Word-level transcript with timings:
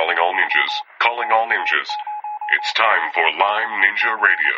Calling 0.00 0.16
all 0.18 0.32
ninjas. 0.32 0.72
Calling 1.02 1.28
all 1.30 1.46
ninjas. 1.46 1.90
It's 2.56 2.72
time 2.72 3.12
for 3.12 3.22
Lyme 3.38 3.82
Ninja 3.84 4.16
Radio. 4.24 4.56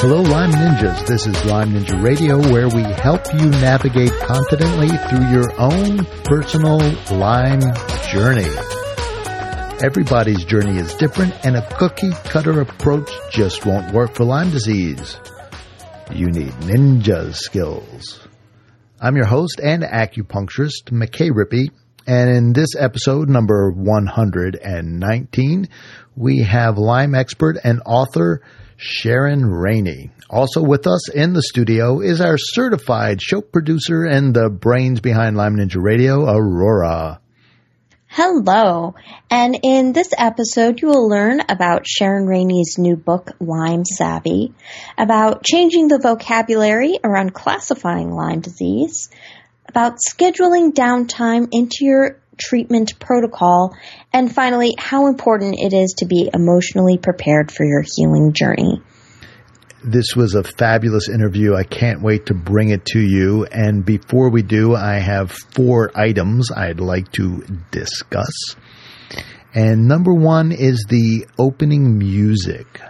Hello, 0.00 0.20
Lyme 0.22 0.50
Ninjas. 0.50 1.06
This 1.06 1.26
is 1.28 1.44
Lyme 1.44 1.74
Ninja 1.74 2.02
Radio, 2.02 2.38
where 2.50 2.68
we 2.70 2.82
help 2.82 3.22
you 3.32 3.48
navigate 3.48 4.10
confidently 4.18 4.88
through 4.88 5.30
your 5.30 5.52
own 5.60 6.04
personal 6.24 6.80
Lyme 7.12 7.62
journey. 8.10 8.50
Everybody's 9.80 10.44
journey 10.44 10.78
is 10.78 10.92
different, 10.94 11.34
and 11.44 11.56
a 11.56 11.62
cookie 11.76 12.10
cutter 12.24 12.60
approach 12.62 13.12
just 13.30 13.64
won't 13.64 13.92
work 13.94 14.16
for 14.16 14.24
Lyme 14.24 14.50
disease. 14.50 15.20
You 16.12 16.28
need 16.28 16.52
ninja 16.62 17.34
skills. 17.34 18.26
I'm 19.00 19.16
your 19.16 19.26
host 19.26 19.60
and 19.62 19.82
acupuncturist, 19.82 20.90
McKay 20.92 21.30
Rippey, 21.30 21.70
and 22.06 22.30
in 22.30 22.52
this 22.52 22.76
episode, 22.78 23.28
number 23.28 23.72
119, 23.72 25.68
we 26.14 26.42
have 26.42 26.78
Lyme 26.78 27.16
expert 27.16 27.58
and 27.62 27.82
author 27.84 28.42
Sharon 28.76 29.44
Rainey. 29.44 30.12
Also 30.30 30.62
with 30.62 30.86
us 30.86 31.08
in 31.10 31.32
the 31.32 31.42
studio 31.42 32.00
is 32.00 32.20
our 32.20 32.38
certified 32.38 33.20
show 33.20 33.40
producer 33.40 34.04
and 34.04 34.32
the 34.32 34.48
brains 34.48 35.00
behind 35.00 35.36
Lyme 35.36 35.56
Ninja 35.56 35.82
Radio, 35.82 36.24
Aurora. 36.30 37.20
Hello. 38.18 38.94
And 39.30 39.58
in 39.62 39.92
this 39.92 40.08
episode, 40.16 40.80
you 40.80 40.88
will 40.88 41.06
learn 41.06 41.42
about 41.50 41.86
Sharon 41.86 42.26
Rainey's 42.26 42.76
new 42.78 42.96
book, 42.96 43.32
Lyme 43.40 43.84
Savvy, 43.84 44.54
about 44.96 45.44
changing 45.44 45.88
the 45.88 45.98
vocabulary 45.98 46.98
around 47.04 47.34
classifying 47.34 48.10
Lyme 48.10 48.40
disease, 48.40 49.10
about 49.68 49.98
scheduling 49.98 50.72
downtime 50.72 51.48
into 51.52 51.84
your 51.84 52.18
treatment 52.38 52.98
protocol, 52.98 53.76
and 54.14 54.34
finally, 54.34 54.74
how 54.78 55.08
important 55.08 55.58
it 55.58 55.74
is 55.74 55.96
to 55.98 56.06
be 56.06 56.30
emotionally 56.32 56.96
prepared 56.96 57.52
for 57.52 57.66
your 57.66 57.84
healing 57.96 58.32
journey. 58.32 58.80
This 59.86 60.16
was 60.16 60.34
a 60.34 60.42
fabulous 60.42 61.08
interview. 61.08 61.54
I 61.54 61.62
can't 61.62 62.02
wait 62.02 62.26
to 62.26 62.34
bring 62.34 62.70
it 62.70 62.84
to 62.86 62.98
you. 62.98 63.44
And 63.44 63.84
before 63.84 64.30
we 64.30 64.42
do, 64.42 64.74
I 64.74 64.94
have 64.94 65.30
four 65.30 65.96
items 65.96 66.50
I'd 66.50 66.80
like 66.80 67.12
to 67.12 67.46
discuss. 67.70 68.56
And 69.54 69.86
number 69.86 70.12
one 70.12 70.50
is 70.50 70.84
the 70.88 71.28
opening 71.38 71.98
music. 71.98 72.80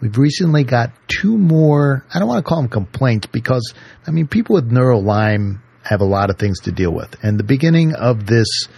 We've 0.00 0.16
recently 0.16 0.62
got 0.62 0.92
two 1.08 1.36
more, 1.36 2.06
I 2.14 2.20
don't 2.20 2.28
want 2.28 2.44
to 2.44 2.48
call 2.48 2.60
them 2.60 2.70
complaints 2.70 3.26
because, 3.26 3.74
I 4.06 4.12
mean, 4.12 4.28
people 4.28 4.54
with 4.54 4.70
neuro 4.70 4.98
Lyme 5.00 5.60
have 5.82 6.02
a 6.02 6.06
lot 6.06 6.30
of 6.30 6.38
things 6.38 6.60
to 6.60 6.70
deal 6.70 6.92
with. 6.92 7.16
And 7.24 7.36
the 7.36 7.42
beginning 7.42 7.94
of 7.94 8.26
this 8.26 8.68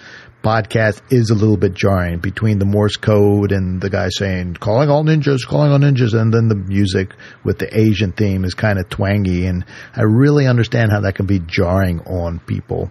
podcast 0.42 1.01
is 1.11 1.31
a 1.31 1.34
little 1.34 1.56
bit 1.56 1.75
jarring 1.75 2.19
between 2.19 2.59
the 2.59 2.65
Morse 2.65 2.97
code 2.97 3.53
and 3.53 3.81
the 3.81 3.91
guy 3.91 4.09
saying, 4.11 4.55
calling 4.55 4.89
all 4.89 5.05
ninjas, 5.05 5.47
calling 5.47 5.73
all 5.73 5.78
ninjas, 5.78 6.15
and 6.15 6.33
then 6.33 6.48
the 6.48 6.55
music 6.55 7.12
with 7.45 7.59
the 7.59 7.77
Asian 7.77 8.12
theme 8.12 8.45
is 8.45 8.55
kind 8.55 8.78
of 8.78 8.89
twangy. 8.89 9.47
And 9.47 9.65
I 9.95 10.03
really 10.03 10.47
understand 10.47 10.93
how 10.93 11.01
that 11.01 11.15
can 11.15 11.27
be 11.27 11.41
jarring 11.41 12.01
on 12.01 12.39
people. 12.39 12.91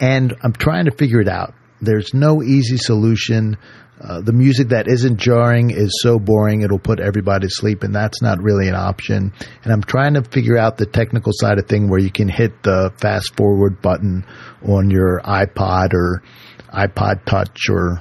And 0.00 0.34
I'm 0.42 0.54
trying 0.54 0.86
to 0.86 0.92
figure 0.92 1.20
it 1.20 1.28
out. 1.28 1.54
There's 1.82 2.14
no 2.14 2.42
easy 2.42 2.78
solution. 2.78 3.58
Uh, 4.00 4.22
the 4.22 4.32
music 4.32 4.68
that 4.68 4.88
isn't 4.88 5.18
jarring 5.18 5.70
is 5.70 6.00
so 6.02 6.18
boring 6.18 6.62
it'll 6.62 6.78
put 6.78 7.00
everybody 7.00 7.46
to 7.46 7.54
sleep, 7.54 7.82
and 7.82 7.94
that's 7.94 8.22
not 8.22 8.42
really 8.42 8.68
an 8.68 8.74
option. 8.74 9.32
And 9.62 9.72
I'm 9.72 9.82
trying 9.82 10.14
to 10.14 10.22
figure 10.22 10.56
out 10.56 10.78
the 10.78 10.86
technical 10.86 11.32
side 11.34 11.58
of 11.58 11.66
thing 11.66 11.90
where 11.90 12.00
you 12.00 12.10
can 12.10 12.28
hit 12.28 12.62
the 12.62 12.92
fast 12.96 13.36
forward 13.36 13.82
button 13.82 14.24
on 14.66 14.90
your 14.90 15.20
iPod 15.20 15.92
or 15.92 16.22
iPod 16.68 17.24
Touch 17.24 17.68
or 17.68 18.00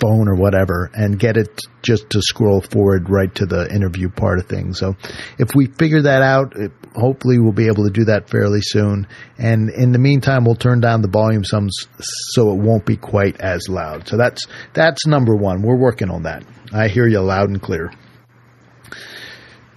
phone 0.00 0.28
or 0.28 0.36
whatever 0.36 0.90
and 0.94 1.18
get 1.18 1.36
it 1.36 1.60
just 1.82 2.10
to 2.10 2.22
scroll 2.22 2.60
forward 2.60 3.08
right 3.08 3.32
to 3.34 3.46
the 3.46 3.72
interview 3.72 4.08
part 4.08 4.38
of 4.38 4.46
things. 4.46 4.78
So 4.78 4.96
if 5.38 5.54
we 5.54 5.66
figure 5.66 6.02
that 6.02 6.22
out, 6.22 6.54
hopefully 6.94 7.38
we'll 7.38 7.52
be 7.52 7.66
able 7.66 7.84
to 7.84 7.90
do 7.90 8.04
that 8.04 8.30
fairly 8.30 8.60
soon. 8.62 9.06
And 9.38 9.70
in 9.70 9.92
the 9.92 9.98
meantime, 9.98 10.44
we'll 10.44 10.56
turn 10.56 10.80
down 10.80 11.02
the 11.02 11.08
volume 11.08 11.44
some 11.44 11.68
so 11.70 12.50
it 12.50 12.58
won't 12.58 12.86
be 12.86 12.96
quite 12.96 13.40
as 13.40 13.68
loud. 13.68 14.08
So 14.08 14.16
that's, 14.16 14.46
that's 14.72 15.06
number 15.06 15.34
one. 15.34 15.62
We're 15.62 15.76
working 15.76 16.10
on 16.10 16.24
that. 16.24 16.44
I 16.72 16.88
hear 16.88 17.06
you 17.06 17.20
loud 17.20 17.48
and 17.48 17.60
clear. 17.60 17.92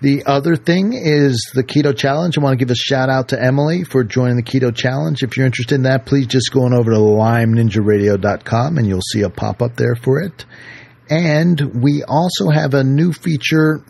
The 0.01 0.23
other 0.25 0.55
thing 0.55 0.93
is 0.93 1.51
the 1.53 1.63
Keto 1.63 1.95
Challenge. 1.95 2.37
I 2.37 2.41
want 2.41 2.57
to 2.57 2.65
give 2.65 2.71
a 2.71 2.75
shout 2.75 3.09
out 3.09 3.29
to 3.29 3.41
Emily 3.41 3.83
for 3.83 4.05
joining 4.05 4.37
the 4.37 4.43
Keto 4.43 4.73
Challenge. 4.73 5.21
If 5.23 5.35
you're 5.35 5.45
interested 5.45 5.75
in 5.75 5.83
that, 5.83 6.05
please 6.05 6.27
just 6.27 6.51
go 6.53 6.63
on 6.63 6.73
over 6.73 6.91
to 6.91 6.97
lymeninjaradio.com 6.97 8.77
and 8.77 8.87
you'll 8.87 9.01
see 9.01 9.23
a 9.23 9.29
pop 9.29 9.61
up 9.61 9.75
there 9.75 9.95
for 9.95 10.21
it. 10.21 10.45
And 11.09 11.83
we 11.83 12.03
also 12.07 12.49
have 12.49 12.73
a 12.73 12.83
new 12.83 13.11
feature. 13.11 13.83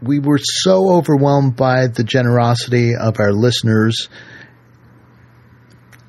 We 0.00 0.20
were 0.20 0.38
so 0.40 0.90
overwhelmed 0.90 1.56
by 1.56 1.88
the 1.88 2.04
generosity 2.04 2.94
of 2.94 3.18
our 3.18 3.32
listeners 3.32 4.08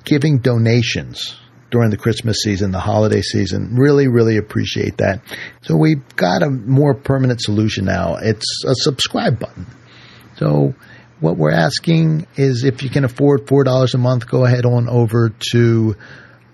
giving 0.04 0.38
donations 0.38 1.36
during 1.70 1.90
the 1.90 1.98
Christmas 1.98 2.38
season, 2.44 2.72
the 2.72 2.80
holiday 2.80 3.22
season. 3.22 3.76
Really, 3.76 4.08
really 4.08 4.38
appreciate 4.38 4.98
that. 4.98 5.22
So 5.64 5.76
we've 5.76 6.04
got 6.16 6.44
a 6.44 6.50
more 6.50 6.94
permanent 6.94 7.42
solution 7.42 7.86
now. 7.86 8.18
It's 8.22 8.64
a 8.66 8.74
subscribe 8.76 9.40
button. 9.40 9.66
So 10.38 10.76
what 11.20 11.38
we're 11.38 11.52
asking 11.52 12.28
is 12.36 12.64
if 12.64 12.84
you 12.84 12.90
can 12.90 13.04
afford 13.04 13.48
$4 13.48 13.94
a 13.94 13.98
month, 13.98 14.28
go 14.28 14.46
ahead 14.46 14.66
on 14.66 14.88
over 14.88 15.34
to 15.52 15.96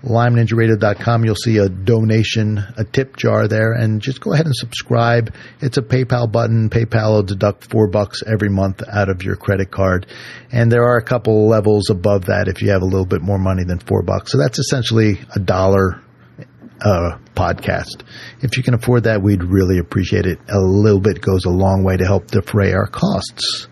lymeninjaradio.com. 0.03 1.23
You'll 1.23 1.35
see 1.35 1.57
a 1.57 1.69
donation, 1.69 2.63
a 2.77 2.83
tip 2.83 3.15
jar 3.15 3.47
there, 3.47 3.73
and 3.73 4.01
just 4.01 4.19
go 4.19 4.33
ahead 4.33 4.45
and 4.45 4.55
subscribe. 4.55 5.33
It's 5.61 5.77
a 5.77 5.81
PayPal 5.81 6.31
button. 6.31 6.69
PayPal 6.69 7.11
will 7.13 7.23
deduct 7.23 7.69
four 7.69 7.87
bucks 7.87 8.21
every 8.25 8.49
month 8.49 8.81
out 8.91 9.09
of 9.09 9.23
your 9.23 9.35
credit 9.35 9.71
card. 9.71 10.07
And 10.51 10.71
there 10.71 10.83
are 10.83 10.97
a 10.97 11.03
couple 11.03 11.47
levels 11.47 11.89
above 11.89 12.25
that 12.25 12.47
if 12.47 12.61
you 12.61 12.71
have 12.71 12.81
a 12.81 12.85
little 12.85 13.05
bit 13.05 13.21
more 13.21 13.39
money 13.39 13.63
than 13.63 13.79
four 13.79 14.03
bucks. 14.03 14.31
So 14.31 14.37
that's 14.37 14.59
essentially 14.59 15.19
a 15.35 15.39
dollar 15.39 16.01
uh, 16.81 17.17
podcast. 17.35 18.03
If 18.41 18.57
you 18.57 18.63
can 18.63 18.73
afford 18.73 19.03
that, 19.05 19.21
we'd 19.21 19.43
really 19.43 19.77
appreciate 19.77 20.25
it. 20.25 20.39
A 20.49 20.59
little 20.59 20.99
bit 20.99 21.21
goes 21.21 21.45
a 21.45 21.49
long 21.49 21.83
way 21.83 21.97
to 21.97 22.05
help 22.05 22.27
defray 22.27 22.73
our 22.73 22.87
costs. 22.87 23.67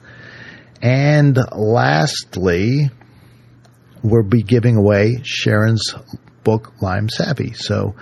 And 0.81 1.37
lastly, 1.51 2.89
we'll 4.03 4.23
be 4.23 4.43
giving 4.43 4.75
away 4.77 5.21
Sharon's 5.23 5.95
book, 6.43 6.81
Lyme 6.81 7.09
Savvy. 7.09 7.53
So 7.53 7.95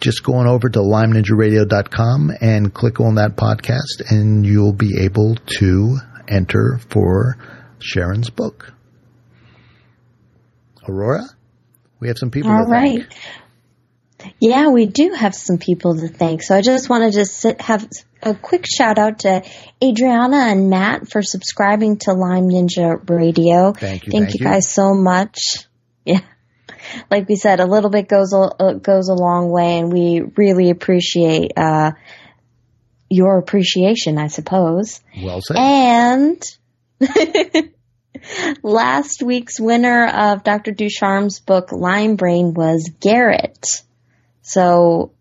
just 0.00 0.22
going 0.22 0.46
over 0.46 0.68
to 0.68 0.80
lymeninjaradio.com 0.80 2.32
and 2.40 2.74
click 2.74 3.00
on 3.00 3.14
that 3.14 3.36
podcast 3.36 4.10
and 4.10 4.44
you'll 4.44 4.74
be 4.74 5.02
able 5.02 5.36
to 5.58 5.98
enter 6.28 6.78
for 6.90 7.38
Sharon's 7.78 8.30
book. 8.30 8.72
Aurora, 10.88 11.24
we 12.00 12.08
have 12.08 12.18
some 12.18 12.30
people. 12.30 12.50
All 12.50 12.66
right. 12.66 13.06
Thank. 14.18 14.34
Yeah, 14.40 14.68
we 14.68 14.86
do 14.86 15.12
have 15.12 15.34
some 15.34 15.58
people 15.58 15.98
to 15.98 16.08
thank. 16.08 16.42
So 16.42 16.54
I 16.54 16.60
just 16.60 16.88
wanted 16.88 17.14
to 17.14 17.24
sit, 17.24 17.60
have 17.60 17.88
a 18.24 18.34
quick 18.34 18.64
shout 18.66 18.98
out 18.98 19.20
to 19.20 19.42
Adriana 19.82 20.36
and 20.36 20.70
Matt 20.70 21.08
for 21.10 21.22
subscribing 21.22 21.98
to 21.98 22.12
Lyme 22.12 22.48
Ninja 22.48 23.08
Radio. 23.08 23.72
Thank 23.72 24.06
you. 24.06 24.12
Thank, 24.12 24.30
thank 24.30 24.40
you, 24.40 24.44
guys 24.44 24.70
so 24.70 24.94
much. 24.94 25.38
Yeah. 26.06 26.20
Like 27.10 27.30
we 27.30 27.36
said, 27.36 27.60
a 27.60 27.64
little 27.64 27.88
bit 27.88 28.08
goes 28.08 28.34
a, 28.34 28.36
uh, 28.36 28.72
goes 28.74 29.08
a 29.08 29.14
long 29.14 29.48
way 29.48 29.78
and 29.78 29.90
we 29.90 30.20
really 30.36 30.68
appreciate, 30.68 31.52
uh, 31.56 31.92
your 33.08 33.38
appreciation, 33.38 34.18
I 34.18 34.26
suppose. 34.26 35.00
Well 35.16 35.40
said. 35.40 35.56
And 35.56 36.42
last 38.62 39.22
week's 39.22 39.58
winner 39.58 40.06
of 40.06 40.44
Dr. 40.44 40.72
Ducharme's 40.72 41.40
book, 41.40 41.72
Lyme 41.72 42.16
Brain, 42.16 42.52
was 42.52 42.90
Garrett. 43.00 43.66
So 44.42 45.13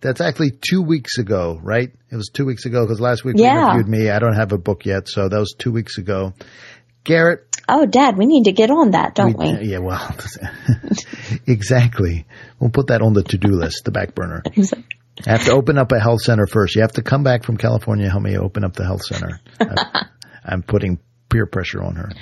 that's 0.00 0.20
actually 0.20 0.52
two 0.52 0.82
weeks 0.82 1.18
ago, 1.18 1.58
right? 1.62 1.90
It 2.10 2.16
was 2.16 2.30
two 2.32 2.46
weeks 2.46 2.64
ago 2.66 2.84
because 2.84 3.00
last 3.00 3.24
week 3.24 3.36
yeah. 3.38 3.54
you 3.54 3.60
interviewed 3.60 3.88
me. 3.88 4.10
I 4.10 4.18
don't 4.18 4.34
have 4.34 4.52
a 4.52 4.58
book 4.58 4.86
yet, 4.86 5.08
so 5.08 5.28
that 5.28 5.38
was 5.38 5.54
two 5.58 5.72
weeks 5.72 5.98
ago. 5.98 6.34
Garrett. 7.04 7.44
Oh, 7.68 7.86
Dad, 7.86 8.16
we 8.16 8.26
need 8.26 8.44
to 8.44 8.52
get 8.52 8.70
on 8.70 8.92
that, 8.92 9.14
don't 9.14 9.36
we? 9.36 9.52
we? 9.52 9.58
Yeah, 9.68 9.78
well, 9.78 10.14
exactly. 11.46 12.26
We'll 12.58 12.70
put 12.70 12.88
that 12.88 13.02
on 13.02 13.12
the 13.12 13.22
to-do 13.22 13.48
list, 13.48 13.82
the 13.84 13.90
back 13.90 14.14
burner. 14.14 14.42
Exactly. 14.56 14.84
I 15.26 15.32
have 15.32 15.46
to 15.46 15.52
open 15.52 15.78
up 15.78 15.90
a 15.90 15.98
health 15.98 16.20
center 16.20 16.46
first. 16.46 16.76
You 16.76 16.82
have 16.82 16.92
to 16.92 17.02
come 17.02 17.24
back 17.24 17.42
from 17.42 17.56
California 17.56 18.08
help 18.08 18.22
me 18.22 18.38
open 18.38 18.62
up 18.62 18.74
the 18.74 18.84
health 18.84 19.02
center. 19.02 19.40
I'm, 19.58 19.76
I'm 20.44 20.62
putting 20.62 21.00
peer 21.28 21.44
pressure 21.44 21.82
on 21.82 21.96
her. 21.96 22.12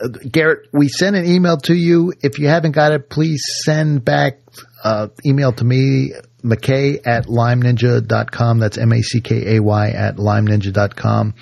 Uh, 0.00 0.08
Garrett, 0.08 0.68
we 0.72 0.88
sent 0.88 1.16
an 1.16 1.26
email 1.26 1.58
to 1.58 1.74
you. 1.74 2.14
If 2.22 2.38
you 2.38 2.48
haven't 2.48 2.72
got 2.72 2.92
it, 2.92 3.10
please 3.10 3.42
send 3.66 4.06
back 4.06 4.38
uh, 4.82 5.08
email 5.26 5.52
to 5.52 5.64
me, 5.64 6.12
McKay 6.44 7.00
at 7.04 7.26
lymeninja.com. 7.26 8.58
That's 8.58 8.78
M 8.78 8.92
A 8.92 9.02
C 9.02 9.20
K 9.20 9.56
A 9.56 9.62
Y 9.62 9.88
at 9.90 10.16
lymeninja.com. 10.16 11.34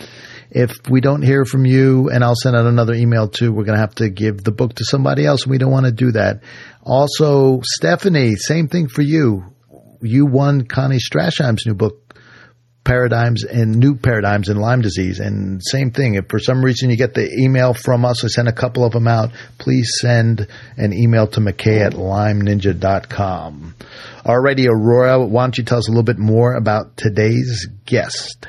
if 0.50 0.88
we 0.88 1.00
don't 1.00 1.22
hear 1.22 1.44
from 1.44 1.64
you, 1.64 2.10
and 2.10 2.22
I'll 2.22 2.36
send 2.36 2.54
out 2.54 2.66
another 2.66 2.94
email 2.94 3.28
too, 3.28 3.52
we're 3.52 3.64
going 3.64 3.76
to 3.76 3.80
have 3.80 3.94
to 3.96 4.10
give 4.10 4.44
the 4.44 4.52
book 4.52 4.74
to 4.74 4.84
somebody 4.84 5.24
else, 5.26 5.46
we 5.46 5.58
don't 5.58 5.72
want 5.72 5.86
to 5.86 5.92
do 5.92 6.12
that. 6.12 6.42
Also, 6.82 7.60
Stephanie, 7.64 8.36
same 8.36 8.68
thing 8.68 8.88
for 8.88 9.02
you. 9.02 9.44
You 10.02 10.26
won 10.26 10.66
Connie 10.66 10.98
Strasheim's 10.98 11.64
new 11.64 11.74
book, 11.74 12.01
paradigms 12.84 13.44
and 13.44 13.76
new 13.76 13.94
paradigms 13.94 14.48
in 14.48 14.56
Lyme 14.56 14.80
disease. 14.80 15.20
And 15.20 15.60
same 15.64 15.90
thing, 15.90 16.14
if 16.14 16.28
for 16.28 16.38
some 16.38 16.64
reason 16.64 16.90
you 16.90 16.96
get 16.96 17.14
the 17.14 17.30
email 17.38 17.74
from 17.74 18.04
us, 18.04 18.24
I 18.24 18.28
send 18.28 18.48
a 18.48 18.52
couple 18.52 18.84
of 18.84 18.92
them 18.92 19.06
out, 19.06 19.30
please 19.58 19.88
send 20.00 20.46
an 20.76 20.92
email 20.92 21.26
to 21.28 21.40
McKay 21.40 21.80
at 21.86 21.92
lymeninja.com. 21.92 23.74
Alrighty, 24.24 24.66
Aurora, 24.68 25.24
why 25.24 25.44
don't 25.44 25.58
you 25.58 25.64
tell 25.64 25.78
us 25.78 25.88
a 25.88 25.90
little 25.90 26.02
bit 26.02 26.18
more 26.18 26.54
about 26.54 26.96
today's 26.96 27.68
guest? 27.86 28.46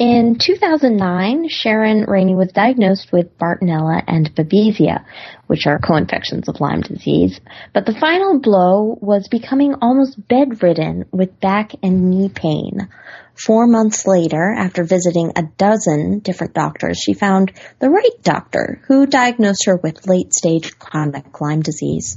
In 0.00 0.36
2009, 0.36 1.50
Sharon 1.50 2.04
Rainey 2.04 2.34
was 2.34 2.52
diagnosed 2.52 3.12
with 3.12 3.36
Bartonella 3.36 4.02
and 4.06 4.34
Babesia, 4.34 5.04
which 5.46 5.66
are 5.66 5.78
co-infections 5.78 6.48
of 6.48 6.58
Lyme 6.58 6.80
disease. 6.80 7.38
But 7.74 7.84
the 7.84 7.92
final 7.92 8.40
blow 8.40 8.96
was 8.98 9.28
becoming 9.28 9.74
almost 9.82 10.26
bedridden 10.26 11.04
with 11.12 11.38
back 11.38 11.72
and 11.82 12.08
knee 12.08 12.30
pain. 12.30 12.88
Four 13.34 13.66
months 13.66 14.06
later, 14.06 14.54
after 14.56 14.84
visiting 14.84 15.32
a 15.36 15.42
dozen 15.58 16.20
different 16.20 16.54
doctors, 16.54 16.96
she 16.96 17.12
found 17.12 17.52
the 17.78 17.90
right 17.90 18.22
doctor 18.22 18.80
who 18.88 19.04
diagnosed 19.04 19.66
her 19.66 19.76
with 19.76 20.08
late 20.08 20.32
stage 20.32 20.78
chronic 20.78 21.42
Lyme 21.42 21.60
disease. 21.60 22.16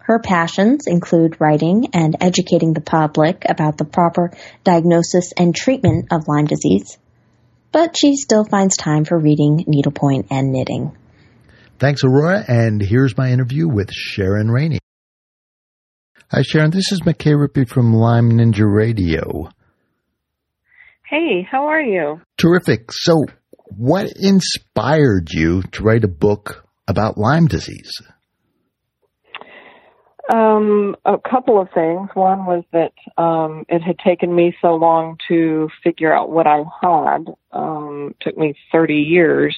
Her 0.00 0.18
passions 0.18 0.88
include 0.88 1.40
writing 1.40 1.90
and 1.94 2.16
educating 2.20 2.72
the 2.72 2.80
public 2.80 3.44
about 3.48 3.78
the 3.78 3.84
proper 3.84 4.32
diagnosis 4.64 5.32
and 5.38 5.54
treatment 5.54 6.08
of 6.10 6.26
Lyme 6.26 6.46
disease 6.46 6.98
but 7.74 7.96
she 7.98 8.14
still 8.14 8.44
finds 8.44 8.76
time 8.76 9.04
for 9.04 9.18
reading, 9.18 9.64
needlepoint, 9.66 10.28
and 10.30 10.52
knitting. 10.52 10.96
Thanks, 11.80 12.04
Aurora, 12.04 12.44
and 12.46 12.80
here's 12.80 13.18
my 13.18 13.32
interview 13.32 13.66
with 13.66 13.90
Sharon 13.92 14.48
Rainey. 14.48 14.78
Hi, 16.30 16.42
Sharon. 16.42 16.70
This 16.70 16.92
is 16.92 17.00
McKay 17.00 17.34
Rippey 17.34 17.68
from 17.68 17.92
Lyme 17.92 18.30
Ninja 18.30 18.64
Radio. 18.64 19.50
Hey, 21.04 21.42
how 21.50 21.66
are 21.66 21.80
you? 21.80 22.20
Terrific. 22.38 22.92
So, 22.92 23.24
what 23.76 24.12
inspired 24.20 25.30
you 25.32 25.62
to 25.72 25.82
write 25.82 26.04
a 26.04 26.08
book 26.08 26.64
about 26.86 27.18
Lyme 27.18 27.48
disease? 27.48 27.90
Um, 30.32 30.96
a 31.04 31.18
couple 31.18 31.60
of 31.60 31.68
things. 31.74 32.08
One 32.14 32.46
was 32.46 32.64
that 32.72 32.92
um, 33.18 33.66
it 33.68 33.82
had 33.82 33.98
taken 33.98 34.34
me 34.34 34.56
so 34.62 34.74
long 34.74 35.18
to 35.28 35.68
figure 35.82 36.14
out 36.14 36.30
what 36.30 36.46
I 36.46 36.64
had. 36.82 37.34
Um, 37.52 38.14
took 38.20 38.36
me 38.38 38.54
30 38.72 38.94
years 38.94 39.56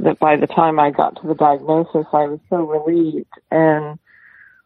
that 0.00 0.18
by 0.18 0.36
the 0.36 0.46
time 0.46 0.78
I 0.78 0.90
got 0.90 1.20
to 1.22 1.28
the 1.28 1.34
diagnosis, 1.34 2.06
I 2.12 2.26
was 2.26 2.40
so 2.50 2.56
relieved. 2.56 3.32
And 3.50 3.98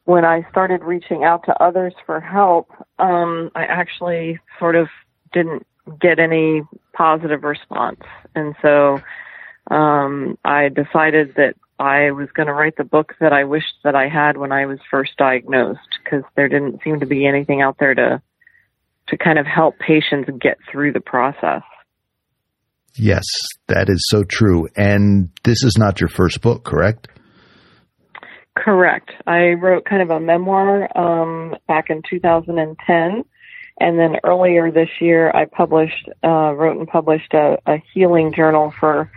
when 0.04 0.24
I 0.24 0.44
started 0.50 0.82
reaching 0.82 1.22
out 1.22 1.44
to 1.44 1.62
others 1.62 1.94
for 2.04 2.18
help, 2.18 2.70
um, 2.98 3.50
I 3.54 3.64
actually 3.64 4.40
sort 4.58 4.74
of 4.74 4.88
didn't 5.32 5.66
get 6.00 6.18
any 6.18 6.62
positive 6.94 7.44
response. 7.44 8.00
And 8.34 8.56
so 8.60 9.00
um, 9.70 10.38
I 10.44 10.68
decided 10.68 11.34
that 11.36 11.54
I 11.78 12.10
was 12.10 12.28
going 12.34 12.48
to 12.48 12.52
write 12.52 12.76
the 12.76 12.84
book 12.84 13.14
that 13.20 13.32
I 13.32 13.44
wished 13.44 13.74
that 13.84 13.94
I 13.94 14.08
had 14.08 14.36
when 14.36 14.52
I 14.52 14.66
was 14.66 14.78
first 14.90 15.12
diagnosed 15.16 15.80
because 16.02 16.24
there 16.36 16.48
didn't 16.48 16.80
seem 16.82 17.00
to 17.00 17.06
be 17.06 17.26
anything 17.26 17.62
out 17.62 17.76
there 17.78 17.94
to 17.94 18.22
to 19.08 19.16
kind 19.16 19.38
of 19.38 19.46
help 19.46 19.78
patients 19.78 20.28
get 20.40 20.58
through 20.70 20.92
the 20.92 21.00
process. 21.00 21.62
Yes, 22.94 23.24
that 23.68 23.88
is 23.88 24.04
so 24.08 24.22
true. 24.22 24.68
And 24.76 25.30
this 25.44 25.62
is 25.62 25.78
not 25.78 26.00
your 26.00 26.08
first 26.08 26.40
book, 26.42 26.64
correct? 26.64 27.08
Correct. 28.56 29.10
I 29.26 29.52
wrote 29.52 29.84
kind 29.84 30.02
of 30.02 30.10
a 30.10 30.20
memoir 30.20 30.88
um, 30.98 31.56
back 31.68 31.90
in 31.90 32.02
2010, 32.08 33.24
and 33.80 33.98
then 33.98 34.16
earlier 34.24 34.72
this 34.72 34.88
year, 35.00 35.30
I 35.30 35.44
published, 35.44 36.08
uh, 36.24 36.52
wrote 36.52 36.76
and 36.76 36.88
published 36.88 37.32
a, 37.34 37.56
a 37.66 37.76
healing 37.94 38.32
journal 38.34 38.74
for 38.80 39.10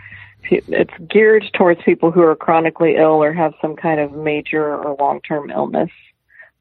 it's 0.50 0.92
geared 1.10 1.44
towards 1.56 1.80
people 1.84 2.10
who 2.10 2.22
are 2.22 2.36
chronically 2.36 2.96
ill 2.96 3.22
or 3.22 3.32
have 3.32 3.52
some 3.60 3.76
kind 3.76 4.00
of 4.00 4.12
major 4.12 4.74
or 4.74 4.96
long-term 4.98 5.50
illness. 5.50 5.90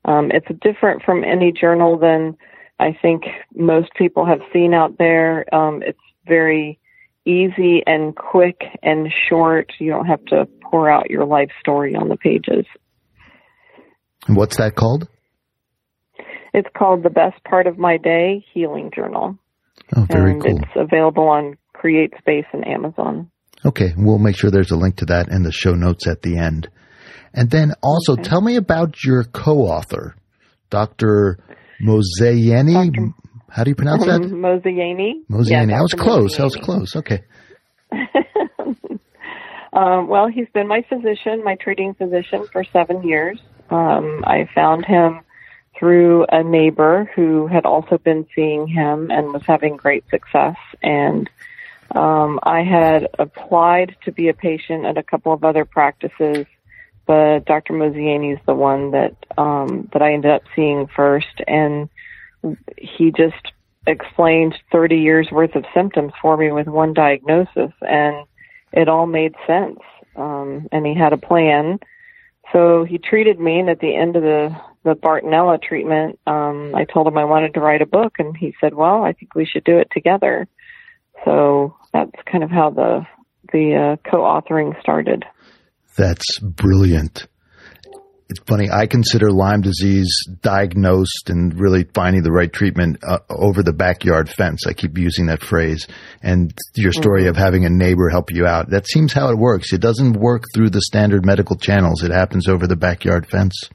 Um, 0.06 0.32
it's 0.32 0.48
different 0.62 1.04
from 1.04 1.24
any 1.24 1.52
journal 1.52 1.98
than 1.98 2.38
I 2.80 2.98
think 3.02 3.24
most 3.56 3.90
people 3.96 4.26
have 4.26 4.42
seen 4.52 4.74
out 4.74 4.98
there. 4.98 5.54
Um, 5.54 5.84
it's 5.86 6.00
very 6.28 6.80
easy 7.26 7.84
and 7.86 8.16
quick 8.16 8.62
and 8.82 9.12
short. 9.30 9.72
You 9.80 9.92
don't 9.92 10.08
have 10.08 10.24
to 10.26 10.48
pour 10.64 10.90
out 10.90 11.10
your 11.10 11.26
life 11.26 11.52
story 11.60 11.96
on 11.96 12.10
the 12.10 12.18
pages. 12.18 12.66
What's 14.28 14.58
that 14.58 14.76
called? 14.76 15.08
It's 16.54 16.70
called 16.78 17.04
The 17.04 17.10
Best 17.10 17.44
Part 17.44 17.68
of 17.68 17.78
My 17.78 17.98
Day 17.98 18.46
Healing 18.54 18.92
Journal. 18.94 19.38
Oh, 19.96 20.06
very 20.10 20.32
and 20.32 20.42
cool. 20.42 20.58
It's 20.58 20.72
available 20.76 21.28
on 21.28 21.58
CreateSpace 21.76 22.46
and 22.54 22.68
Amazon. 22.68 23.31
Okay, 23.64 23.94
we'll 23.96 24.18
make 24.18 24.38
sure 24.38 24.50
there's 24.50 24.72
a 24.72 24.76
link 24.76 24.98
to 24.98 25.06
that 25.06 25.30
in 25.30 25.44
the 25.44 25.52
show 25.52 25.74
notes 25.74 26.08
at 26.08 26.22
the 26.22 26.38
end. 26.38 26.70
And 27.34 27.50
then 27.50 27.74
also 27.82 28.14
okay. 28.14 28.24
tell 28.24 28.42
me 28.42 28.56
about 28.56 29.04
your 29.04 29.24
co-author, 29.24 30.16
Dr. 30.70 31.38
Mozayeni. 31.82 32.92
Dr. 32.92 33.14
How 33.50 33.64
do 33.64 33.70
you 33.70 33.76
pronounce 33.76 34.06
that? 34.06 34.22
Mozayeni. 34.22 35.26
Mozayeni. 35.30 35.70
Yeah, 35.70 35.78
I 35.78 35.82
was 35.82 35.94
close. 35.94 36.40
I 36.40 36.44
was 36.44 36.56
close. 36.56 36.96
Okay. 36.96 37.24
um, 39.74 40.08
well, 40.08 40.28
he's 40.28 40.48
been 40.54 40.68
my 40.68 40.84
physician, 40.90 41.44
my 41.44 41.56
treating 41.56 41.94
physician 41.94 42.48
for 42.52 42.64
seven 42.64 43.04
years. 43.04 43.40
Um, 43.70 44.24
I 44.26 44.50
found 44.56 44.86
him 44.86 45.22
through 45.78 46.26
a 46.30 46.44
neighbor 46.44 47.10
who 47.16 47.48
had 47.48 47.66
also 47.66 47.98
been 47.98 48.28
seeing 48.36 48.68
him 48.68 49.10
and 49.10 49.34
was 49.34 49.44
having 49.48 49.78
great 49.78 50.04
success. 50.10 50.56
And 50.82 51.30
um, 51.96 52.40
I 52.44 52.64
had 52.64 53.08
applied 53.20 53.96
to 54.06 54.12
be 54.12 54.30
a 54.30 54.34
patient 54.34 54.86
at 54.86 54.98
a 54.98 55.04
couple 55.04 55.34
of 55.34 55.44
other 55.44 55.66
practices, 55.66 56.46
but 57.06 57.46
Dr. 57.46 57.74
Mozayeni 57.74 58.34
is 58.34 58.40
the 58.46 58.54
one 58.54 58.92
that 58.92 59.16
um, 59.38 59.90
that 59.92 60.02
I 60.02 60.14
ended 60.14 60.32
up 60.32 60.44
seeing 60.56 60.88
first, 60.88 61.42
and 61.48 61.90
he 62.78 63.12
just 63.12 63.52
explained 63.88 64.56
30 64.72 64.98
years 64.98 65.28
worth 65.32 65.56
of 65.56 65.66
symptoms 65.74 66.14
for 66.22 66.38
me 66.38 66.52
with 66.52 66.68
one 66.68 66.94
diagnosis, 66.94 67.72
and 67.82 68.26
it 68.72 68.88
all 68.88 69.08
made 69.08 69.36
sense. 69.46 69.80
Um, 70.16 70.68
and 70.72 70.86
he 70.86 70.94
had 70.94 71.14
a 71.14 71.18
plan, 71.18 71.80
so 72.52 72.84
he 72.84 72.98
treated 72.98 73.40
me, 73.40 73.60
and 73.60 73.70
at 73.70 73.80
the 73.80 73.96
end 73.96 74.16
of 74.16 74.24
the 74.24 74.56
the 74.84 74.96
Bartonella 74.96 75.62
treatment, 75.62 76.20
um, 76.26 76.74
I 76.74 76.86
told 76.86 77.06
him 77.06 77.16
I 77.18 77.26
wanted 77.26 77.54
to 77.54 77.60
write 77.60 77.84
a 77.84 77.86
book, 77.86 78.16
and 78.18 78.36
he 78.36 78.56
said, 78.60 78.74
"Well, 78.74 79.04
I 79.04 79.14
think 79.14 79.36
we 79.36 79.46
should 79.46 79.64
do 79.64 79.78
it 79.78 79.90
together." 79.92 80.48
So 81.24 81.76
that's 81.94 82.12
kind 82.32 82.44
of 82.44 82.50
how 82.50 82.70
the 82.70 83.06
the 83.52 83.98
uh, 83.98 84.10
co-authoring 84.10 84.80
started. 84.82 85.26
That's 85.98 86.40
brilliant. 86.40 87.28
It's 88.32 88.40
funny. 88.48 88.70
I 88.72 88.88
consider 88.88 89.30
Lyme 89.30 89.60
disease 89.60 90.10
diagnosed 90.40 91.30
and 91.30 91.54
really 91.60 91.84
finding 91.94 92.24
the 92.24 92.32
right 92.32 92.52
treatment 92.52 93.04
uh, 93.04 93.20
over 93.30 93.62
the 93.62 93.74
backyard 93.74 94.30
fence. 94.30 94.66
I 94.66 94.72
keep 94.72 94.98
using 94.98 95.26
that 95.26 95.44
phrase. 95.44 95.86
And 96.24 96.54
your 96.76 96.94
story 96.94 97.24
mm-hmm. 97.24 97.32
of 97.32 97.36
having 97.36 97.66
a 97.66 97.70
neighbor 97.70 98.08
help 98.08 98.32
you 98.32 98.46
out. 98.48 98.70
That 98.70 98.88
seems 98.88 99.12
how 99.12 99.30
it 99.32 99.38
works. 99.38 99.74
It 99.74 99.82
doesn't 99.82 100.14
work 100.14 100.46
through 100.54 100.70
the 100.70 100.80
standard 100.82 101.26
medical 101.26 101.58
channels. 101.58 102.04
It 102.04 102.12
happens 102.12 102.48
over 102.48 102.68
the 102.68 102.78
backyard 102.78 103.28
fence. 103.30 103.70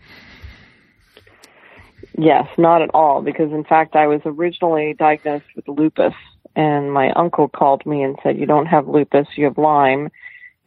Yes, 2.19 2.47
not 2.57 2.83
at 2.83 2.91
all. 2.95 3.23
Because 3.23 3.53
in 3.53 3.65
fact, 3.65 3.95
I 3.95 4.07
was 4.07 4.21
originally 4.25 4.95
diagnosed 4.95 5.47
with 5.55 5.69
lupus 5.69 6.15
and 6.57 6.93
my 6.93 7.11
uncle 7.13 7.49
called 7.49 7.85
me 7.85 8.03
and 8.03 8.19
said, 8.23 8.39
"You 8.39 8.47
don't 8.47 8.67
have 8.67 8.89
lupus, 8.89 9.29
you 9.37 9.45
have 9.45 9.59
Lyme." 9.59 10.09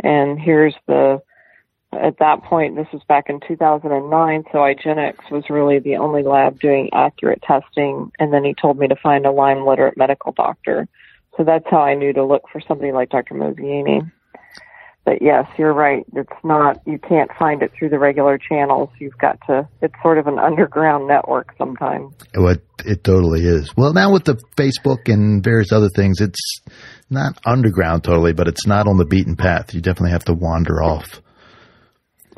And 0.01 0.39
here's 0.39 0.75
the 0.87 1.21
at 1.91 2.19
that 2.19 2.43
point, 2.43 2.75
this 2.75 2.87
was 2.93 3.01
back 3.07 3.29
in 3.29 3.39
2009, 3.47 4.43
so 4.51 4.59
IGeneX 4.59 5.31
was 5.31 5.49
really 5.49 5.79
the 5.79 5.97
only 5.97 6.21
lab 6.21 6.59
doing 6.59 6.89
accurate 6.93 7.41
testing. 7.41 8.11
And 8.19 8.31
then 8.31 8.43
he 8.43 8.53
told 8.53 8.77
me 8.77 8.87
to 8.87 8.95
find 8.95 9.25
a 9.25 9.31
Lyme 9.31 9.65
literate 9.65 9.97
medical 9.97 10.31
doctor. 10.31 10.87
So 11.35 11.43
that's 11.43 11.65
how 11.69 11.79
I 11.79 11.95
knew 11.95 12.13
to 12.13 12.23
look 12.23 12.43
for 12.51 12.61
somebody 12.61 12.91
like 12.91 13.09
Dr. 13.09 13.33
Mozayeni. 13.33 14.11
But 15.09 15.23
yes, 15.23 15.47
you're 15.57 15.73
right. 15.73 16.05
It's 16.15 16.29
not, 16.43 16.81
you 16.85 16.99
can't 16.99 17.31
find 17.39 17.63
it 17.63 17.71
through 17.73 17.89
the 17.89 17.97
regular 17.97 18.37
channels. 18.37 18.89
You've 18.99 19.17
got 19.17 19.39
to, 19.47 19.67
it's 19.81 19.95
sort 20.03 20.19
of 20.19 20.27
an 20.27 20.37
underground 20.37 21.07
network 21.07 21.47
sometimes. 21.57 22.13
What 22.35 22.61
it 22.85 23.03
totally 23.03 23.43
is. 23.43 23.75
Well, 23.75 23.91
now 23.93 24.13
with 24.13 24.25
the 24.25 24.35
Facebook 24.55 25.11
and 25.11 25.43
various 25.43 25.71
other 25.71 25.89
things, 25.89 26.21
it's 26.21 26.61
not 27.09 27.39
underground 27.43 28.03
totally, 28.03 28.33
but 28.33 28.47
it's 28.47 28.67
not 28.67 28.87
on 28.87 28.97
the 28.97 29.05
beaten 29.05 29.35
path. 29.35 29.73
You 29.73 29.81
definitely 29.81 30.11
have 30.11 30.25
to 30.25 30.33
wander 30.35 30.83
off. 30.83 31.21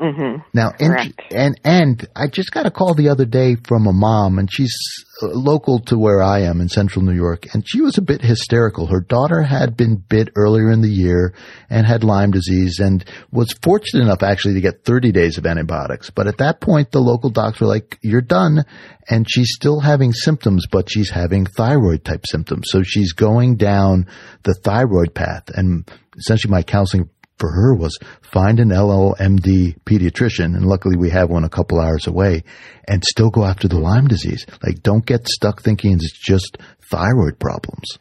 Mm-hmm. 0.00 0.42
Now, 0.52 0.72
and, 0.80 1.14
and 1.30 1.60
and 1.64 2.08
I 2.16 2.26
just 2.26 2.50
got 2.50 2.66
a 2.66 2.70
call 2.70 2.94
the 2.94 3.10
other 3.10 3.24
day 3.24 3.56
from 3.56 3.86
a 3.86 3.92
mom, 3.92 4.38
and 4.38 4.48
she's 4.50 4.74
uh, 5.22 5.28
local 5.28 5.80
to 5.80 5.98
where 5.98 6.22
I 6.22 6.40
am 6.40 6.60
in 6.60 6.68
Central 6.68 7.04
New 7.04 7.14
York, 7.14 7.46
and 7.54 7.62
she 7.66 7.80
was 7.80 7.98
a 7.98 8.02
bit 8.02 8.20
hysterical. 8.22 8.86
Her 8.86 9.00
daughter 9.00 9.42
had 9.42 9.76
been 9.76 9.96
bit 9.96 10.30
earlier 10.34 10.70
in 10.70 10.80
the 10.80 10.88
year 10.88 11.34
and 11.70 11.86
had 11.86 12.04
Lyme 12.04 12.30
disease, 12.30 12.80
and 12.80 13.04
was 13.30 13.54
fortunate 13.62 14.02
enough 14.02 14.22
actually 14.22 14.54
to 14.54 14.60
get 14.60 14.84
30 14.84 15.12
days 15.12 15.38
of 15.38 15.46
antibiotics. 15.46 16.10
But 16.10 16.26
at 16.26 16.38
that 16.38 16.60
point, 16.60 16.90
the 16.90 17.00
local 17.00 17.30
docs 17.30 17.60
were 17.60 17.68
like, 17.68 17.98
"You're 18.02 18.22
done," 18.22 18.64
and 19.08 19.26
she's 19.28 19.52
still 19.54 19.80
having 19.80 20.12
symptoms, 20.12 20.66
but 20.70 20.90
she's 20.90 21.10
having 21.10 21.46
thyroid 21.46 22.04
type 22.04 22.24
symptoms, 22.26 22.64
so 22.70 22.82
she's 22.82 23.12
going 23.12 23.56
down 23.56 24.06
the 24.42 24.54
thyroid 24.54 25.14
path, 25.14 25.50
and 25.54 25.88
essentially 26.16 26.50
my 26.50 26.62
counseling 26.62 27.08
for 27.38 27.50
her 27.50 27.74
was 27.74 27.98
find 28.22 28.60
an 28.60 28.68
LLMD 28.68 29.76
pediatrician, 29.84 30.56
and 30.56 30.64
luckily 30.66 30.96
we 30.96 31.10
have 31.10 31.30
one 31.30 31.44
a 31.44 31.48
couple 31.48 31.80
hours 31.80 32.06
away, 32.06 32.44
and 32.88 33.02
still 33.04 33.30
go 33.30 33.44
after 33.44 33.68
the 33.68 33.78
Lyme 33.78 34.08
disease. 34.08 34.46
Like, 34.62 34.82
don't 34.82 35.04
get 35.04 35.26
stuck 35.26 35.62
thinking 35.62 35.92
it's 35.92 36.12
just 36.12 36.58
thyroid 36.90 37.38
problems. 37.38 37.98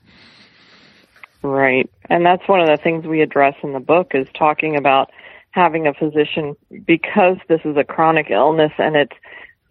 Right. 1.44 1.90
And 2.10 2.26
that's 2.26 2.48
one 2.48 2.60
of 2.60 2.68
the 2.68 2.78
things 2.82 3.06
we 3.06 3.22
address 3.22 3.56
in 3.64 3.74
the 3.74 3.80
book 3.80 4.12
is 4.14 4.28
talking 4.38 4.76
about 4.78 5.10
having 5.52 5.88
a 5.88 5.94
physician 5.94 6.56
because 6.86 7.38
this 7.50 7.62
is 7.66 7.76
a 7.78 7.84
chronic 7.84 8.28
illness 8.30 8.72
and 8.78 8.96
it 8.96 9.12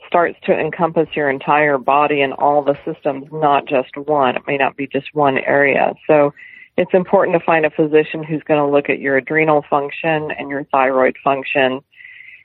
starts 0.07 0.37
to 0.45 0.53
encompass 0.53 1.07
your 1.15 1.31
entire 1.31 1.79
body 1.79 2.21
and 2.21 2.33
all 2.33 2.65
the 2.65 2.77
systems, 2.85 3.27
not 3.31 3.69
just 3.69 3.97
one. 3.97 4.37
It 4.37 4.43
may 4.47 4.57
not 4.57 4.77
be 4.77 4.89
just 4.89 5.15
one 5.15 5.39
area. 5.39 5.95
So 6.09 6.33
it's 6.81 6.95
important 6.95 7.39
to 7.39 7.45
find 7.45 7.67
a 7.67 7.71
physician 7.71 8.25
who's 8.25 8.43
going 8.45 8.59
to 8.59 8.67
look 8.67 8.89
at 8.89 9.01
your 9.01 9.19
adrenal 9.19 9.63
function 9.69 10.31
and 10.39 10.49
your 10.49 10.65
thyroid 10.73 11.15
function 11.23 11.81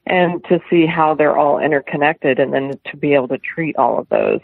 and 0.06 0.44
to 0.50 0.60
see 0.70 0.86
how 0.86 1.16
they're 1.16 1.38
all 1.38 1.58
interconnected 1.58 2.38
and 2.38 2.52
then 2.52 2.72
to 2.92 2.98
be 2.98 3.14
able 3.14 3.30
to 3.30 3.38
treat 3.38 3.78
all 3.78 3.98
of 3.98 4.10
those. 4.10 4.42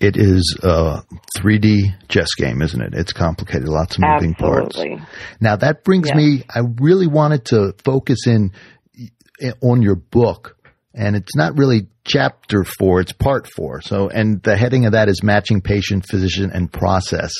It 0.00 0.16
is 0.16 0.58
a 0.62 1.02
3D 1.36 2.08
chess 2.08 2.28
game, 2.38 2.62
isn't 2.62 2.80
it? 2.80 2.94
It's 2.94 3.12
complicated, 3.12 3.68
lots 3.68 3.96
of 3.96 4.02
moving 4.02 4.32
parts. 4.32 4.78
Absolutely. 4.78 5.04
Now 5.42 5.56
that 5.56 5.84
brings 5.84 6.10
me, 6.14 6.44
I 6.48 6.60
really 6.80 7.06
wanted 7.06 7.44
to 7.46 7.74
focus 7.84 8.26
in 8.26 8.52
eh, 9.42 9.52
on 9.60 9.82
your 9.82 9.96
book 9.96 10.56
and 10.94 11.14
it's 11.14 11.36
not 11.36 11.58
really 11.58 11.88
chapter 12.04 12.64
four, 12.64 13.00
it's 13.00 13.12
part 13.12 13.46
four. 13.54 13.82
So, 13.82 14.08
and 14.08 14.42
the 14.42 14.56
heading 14.56 14.86
of 14.86 14.92
that 14.92 15.10
is 15.10 15.22
matching 15.22 15.60
patient, 15.60 16.06
physician 16.08 16.50
and 16.52 16.72
process. 16.72 17.34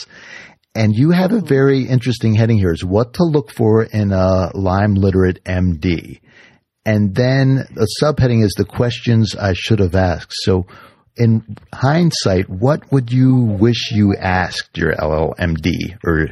And 0.77 0.95
you 0.95 1.11
have 1.11 1.33
a 1.33 1.41
very 1.41 1.85
interesting 1.85 2.35
heading 2.35 2.59
here 2.59 2.71
is 2.71 2.85
what 2.85 3.15
to 3.15 3.25
look 3.25 3.51
for 3.51 3.85
in 3.85 4.13
a 4.13 4.51
Lyme 4.55 4.95
literate 4.95 5.43
MD. 5.45 6.21
And 6.85 7.15
then 7.15 7.65
the 7.75 7.89
subheading 8.03 8.45
is 8.45 8.53
the 8.59 8.67
questions 8.67 9.35
I 9.35 9.55
should 9.55 9.79
have 9.79 9.95
asked. 9.95 10.35
So 10.43 10.67
in 11.17 11.57
hindsight, 11.73 12.51
what 12.51 12.93
would 12.93 13.11
you 13.11 13.37
wish 13.37 13.91
you 13.91 14.15
asked 14.17 14.77
your 14.77 14.93
LLMD 14.93 15.97
or 16.05 16.29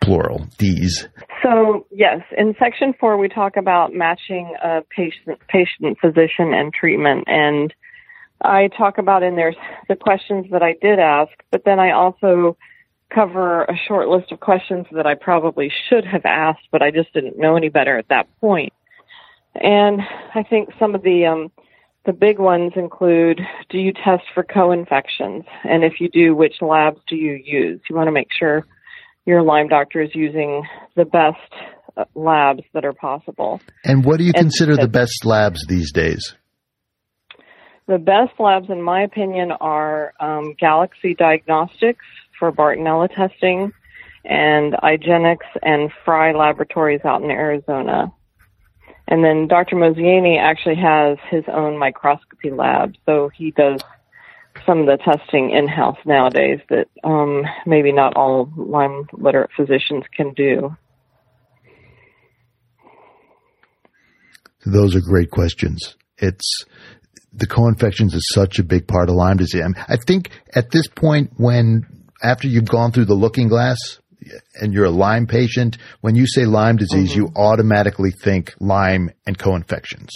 plural 0.00 0.46
D's? 0.56 1.06
So 1.42 1.86
yes, 1.90 2.22
in 2.36 2.54
section 2.58 2.94
four 2.98 3.18
we 3.18 3.28
talk 3.28 3.58
about 3.58 3.92
matching 3.92 4.54
a 4.64 4.80
patient, 4.88 5.38
patient, 5.48 5.98
physician, 6.00 6.54
and 6.54 6.72
treatment, 6.72 7.24
and 7.26 7.74
I 8.42 8.68
talk 8.76 8.96
about 8.98 9.22
in 9.22 9.36
there 9.36 9.54
the 9.88 9.96
questions 9.96 10.46
that 10.50 10.62
I 10.62 10.74
did 10.80 10.98
ask, 10.98 11.32
but 11.50 11.62
then 11.64 11.78
I 11.78 11.92
also 11.92 12.56
cover 13.14 13.62
a 13.64 13.74
short 13.88 14.08
list 14.08 14.32
of 14.32 14.40
questions 14.40 14.86
that 14.92 15.06
I 15.06 15.14
probably 15.14 15.70
should 15.88 16.04
have 16.04 16.24
asked, 16.24 16.68
but 16.72 16.82
I 16.82 16.90
just 16.90 17.12
didn't 17.12 17.38
know 17.38 17.56
any 17.56 17.68
better 17.68 17.98
at 17.98 18.08
that 18.08 18.26
point. 18.40 18.72
And 19.54 20.00
I 20.34 20.42
think 20.42 20.70
some 20.78 20.94
of 20.94 21.02
the 21.02 21.26
um, 21.26 21.50
the 22.04 22.12
big 22.12 22.38
ones 22.38 22.72
include: 22.76 23.40
Do 23.70 23.78
you 23.78 23.92
test 23.92 24.24
for 24.34 24.42
co-infections? 24.44 25.44
And 25.64 25.82
if 25.82 25.94
you 26.00 26.08
do, 26.08 26.34
which 26.34 26.56
labs 26.60 27.00
do 27.08 27.16
you 27.16 27.40
use? 27.42 27.80
You 27.88 27.96
want 27.96 28.08
to 28.08 28.12
make 28.12 28.28
sure 28.38 28.66
your 29.24 29.42
Lyme 29.42 29.68
doctor 29.68 30.02
is 30.02 30.10
using 30.14 30.64
the 30.94 31.04
best 31.04 31.36
uh, 31.96 32.04
labs 32.14 32.62
that 32.74 32.84
are 32.84 32.92
possible. 32.92 33.60
And 33.84 34.04
what 34.04 34.18
do 34.18 34.24
you 34.24 34.32
And- 34.34 34.44
consider 34.44 34.76
the 34.76 34.88
best 34.88 35.24
labs 35.24 35.66
these 35.66 35.90
days? 35.92 36.34
The 37.88 37.98
best 37.98 38.32
labs, 38.40 38.68
in 38.68 38.82
my 38.82 39.02
opinion, 39.02 39.52
are 39.52 40.12
um, 40.18 40.54
Galaxy 40.58 41.14
Diagnostics 41.14 42.04
for 42.38 42.52
Bartonella 42.52 43.08
testing 43.14 43.72
and 44.24 44.72
IGeneX 44.74 45.38
and 45.62 45.90
Fry 46.04 46.32
Laboratories 46.32 47.00
out 47.04 47.22
in 47.22 47.30
Arizona. 47.30 48.12
And 49.08 49.22
then 49.24 49.46
Dr. 49.46 49.76
Mozayeni 49.76 50.40
actually 50.40 50.76
has 50.76 51.18
his 51.30 51.44
own 51.52 51.78
microscopy 51.78 52.50
lab, 52.50 52.94
so 53.06 53.30
he 53.36 53.52
does 53.52 53.80
some 54.64 54.80
of 54.80 54.86
the 54.86 54.96
testing 54.96 55.50
in-house 55.50 55.98
nowadays 56.04 56.60
that 56.70 56.88
um, 57.04 57.44
maybe 57.66 57.92
not 57.92 58.16
all 58.16 58.50
Lyme 58.56 59.06
literate 59.12 59.50
physicians 59.56 60.04
can 60.16 60.32
do. 60.32 60.76
Those 64.64 64.96
are 64.96 65.00
great 65.00 65.30
questions. 65.30 65.94
It's 66.18 66.64
the 67.32 67.46
co-infections 67.46 68.14
is 68.14 68.26
such 68.32 68.58
a 68.58 68.64
big 68.64 68.88
part 68.88 69.08
of 69.08 69.14
Lyme 69.14 69.36
disease. 69.36 69.62
I, 69.88 69.96
think 69.96 70.30
at 70.54 70.70
this 70.70 70.88
point, 70.88 71.32
when 71.36 71.86
after 72.22 72.48
you've 72.48 72.68
gone 72.68 72.92
through 72.92 73.06
the 73.06 73.14
looking 73.14 73.48
glass 73.48 73.78
and 74.54 74.72
you're 74.72 74.86
a 74.86 74.90
Lyme 74.90 75.26
patient, 75.26 75.78
when 76.00 76.16
you 76.16 76.26
say 76.26 76.44
Lyme 76.44 76.76
disease, 76.76 77.10
mm-hmm. 77.10 77.20
you 77.20 77.32
automatically 77.36 78.10
think 78.10 78.54
Lyme 78.60 79.10
and 79.26 79.38
co-infections. 79.38 80.10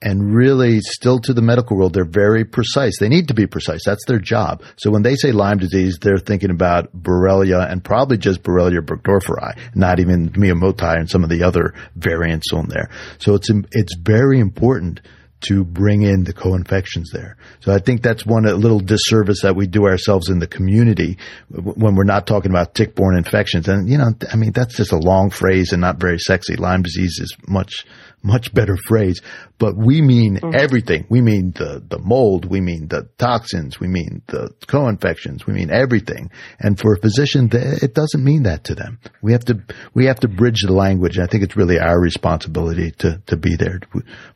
And 0.00 0.32
really, 0.32 0.80
still 0.80 1.18
to 1.20 1.34
the 1.34 1.42
medical 1.42 1.76
world, 1.76 1.92
they're 1.92 2.04
very 2.04 2.44
precise. 2.44 2.98
They 3.00 3.08
need 3.08 3.28
to 3.28 3.34
be 3.34 3.48
precise. 3.48 3.80
That's 3.84 4.04
their 4.06 4.20
job. 4.20 4.62
So 4.76 4.92
when 4.92 5.02
they 5.02 5.16
say 5.16 5.32
Lyme 5.32 5.58
disease, 5.58 5.98
they're 6.00 6.18
thinking 6.18 6.50
about 6.50 6.94
Borrelia 6.96 7.68
and 7.68 7.82
probably 7.82 8.16
just 8.16 8.44
Borrelia 8.44 8.80
burgdorferi, 8.80 9.58
not 9.74 9.98
even 9.98 10.30
Miyamotoi 10.30 10.98
and 10.98 11.10
some 11.10 11.24
of 11.24 11.30
the 11.30 11.42
other 11.42 11.74
variants 11.96 12.52
on 12.52 12.68
there. 12.68 12.90
So 13.18 13.34
it's 13.34 13.50
it's 13.72 13.96
very 14.00 14.38
important 14.38 15.00
to 15.40 15.64
bring 15.64 16.02
in 16.02 16.24
the 16.24 16.32
co-infections 16.32 17.10
there. 17.12 17.36
So 17.60 17.72
I 17.72 17.78
think 17.78 18.02
that's 18.02 18.26
one 18.26 18.44
a 18.46 18.54
little 18.54 18.80
disservice 18.80 19.42
that 19.42 19.54
we 19.54 19.66
do 19.66 19.86
ourselves 19.86 20.28
in 20.28 20.38
the 20.40 20.46
community 20.46 21.18
when 21.50 21.94
we're 21.94 22.04
not 22.04 22.26
talking 22.26 22.50
about 22.50 22.74
tick-borne 22.74 23.16
infections. 23.16 23.68
And 23.68 23.88
you 23.88 23.98
know, 23.98 24.12
I 24.32 24.36
mean, 24.36 24.52
that's 24.52 24.76
just 24.76 24.92
a 24.92 24.98
long 24.98 25.30
phrase 25.30 25.72
and 25.72 25.80
not 25.80 26.00
very 26.00 26.18
sexy. 26.18 26.56
Lyme 26.56 26.82
disease 26.82 27.18
is 27.20 27.36
much 27.46 27.86
much 28.22 28.52
better 28.52 28.76
phrase, 28.88 29.20
but 29.58 29.76
we 29.76 30.00
mean 30.00 30.36
mm-hmm. 30.36 30.54
everything. 30.54 31.06
We 31.08 31.20
mean 31.20 31.52
the, 31.52 31.82
the 31.86 31.98
mold. 31.98 32.44
We 32.44 32.60
mean 32.60 32.88
the 32.88 33.08
toxins. 33.18 33.80
We 33.80 33.88
mean 33.88 34.22
the 34.26 34.50
co-infections. 34.66 35.46
We 35.46 35.54
mean 35.54 35.70
everything. 35.70 36.30
And 36.58 36.78
for 36.78 36.94
a 36.94 37.00
physician, 37.00 37.48
th- 37.48 37.82
it 37.82 37.94
doesn't 37.94 38.22
mean 38.22 38.44
that 38.44 38.64
to 38.64 38.74
them. 38.74 38.98
We 39.22 39.32
have 39.32 39.44
to, 39.46 39.62
we 39.94 40.06
have 40.06 40.20
to 40.20 40.28
bridge 40.28 40.62
the 40.62 40.72
language. 40.72 41.18
I 41.18 41.26
think 41.26 41.44
it's 41.44 41.56
really 41.56 41.78
our 41.78 42.00
responsibility 42.00 42.92
to, 42.98 43.22
to 43.26 43.36
be 43.36 43.56
there. 43.56 43.80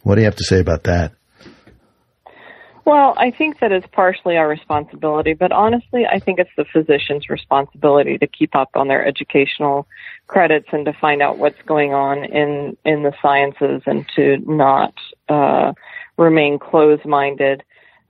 What 0.03 0.17
do 0.17 0.21
you 0.21 0.27
have 0.27 0.37
to 0.37 0.45
say 0.45 0.61
about 0.61 0.85
that? 0.85 1.13
Well, 2.85 3.15
I 3.17 3.31
think 3.31 3.61
that 3.61 3.71
it's 3.71 3.87
partially 3.93 4.37
our 4.37 4.49
responsibility, 4.49 5.35
but 5.35 5.53
honestly, 5.53 6.05
I 6.05 6.19
think 6.19 6.41
it's 6.41 6.51
the 6.57 6.65
physician's 6.65 7.29
responsibility 7.29 8.19
to 8.19 8.27
keep 8.27 8.57
up 8.57 8.71
on 8.75 8.89
their 8.89 9.07
educational 9.07 9.87
credits 10.27 10.67
and 10.73 10.85
to 10.87 10.93
find 10.93 11.23
out 11.23 11.39
what's 11.39 11.63
going 11.63 11.95
on 11.95 12.25
in 12.25 12.77
in 12.85 13.05
the 13.05 13.13
sciences 13.23 13.83
and 13.87 14.05
to 14.17 14.39
not 14.39 14.95
uh, 15.29 15.73
remain 16.17 16.59
closed-minded. 16.59 17.63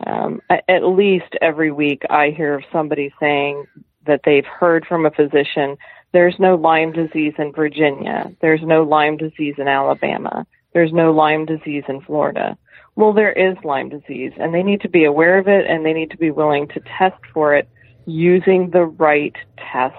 Um, 0.07 0.41
at 0.49 0.85
least 0.85 1.37
every 1.43 1.71
week, 1.71 2.03
I 2.09 2.31
hear 2.31 2.55
of 2.55 2.65
somebody 2.73 3.13
saying 3.21 3.67
that 4.07 4.23
they've 4.25 4.47
heard 4.47 4.87
from 4.87 5.05
a 5.05 5.11
physician. 5.11 5.77
There's 6.13 6.39
no 6.39 6.55
Lyme 6.55 6.93
disease 6.93 7.35
in 7.39 7.53
Virginia. 7.53 8.33
There's 8.41 8.63
no 8.63 8.85
Lyme 8.85 9.19
disease 9.19 9.57
in 9.59 9.69
Alabama. 9.69 10.47
There's 10.73 10.93
no 10.93 11.13
Lyme 11.13 11.45
disease 11.45 11.85
in 11.89 12.01
Florida. 12.01 12.57
Well, 12.95 13.13
there 13.13 13.33
is 13.33 13.57
Lyme 13.65 13.89
disease, 13.89 14.33
and 14.37 14.53
they 14.53 14.63
need 14.63 14.83
to 14.83 14.89
be 14.89 15.05
aware 15.05 15.39
of 15.39 15.49
it, 15.49 15.67
and 15.67 15.85
they 15.85 15.95
need 15.95 16.11
to 16.11 16.19
be 16.19 16.31
willing 16.31 16.69
to 16.69 16.81
test 16.99 17.21
for 17.33 17.55
it 17.55 17.69
using 18.07 18.71
the 18.71 18.85
right 18.85 19.35
tests. 19.73 19.99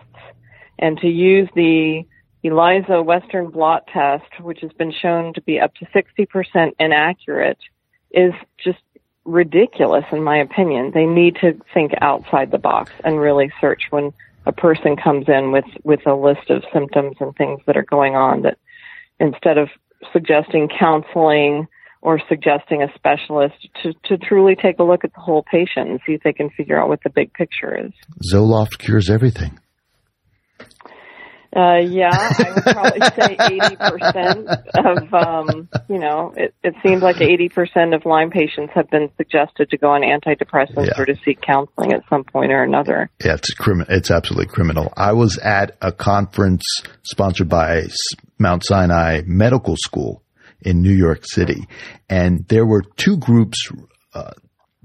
And 0.78 0.98
to 1.00 1.08
use 1.08 1.50
the 1.56 2.04
ELISA 2.44 3.02
Western 3.02 3.50
blot 3.50 3.88
test, 3.88 4.40
which 4.42 4.60
has 4.62 4.72
been 4.74 4.92
shown 4.92 5.34
to 5.34 5.42
be 5.42 5.60
up 5.60 5.74
to 5.76 5.86
60% 5.86 6.74
inaccurate, 6.80 7.58
is 8.12 8.34
just 8.64 8.80
ridiculous 9.26 10.06
in 10.12 10.24
my 10.24 10.38
opinion. 10.38 10.92
They 10.94 11.06
need 11.06 11.38
to 11.42 11.60
think 11.74 11.94
outside 12.02 12.52
the 12.52 12.58
box 12.58 12.92
and 13.04 13.20
really 13.20 13.52
search 13.62 13.84
when 13.90 14.14
a 14.46 14.52
person 14.52 14.98
comes 14.98 15.26
in 15.30 15.52
with, 15.52 15.66
with 15.84 16.06
a 16.06 16.14
list 16.14 16.50
of 16.50 16.64
symptoms 16.74 17.16
and 17.22 17.34
things 17.36 17.62
that 17.66 17.78
are 17.78 17.84
going 17.84 18.16
on 18.16 18.42
that 18.42 18.58
instead 19.20 19.58
of 19.58 19.70
suggesting 20.12 20.68
counseling 20.68 21.68
or 22.04 22.20
suggesting 22.28 22.84
a 22.84 22.88
specialist 22.96 23.56
to, 23.82 23.94
to 24.04 24.18
truly 24.18 24.56
take 24.62 24.78
a 24.78 24.84
look 24.84 25.06
at 25.06 25.14
the 25.14 25.22
whole 25.22 25.42
patient 25.50 25.90
and 25.90 26.02
see 26.06 26.12
if 26.12 26.22
they 26.22 26.34
can 26.34 26.50
figure 26.50 26.80
out 26.80 26.90
what 26.90 27.00
the 27.04 27.10
big 27.10 27.34
picture 27.34 27.74
is. 27.86 27.94
Zoloft 28.32 28.78
cures 28.78 29.10
everything. 29.10 29.58
Uh, 31.56 31.78
yeah, 31.86 32.10
I 32.12 32.52
would 32.56 32.64
probably 32.64 33.00
say 33.16 33.38
80% 33.38 34.64
of, 34.74 35.14
um, 35.14 35.70
you 35.88 36.00
know, 36.00 36.34
it, 36.36 36.54
it 36.64 36.74
seems 36.84 37.04
like 37.04 37.18
80% 37.18 37.96
of 37.96 38.06
Lyme 38.06 38.32
patients 38.32 38.72
have 38.74 38.90
been 38.90 39.10
suggested 39.18 39.70
to 39.70 39.78
go 39.78 39.92
on 39.92 40.02
antidepressants 40.02 40.88
Yeah. 40.88 40.94
or 41.00 41.06
to 41.06 41.16
seek 41.24 41.42
counseling 41.42 41.94
at 41.94 42.02
some 42.10 42.24
point 42.24 42.52
or 42.52 42.64
another. 42.64 43.10
Yeah, 43.24 43.36
it's 43.36 43.54
criminal. 43.54 43.86
It's 43.96 44.10
absolutely 44.10 44.48
criminal. 44.48 44.92
I 44.98 45.14
was 45.14 45.38
at 45.38 45.78
a 45.80 45.92
conference 45.92 46.64
sponsored 47.04 47.50
by 47.50 47.84
Mount 48.40 48.66
Sinai 48.66 49.22
Medical 49.26 49.76
School 49.78 50.23
in 50.66 50.82
New 50.82 50.94
York 50.94 51.22
City, 51.24 51.68
and 52.10 52.46
there 52.48 52.66
were 52.66 52.84
two 52.98 53.18
groups 53.18 53.70
uh, 54.14 54.32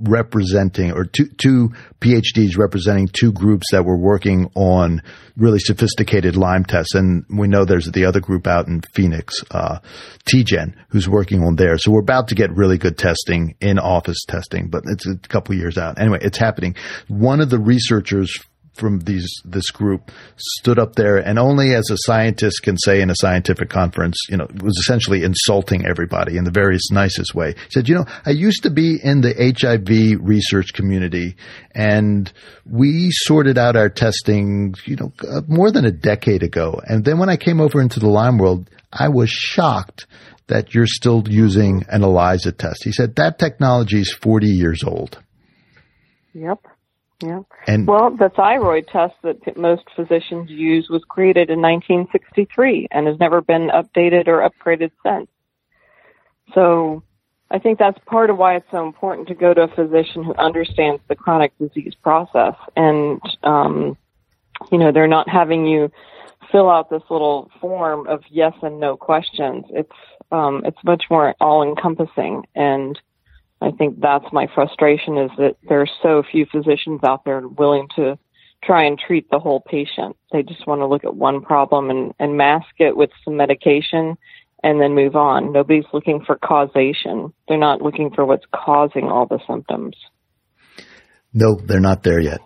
representing, 0.00 0.92
or 0.92 1.04
two 1.04 1.26
two 1.38 1.70
PhDs 2.00 2.56
representing 2.56 3.08
two 3.08 3.32
groups 3.32 3.66
that 3.72 3.84
were 3.84 3.98
working 3.98 4.50
on 4.54 5.02
really 5.36 5.58
sophisticated 5.58 6.36
Lyme 6.36 6.64
tests. 6.64 6.94
And 6.94 7.24
we 7.28 7.48
know 7.48 7.64
there's 7.64 7.90
the 7.90 8.04
other 8.04 8.20
group 8.20 8.46
out 8.46 8.68
in 8.68 8.82
Phoenix, 8.94 9.42
uh, 9.50 9.78
TGen, 10.24 10.74
who's 10.90 11.08
working 11.08 11.42
on 11.42 11.56
there. 11.56 11.78
So 11.78 11.90
we're 11.90 12.00
about 12.00 12.28
to 12.28 12.34
get 12.34 12.54
really 12.54 12.78
good 12.78 12.96
testing 12.96 13.56
in 13.60 13.78
office 13.78 14.24
testing, 14.26 14.68
but 14.70 14.84
it's 14.86 15.06
a 15.06 15.16
couple 15.28 15.54
years 15.54 15.78
out. 15.78 16.00
Anyway, 16.00 16.18
it's 16.22 16.38
happening. 16.38 16.76
One 17.08 17.40
of 17.40 17.50
the 17.50 17.58
researchers 17.58 18.32
from 18.78 19.00
these 19.00 19.28
this 19.44 19.70
group 19.70 20.10
stood 20.36 20.78
up 20.78 20.94
there 20.94 21.16
and 21.16 21.38
only 21.38 21.74
as 21.74 21.90
a 21.90 21.96
scientist 21.98 22.62
can 22.62 22.78
say 22.78 23.00
in 23.00 23.10
a 23.10 23.14
scientific 23.16 23.68
conference, 23.68 24.16
you 24.28 24.36
know, 24.36 24.46
was 24.62 24.76
essentially 24.78 25.24
insulting 25.24 25.86
everybody 25.86 26.36
in 26.36 26.44
the 26.44 26.50
very 26.50 26.78
nicest 26.90 27.34
way. 27.34 27.52
He 27.52 27.70
said, 27.70 27.88
you 27.88 27.96
know, 27.96 28.06
I 28.24 28.30
used 28.30 28.62
to 28.62 28.70
be 28.70 28.98
in 29.02 29.20
the 29.20 29.34
HIV 29.34 30.20
research 30.26 30.72
community 30.72 31.36
and 31.74 32.32
we 32.64 33.10
sorted 33.10 33.58
out 33.58 33.76
our 33.76 33.88
testing, 33.88 34.74
you 34.84 34.96
know, 34.96 35.12
uh, 35.28 35.42
more 35.46 35.70
than 35.70 35.84
a 35.84 35.92
decade 35.92 36.42
ago. 36.42 36.80
And 36.84 37.04
then 37.04 37.18
when 37.18 37.28
I 37.28 37.36
came 37.36 37.60
over 37.60 37.80
into 37.80 38.00
the 38.00 38.08
Lyme 38.08 38.38
world, 38.38 38.70
I 38.92 39.08
was 39.08 39.30
shocked 39.30 40.06
that 40.46 40.74
you're 40.74 40.86
still 40.86 41.22
using 41.28 41.84
an 41.88 42.02
ELISA 42.02 42.52
test. 42.52 42.84
He 42.84 42.92
said 42.92 43.16
that 43.16 43.38
technology 43.38 44.00
is 44.00 44.12
40 44.12 44.46
years 44.46 44.82
old. 44.82 45.18
Yep. 46.34 46.66
Yep. 47.22 47.42
And 47.66 47.86
Well, 47.86 48.10
the 48.10 48.28
thyroid 48.28 48.86
test 48.88 49.14
that 49.22 49.56
most 49.56 49.84
physicians 49.96 50.50
use 50.50 50.88
was 50.88 51.02
created 51.08 51.50
in 51.50 51.60
1963 51.60 52.88
and 52.90 53.06
has 53.06 53.18
never 53.18 53.40
been 53.40 53.68
updated 53.68 54.28
or 54.28 54.48
upgraded 54.48 54.92
since. 55.04 55.28
So 56.54 57.02
I 57.50 57.58
think 57.58 57.78
that's 57.78 57.98
part 58.06 58.30
of 58.30 58.38
why 58.38 58.56
it's 58.56 58.70
so 58.70 58.86
important 58.86 59.28
to 59.28 59.34
go 59.34 59.52
to 59.52 59.62
a 59.62 59.68
physician 59.68 60.22
who 60.22 60.34
understands 60.36 61.02
the 61.08 61.16
chronic 61.16 61.52
disease 61.58 61.94
process 62.02 62.54
and, 62.76 63.20
um, 63.42 63.96
you 64.70 64.78
know, 64.78 64.92
they're 64.92 65.08
not 65.08 65.28
having 65.28 65.66
you 65.66 65.90
fill 66.52 66.70
out 66.70 66.88
this 66.88 67.02
little 67.10 67.50
form 67.60 68.06
of 68.06 68.22
yes 68.30 68.54
and 68.62 68.78
no 68.78 68.96
questions. 68.96 69.64
It's, 69.70 69.90
um, 70.30 70.62
it's 70.64 70.82
much 70.84 71.04
more 71.10 71.34
all 71.40 71.62
encompassing 71.62 72.44
and 72.54 72.98
I 73.60 73.70
think 73.72 74.00
that's 74.00 74.32
my 74.32 74.46
frustration 74.54 75.18
is 75.18 75.30
that 75.38 75.56
there 75.68 75.80
are 75.80 75.88
so 76.02 76.22
few 76.30 76.46
physicians 76.46 77.00
out 77.02 77.24
there 77.24 77.46
willing 77.46 77.88
to 77.96 78.18
try 78.62 78.84
and 78.84 78.98
treat 78.98 79.30
the 79.30 79.38
whole 79.38 79.60
patient. 79.60 80.16
They 80.32 80.42
just 80.42 80.66
want 80.66 80.80
to 80.80 80.86
look 80.86 81.04
at 81.04 81.14
one 81.14 81.42
problem 81.42 81.90
and, 81.90 82.12
and 82.18 82.36
mask 82.36 82.68
it 82.78 82.96
with 82.96 83.10
some 83.24 83.36
medication 83.36 84.16
and 84.62 84.80
then 84.80 84.94
move 84.94 85.16
on. 85.16 85.52
Nobody's 85.52 85.84
looking 85.92 86.24
for 86.24 86.36
causation. 86.36 87.32
They're 87.48 87.58
not 87.58 87.82
looking 87.82 88.10
for 88.10 88.24
what's 88.24 88.46
causing 88.52 89.04
all 89.04 89.26
the 89.26 89.38
symptoms. 89.46 89.96
No, 91.32 91.54
they're 91.54 91.80
not 91.80 92.02
there 92.02 92.20
yet. 92.20 92.40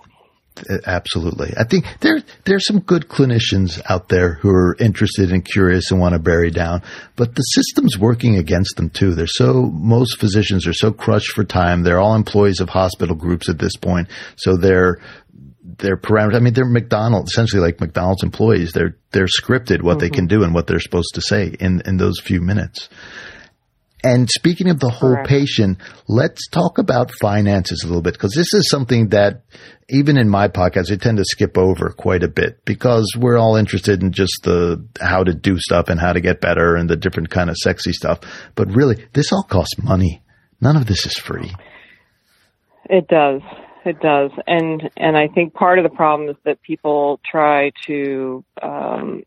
Uh, 0.68 0.78
Absolutely. 0.86 1.52
I 1.58 1.64
think 1.64 1.86
there 2.00 2.22
there's 2.44 2.66
some 2.66 2.80
good 2.80 3.08
clinicians 3.08 3.80
out 3.88 4.08
there 4.08 4.34
who 4.34 4.50
are 4.50 4.76
interested 4.78 5.32
and 5.32 5.44
curious 5.44 5.90
and 5.90 6.00
want 6.00 6.12
to 6.14 6.18
bury 6.18 6.50
down, 6.50 6.82
but 7.16 7.34
the 7.34 7.42
system's 7.42 7.98
working 7.98 8.36
against 8.36 8.76
them 8.76 8.90
too. 8.90 9.14
They're 9.14 9.26
so 9.26 9.62
most 9.72 10.18
physicians 10.18 10.66
are 10.66 10.74
so 10.74 10.92
crushed 10.92 11.32
for 11.32 11.44
time. 11.44 11.82
They're 11.82 12.00
all 12.00 12.14
employees 12.14 12.60
of 12.60 12.68
hospital 12.68 13.16
groups 13.16 13.48
at 13.48 13.58
this 13.58 13.76
point, 13.76 14.08
so 14.36 14.56
they're 14.56 15.00
they're 15.78 15.96
parameters. 15.96 16.36
I 16.36 16.40
mean, 16.40 16.54
they're 16.54 16.64
McDonald's, 16.64 17.32
essentially 17.32 17.62
like 17.62 17.80
McDonald's 17.80 18.22
employees. 18.22 18.72
They're 18.72 18.96
they're 19.10 19.26
scripted 19.26 19.82
what 19.82 19.98
they 19.98 20.10
can 20.10 20.26
do 20.26 20.42
and 20.42 20.54
what 20.54 20.66
they're 20.66 20.80
supposed 20.80 21.14
to 21.14 21.22
say 21.22 21.54
in 21.58 21.82
in 21.86 21.96
those 21.96 22.20
few 22.20 22.40
minutes. 22.40 22.88
And 24.04 24.28
speaking 24.28 24.68
of 24.68 24.80
the 24.80 24.88
whole 24.88 25.14
Correct. 25.14 25.28
patient, 25.28 25.78
let's 26.08 26.48
talk 26.48 26.78
about 26.78 27.12
finances 27.20 27.84
a 27.84 27.86
little 27.86 28.02
bit 28.02 28.14
because 28.14 28.34
this 28.34 28.52
is 28.52 28.68
something 28.68 29.10
that 29.10 29.42
even 29.88 30.16
in 30.16 30.28
my 30.28 30.48
podcast, 30.48 30.90
I 30.90 30.96
tend 30.96 31.18
to 31.18 31.24
skip 31.24 31.56
over 31.56 31.90
quite 31.90 32.24
a 32.24 32.28
bit 32.28 32.64
because 32.64 33.06
we're 33.16 33.38
all 33.38 33.56
interested 33.56 34.02
in 34.02 34.10
just 34.10 34.42
the 34.42 34.84
how 35.00 35.22
to 35.22 35.34
do 35.34 35.56
stuff 35.58 35.88
and 35.88 36.00
how 36.00 36.12
to 36.12 36.20
get 36.20 36.40
better 36.40 36.74
and 36.74 36.90
the 36.90 36.96
different 36.96 37.30
kind 37.30 37.48
of 37.48 37.56
sexy 37.56 37.92
stuff. 37.92 38.20
But 38.56 38.74
really, 38.74 39.06
this 39.12 39.32
all 39.32 39.44
costs 39.44 39.80
money. 39.80 40.22
None 40.60 40.76
of 40.76 40.86
this 40.86 41.06
is 41.06 41.14
free. 41.14 41.52
It 42.86 43.06
does. 43.06 43.42
It 43.84 44.00
does. 44.00 44.30
And 44.46 44.90
and 44.96 45.16
I 45.16 45.28
think 45.28 45.54
part 45.54 45.78
of 45.78 45.84
the 45.84 45.94
problem 45.94 46.28
is 46.28 46.36
that 46.44 46.62
people 46.62 47.20
try 47.28 47.70
to 47.86 48.44
um 48.60 49.22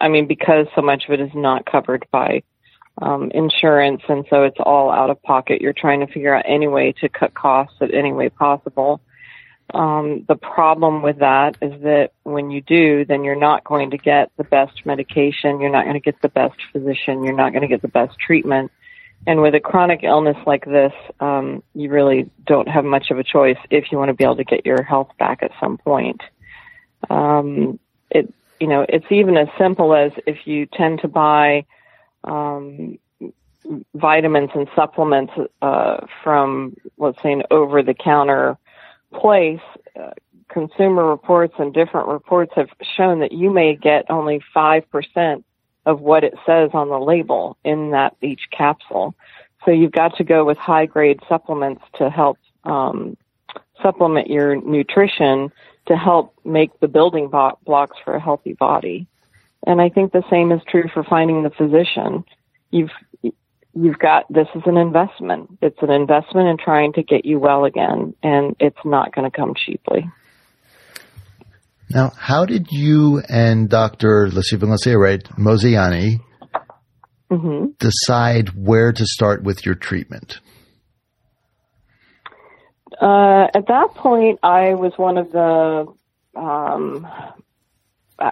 I 0.00 0.08
mean 0.08 0.26
because 0.26 0.66
so 0.74 0.82
much 0.82 1.04
of 1.08 1.14
it 1.14 1.20
is 1.20 1.30
not 1.34 1.64
covered 1.64 2.06
by 2.10 2.42
um 3.00 3.30
insurance 3.32 4.02
and 4.08 4.26
so 4.30 4.44
it's 4.44 4.58
all 4.60 4.90
out 4.90 5.10
of 5.10 5.22
pocket. 5.22 5.60
You're 5.60 5.72
trying 5.72 6.00
to 6.00 6.06
figure 6.06 6.34
out 6.34 6.44
any 6.46 6.68
way 6.68 6.92
to 7.00 7.08
cut 7.08 7.34
costs 7.34 7.76
at 7.80 7.94
any 7.94 8.12
way 8.12 8.28
possible. 8.28 9.00
Um 9.72 10.24
the 10.28 10.36
problem 10.36 11.02
with 11.02 11.18
that 11.18 11.56
is 11.62 11.80
that 11.82 12.10
when 12.22 12.50
you 12.50 12.60
do, 12.60 13.04
then 13.04 13.24
you're 13.24 13.36
not 13.36 13.64
going 13.64 13.90
to 13.90 13.98
get 13.98 14.30
the 14.36 14.44
best 14.44 14.84
medication, 14.84 15.60
you're 15.60 15.70
not 15.70 15.84
going 15.84 15.94
to 15.94 16.00
get 16.00 16.20
the 16.22 16.28
best 16.28 16.56
physician, 16.72 17.24
you're 17.24 17.36
not 17.36 17.52
going 17.52 17.62
to 17.62 17.68
get 17.68 17.82
the 17.82 17.88
best 17.88 18.18
treatment. 18.18 18.70
And 19.26 19.42
with 19.42 19.54
a 19.54 19.60
chronic 19.60 20.02
illness 20.02 20.36
like 20.46 20.64
this, 20.64 20.92
um, 21.20 21.62
you 21.74 21.90
really 21.90 22.30
don't 22.46 22.68
have 22.68 22.84
much 22.84 23.10
of 23.10 23.18
a 23.18 23.24
choice 23.24 23.58
if 23.70 23.92
you 23.92 23.98
want 23.98 24.08
to 24.08 24.14
be 24.14 24.24
able 24.24 24.36
to 24.36 24.44
get 24.44 24.64
your 24.64 24.82
health 24.82 25.10
back 25.18 25.42
at 25.42 25.50
some 25.60 25.76
point. 25.76 26.22
Um, 27.10 27.78
it, 28.10 28.32
you 28.58 28.66
know, 28.66 28.84
it's 28.88 29.06
even 29.10 29.36
as 29.36 29.48
simple 29.58 29.94
as 29.94 30.12
if 30.26 30.46
you 30.46 30.66
tend 30.66 31.00
to 31.02 31.08
buy 31.08 31.66
um, 32.24 32.98
vitamins 33.94 34.50
and 34.54 34.68
supplements 34.74 35.32
uh, 35.62 35.98
from, 36.22 36.76
let's 36.98 37.22
say, 37.22 37.32
an 37.32 37.42
over-the-counter 37.50 38.56
place. 39.12 39.60
Uh, 39.98 40.10
consumer 40.48 41.04
reports 41.04 41.54
and 41.58 41.72
different 41.72 42.08
reports 42.08 42.52
have 42.56 42.68
shown 42.96 43.20
that 43.20 43.32
you 43.32 43.50
may 43.50 43.76
get 43.76 44.10
only 44.10 44.40
five 44.52 44.88
percent 44.90 45.44
of 45.86 46.00
what 46.00 46.24
it 46.24 46.34
says 46.44 46.70
on 46.74 46.88
the 46.88 46.98
label 46.98 47.56
in 47.64 47.90
that 47.90 48.16
each 48.20 48.48
capsule. 48.50 49.14
So 49.64 49.70
you've 49.70 49.92
got 49.92 50.16
to 50.16 50.24
go 50.24 50.44
with 50.44 50.58
high 50.58 50.86
grade 50.86 51.20
supplements 51.28 51.82
to 51.98 52.10
help 52.10 52.38
um, 52.64 53.16
supplement 53.82 54.28
your 54.28 54.60
nutrition 54.60 55.50
to 55.86 55.96
help 55.96 56.34
make 56.44 56.78
the 56.80 56.88
building 56.88 57.28
blocks 57.28 57.96
for 58.04 58.14
a 58.14 58.20
healthy 58.20 58.52
body. 58.52 59.06
And 59.66 59.80
I 59.80 59.88
think 59.88 60.12
the 60.12 60.22
same 60.30 60.52
is 60.52 60.60
true 60.68 60.84
for 60.92 61.04
finding 61.04 61.42
the 61.42 61.50
physician. 61.50 62.24
You've 62.70 62.90
you've 63.74 63.98
got 63.98 64.24
this 64.32 64.48
is 64.54 64.62
an 64.66 64.76
investment. 64.76 65.58
It's 65.60 65.78
an 65.82 65.90
investment 65.90 66.48
in 66.48 66.56
trying 66.62 66.92
to 66.94 67.02
get 67.02 67.24
you 67.24 67.38
well 67.38 67.64
again, 67.64 68.14
and 68.22 68.56
it's 68.58 68.84
not 68.84 69.14
going 69.14 69.30
to 69.30 69.36
come 69.36 69.54
cheaply. 69.54 70.10
Now, 71.90 72.12
how 72.16 72.44
did 72.44 72.70
you 72.70 73.20
and 73.28 73.68
Dr. 73.68 74.30
let's 74.30 74.50
see 74.50 74.56
if 74.56 74.62
I'm 74.62 74.68
going 74.68 74.78
to 74.78 74.82
say 74.84 74.94
right, 74.94 75.22
Mozayeni, 75.36 76.20
hmm 77.30 77.66
decide 77.78 78.50
where 78.50 78.92
to 78.92 79.06
start 79.06 79.42
with 79.42 79.64
your 79.66 79.74
treatment? 79.74 80.40
Uh, 83.00 83.46
at 83.54 83.66
that 83.66 83.88
point, 83.94 84.38
I 84.42 84.74
was 84.74 84.92
one 84.96 85.16
of 85.16 85.32
the, 85.32 85.86
um, 86.38 87.06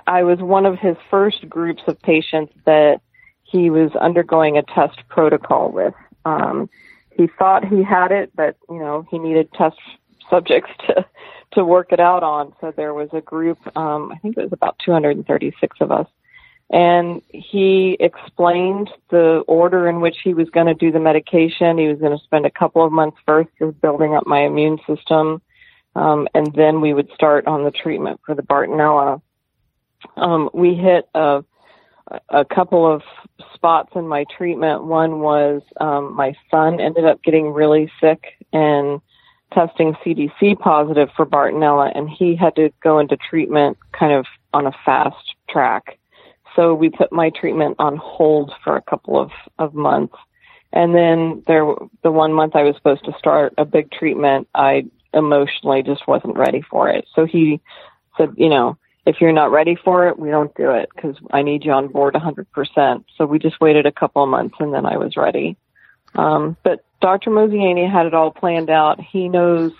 I 0.07 0.23
was 0.23 0.39
one 0.41 0.67
of 0.67 0.79
his 0.79 0.97
first 1.11 1.49
groups 1.49 1.83
of 1.87 2.01
patients 2.03 2.53
that 2.67 3.01
he 3.43 3.71
was 3.71 3.91
undergoing 4.01 4.59
a 4.59 4.63
test 4.63 4.99
protocol 5.09 5.71
with. 5.73 5.95
Um, 6.25 6.69
he 7.17 7.27
thought 7.39 7.65
he 7.65 7.83
had 7.83 8.13
it, 8.13 8.31
but 8.35 8.57
you 8.69 8.79
know 8.79 9.07
he 9.11 9.19
needed 9.19 9.53
test 9.53 9.79
subjects 10.31 10.71
to 10.87 11.07
to 11.53 11.65
work 11.65 11.93
it 11.93 12.01
out 12.01 12.23
on. 12.23 12.53
So 12.61 12.73
there 12.77 12.95
was 12.95 13.09
a 13.13 13.21
group. 13.21 13.59
Um, 13.77 14.13
I 14.13 14.19
think 14.19 14.37
it 14.37 14.43
was 14.43 14.53
about 14.53 14.79
236 14.85 15.79
of 15.81 15.91
us, 15.91 16.07
and 16.71 17.23
he 17.31 17.97
explained 17.99 18.91
the 19.11 19.43
order 19.49 19.89
in 19.89 20.01
which 20.01 20.19
he 20.23 20.35
was 20.35 20.51
going 20.51 20.67
to 20.67 20.75
do 20.75 20.93
the 20.93 21.01
medication. 21.01 21.79
He 21.79 21.89
was 21.89 21.99
going 21.99 22.17
to 22.17 22.25
spend 22.25 22.47
a 22.47 22.51
couple 22.51 22.85
of 22.85 22.93
months 22.93 23.17
first 23.27 23.49
just 23.59 23.81
building 23.81 24.15
up 24.15 24.27
my 24.27 24.41
immune 24.41 24.79
system, 24.87 25.41
um, 25.97 26.29
and 26.35 26.55
then 26.55 26.81
we 26.81 26.93
would 26.93 27.11
start 27.15 27.47
on 27.47 27.65
the 27.65 27.71
treatment 27.71 28.21
for 28.25 28.35
the 28.35 28.43
Bartonella. 28.43 29.23
Um, 30.17 30.51
we 30.53 30.75
hit 30.75 31.09
a, 31.15 31.45
a 32.29 32.45
couple 32.45 32.91
of 32.91 33.03
spots 33.55 33.93
in 33.95 34.07
my 34.07 34.25
treatment. 34.37 34.85
One 34.85 35.21
was 35.21 35.63
um, 35.81 36.15
my 36.15 36.35
son 36.51 36.81
ended 36.81 37.05
up 37.05 37.23
getting 37.23 37.53
really 37.53 37.91
sick 38.01 38.23
and 38.53 39.01
testing 39.53 39.95
CDC 40.05 40.59
positive 40.59 41.09
for 41.17 41.27
Bartonella, 41.27 41.91
and 41.95 42.09
he 42.09 42.37
had 42.37 42.55
to 42.57 42.71
go 42.83 42.99
into 42.99 43.17
treatment 43.17 43.79
kind 43.99 44.13
of 44.13 44.27
on 44.53 44.67
a 44.67 44.73
fast 44.85 45.35
track. 45.49 45.99
so 46.57 46.75
we 46.75 46.91
put 46.91 47.13
my 47.13 47.31
treatment 47.31 47.77
on 47.79 47.97
hold 47.97 48.53
for 48.65 48.77
a 48.77 48.83
couple 48.83 49.19
of, 49.19 49.31
of 49.59 49.75
months. 49.75 50.15
And 50.73 50.95
then 50.95 51.43
there, 51.47 51.65
the 52.03 52.11
one 52.11 52.33
month 52.33 52.55
I 52.55 52.63
was 52.63 52.77
supposed 52.77 53.05
to 53.07 53.15
start 53.19 53.55
a 53.57 53.65
big 53.65 53.91
treatment, 53.91 54.49
I 54.55 54.87
emotionally 55.15 55.83
just 55.83 56.07
wasn't 56.07 56.37
ready 56.37 56.63
for 56.63 56.89
it. 56.91 57.07
So 57.15 57.25
he 57.25 57.61
said, 58.17 58.35
you 58.37 58.49
know, 58.49 58.77
if 59.09 59.23
you're 59.23 59.33
not 59.33 59.51
ready 59.51 59.75
for 59.75 60.07
it, 60.07 60.19
we 60.19 60.29
don't 60.29 60.55
do 60.55 60.71
it 60.71 60.91
because 60.95 61.17
I 61.31 61.41
need 61.41 61.65
you 61.65 61.73
on 61.73 61.89
board 61.89 62.13
100%. 62.13 63.05
So 63.17 63.25
we 63.25 63.39
just 63.39 63.59
waited 63.59 63.87
a 63.87 63.91
couple 63.91 64.23
of 64.23 64.29
months 64.29 64.57
and 64.61 64.75
then 64.75 64.85
I 64.85 64.99
was 64.99 65.17
ready. 65.17 65.57
Um, 66.15 66.59
but 66.63 66.85
Dr. 67.01 67.31
Mozayeni 67.31 67.91
had 67.91 68.05
it 68.05 68.13
all 68.13 68.31
planned 68.31 68.69
out. 68.69 69.01
He 69.01 69.31
knows 69.31 69.73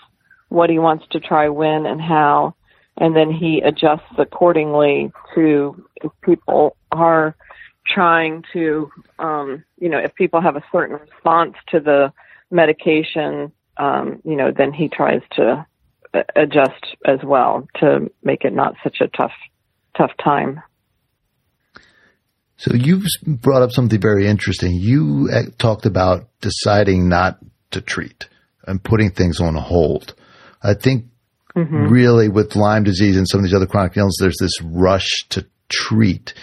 what 0.47 0.71
he 0.71 0.79
wants 0.79 1.05
to 1.11 1.19
try 1.19 1.47
when 1.47 1.85
and 1.85 2.01
how, 2.01 2.55
and 2.97 3.15
then 3.15 3.31
he 3.31 3.61
adjusts 3.61 4.17
accordingly 4.17 5.11
to 5.35 5.85
if 5.97 6.11
people 6.21 6.75
are 6.91 7.35
trying 7.85 8.43
to, 8.53 8.89
um, 9.19 9.63
you 9.79 9.89
know, 9.89 9.99
if 9.99 10.15
people 10.15 10.41
have 10.41 10.55
a 10.55 10.63
certain 10.71 10.95
response 10.95 11.53
to 11.67 11.79
the 11.79 12.11
medication, 12.49 13.51
um, 13.77 14.23
you 14.25 14.35
know, 14.35 14.51
then 14.51 14.73
he 14.73 14.89
tries 14.89 15.21
to 15.33 15.67
adjust 16.35 16.97
as 17.05 17.19
well 17.23 17.67
to 17.79 18.11
make 18.23 18.43
it 18.43 18.53
not 18.53 18.75
such 18.83 18.97
a 19.01 19.07
tough, 19.07 19.33
tough 19.97 20.11
time. 20.23 20.61
So 22.57 22.73
you've 22.73 23.05
brought 23.25 23.61
up 23.61 23.71
something 23.71 24.01
very 24.01 24.27
interesting. 24.27 24.73
You 24.73 25.29
uh, 25.31 25.43
talked 25.57 25.85
about 25.85 26.27
deciding 26.41 27.07
not 27.07 27.39
to 27.71 27.81
treat 27.81 28.27
and 28.67 28.83
putting 28.83 29.11
things 29.11 29.39
on 29.39 29.55
hold. 29.55 30.13
I 30.61 30.73
think 30.73 31.05
mm-hmm. 31.55 31.87
really 31.87 32.27
with 32.27 32.55
Lyme 32.55 32.83
disease 32.83 33.15
and 33.15 33.27
some 33.27 33.39
of 33.39 33.45
these 33.45 33.53
other 33.53 33.65
chronic 33.65 33.95
illnesses, 33.95 34.17
there's 34.19 34.37
this 34.39 34.61
rush 34.61 35.07
to 35.29 35.45
treat. 35.69 36.33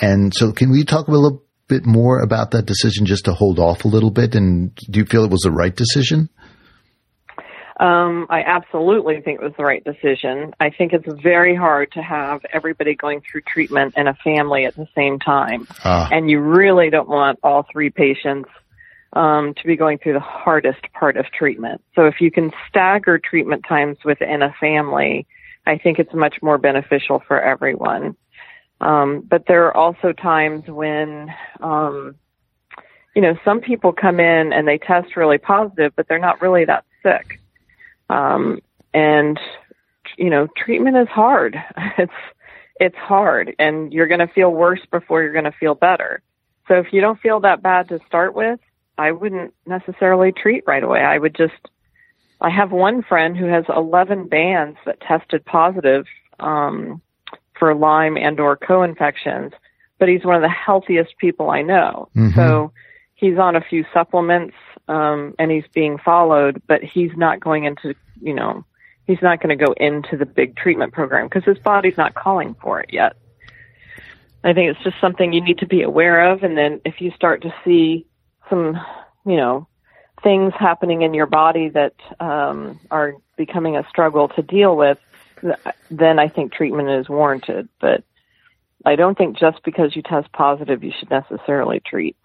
And 0.00 0.32
so 0.34 0.52
can 0.52 0.70
we 0.70 0.84
talk 0.84 1.08
a 1.08 1.10
little 1.10 1.44
bit 1.68 1.84
more 1.84 2.20
about 2.20 2.52
that 2.52 2.66
decision 2.66 3.04
just 3.04 3.26
to 3.26 3.34
hold 3.34 3.58
off 3.58 3.84
a 3.84 3.88
little 3.88 4.10
bit? 4.10 4.34
And 4.34 4.74
do 4.74 5.00
you 5.00 5.04
feel 5.04 5.24
it 5.24 5.30
was 5.30 5.42
the 5.42 5.52
right 5.52 5.74
decision? 5.74 6.30
Um, 7.80 8.26
I 8.28 8.42
absolutely 8.42 9.22
think 9.22 9.40
it 9.40 9.42
was 9.42 9.54
the 9.56 9.64
right 9.64 9.82
decision. 9.82 10.52
I 10.60 10.68
think 10.68 10.92
it's 10.92 11.06
very 11.22 11.56
hard 11.56 11.90
to 11.92 12.02
have 12.02 12.44
everybody 12.52 12.94
going 12.94 13.22
through 13.22 13.40
treatment 13.40 13.94
in 13.96 14.06
a 14.06 14.12
family 14.22 14.66
at 14.66 14.76
the 14.76 14.86
same 14.94 15.18
time. 15.18 15.66
Uh. 15.82 16.06
And 16.12 16.30
you 16.30 16.40
really 16.40 16.90
don't 16.90 17.08
want 17.08 17.38
all 17.42 17.66
three 17.72 17.88
patients 17.88 18.50
um, 19.14 19.54
to 19.54 19.66
be 19.66 19.76
going 19.76 19.96
through 19.96 20.12
the 20.12 20.20
hardest 20.20 20.82
part 20.92 21.16
of 21.16 21.24
treatment. 21.32 21.80
So 21.94 22.04
if 22.04 22.20
you 22.20 22.30
can 22.30 22.52
stagger 22.68 23.18
treatment 23.18 23.64
times 23.66 23.96
within 24.04 24.42
a 24.42 24.54
family, 24.60 25.26
I 25.66 25.78
think 25.78 25.98
it's 25.98 26.12
much 26.12 26.36
more 26.42 26.58
beneficial 26.58 27.22
for 27.26 27.40
everyone. 27.40 28.14
Um, 28.82 29.26
but 29.26 29.44
there 29.48 29.66
are 29.68 29.76
also 29.76 30.12
times 30.12 30.68
when, 30.68 31.32
um, 31.60 32.14
you 33.16 33.22
know, 33.22 33.38
some 33.42 33.60
people 33.60 33.94
come 33.94 34.20
in 34.20 34.52
and 34.52 34.68
they 34.68 34.76
test 34.76 35.16
really 35.16 35.38
positive, 35.38 35.94
but 35.96 36.08
they're 36.08 36.18
not 36.18 36.42
really 36.42 36.66
that 36.66 36.84
sick. 37.02 37.39
Um, 38.10 38.60
and 38.92 39.38
you 40.18 40.30
know, 40.30 40.48
treatment 40.56 40.96
is 40.96 41.08
hard. 41.08 41.56
It's 41.98 42.12
it's 42.82 42.96
hard, 42.96 43.54
and 43.58 43.92
you're 43.92 44.06
going 44.06 44.26
to 44.26 44.32
feel 44.34 44.50
worse 44.50 44.80
before 44.90 45.22
you're 45.22 45.34
going 45.34 45.44
to 45.44 45.52
feel 45.52 45.74
better. 45.74 46.22
So 46.66 46.76
if 46.76 46.86
you 46.92 47.02
don't 47.02 47.20
feel 47.20 47.40
that 47.40 47.62
bad 47.62 47.88
to 47.88 47.98
start 48.06 48.34
with, 48.34 48.58
I 48.96 49.12
wouldn't 49.12 49.52
necessarily 49.66 50.32
treat 50.32 50.64
right 50.66 50.82
away. 50.82 51.00
I 51.00 51.18
would 51.18 51.34
just. 51.34 51.68
I 52.40 52.48
have 52.48 52.72
one 52.72 53.02
friend 53.02 53.36
who 53.36 53.44
has 53.46 53.64
11 53.68 54.28
bands 54.28 54.78
that 54.86 54.98
tested 55.02 55.44
positive 55.44 56.06
um, 56.38 57.02
for 57.58 57.74
Lyme 57.74 58.16
and 58.16 58.40
or 58.40 58.56
co-infections, 58.56 59.52
but 59.98 60.08
he's 60.08 60.24
one 60.24 60.36
of 60.36 60.42
the 60.42 60.48
healthiest 60.48 61.18
people 61.18 61.50
I 61.50 61.60
know. 61.60 62.08
Mm-hmm. 62.16 62.34
So 62.34 62.72
he's 63.14 63.36
on 63.36 63.56
a 63.56 63.60
few 63.60 63.84
supplements 63.92 64.54
um, 64.90 65.36
and 65.38 65.52
he's 65.52 65.66
being 65.72 65.98
followed, 65.98 66.60
but 66.66 66.82
he's 66.82 67.12
not 67.16 67.38
going 67.38 67.64
into, 67.64 67.94
you 68.20 68.34
know, 68.34 68.64
he's 69.06 69.22
not 69.22 69.40
going 69.40 69.56
to 69.56 69.64
go 69.64 69.72
into 69.72 70.16
the 70.16 70.26
big 70.26 70.56
treatment 70.56 70.92
program 70.92 71.28
because 71.28 71.44
his 71.44 71.60
body's 71.60 71.96
not 71.96 72.14
calling 72.14 72.56
for 72.60 72.80
it 72.80 72.92
yet. 72.92 73.14
I 74.42 74.52
think 74.52 74.72
it's 74.72 74.82
just 74.82 75.00
something 75.00 75.32
you 75.32 75.42
need 75.42 75.58
to 75.58 75.66
be 75.66 75.82
aware 75.82 76.32
of. 76.32 76.42
And 76.42 76.58
then 76.58 76.80
if 76.84 77.00
you 77.00 77.12
start 77.12 77.42
to 77.42 77.54
see 77.64 78.06
some, 78.48 78.76
you 79.24 79.36
know, 79.36 79.68
things 80.24 80.52
happening 80.58 81.02
in 81.02 81.14
your 81.14 81.26
body 81.26 81.68
that 81.68 81.94
um, 82.18 82.80
are 82.90 83.14
becoming 83.36 83.76
a 83.76 83.86
struggle 83.88 84.26
to 84.30 84.42
deal 84.42 84.76
with, 84.76 84.98
then 85.88 86.18
I 86.18 86.26
think 86.26 86.52
treatment 86.52 86.90
is 86.90 87.08
warranted. 87.08 87.68
But 87.80 88.02
I 88.84 88.96
don't 88.96 89.16
think 89.16 89.38
just 89.38 89.62
because 89.62 89.94
you 89.94 90.02
test 90.02 90.32
positive, 90.32 90.82
you 90.82 90.92
should 90.98 91.10
necessarily 91.10 91.78
treat. 91.78 92.16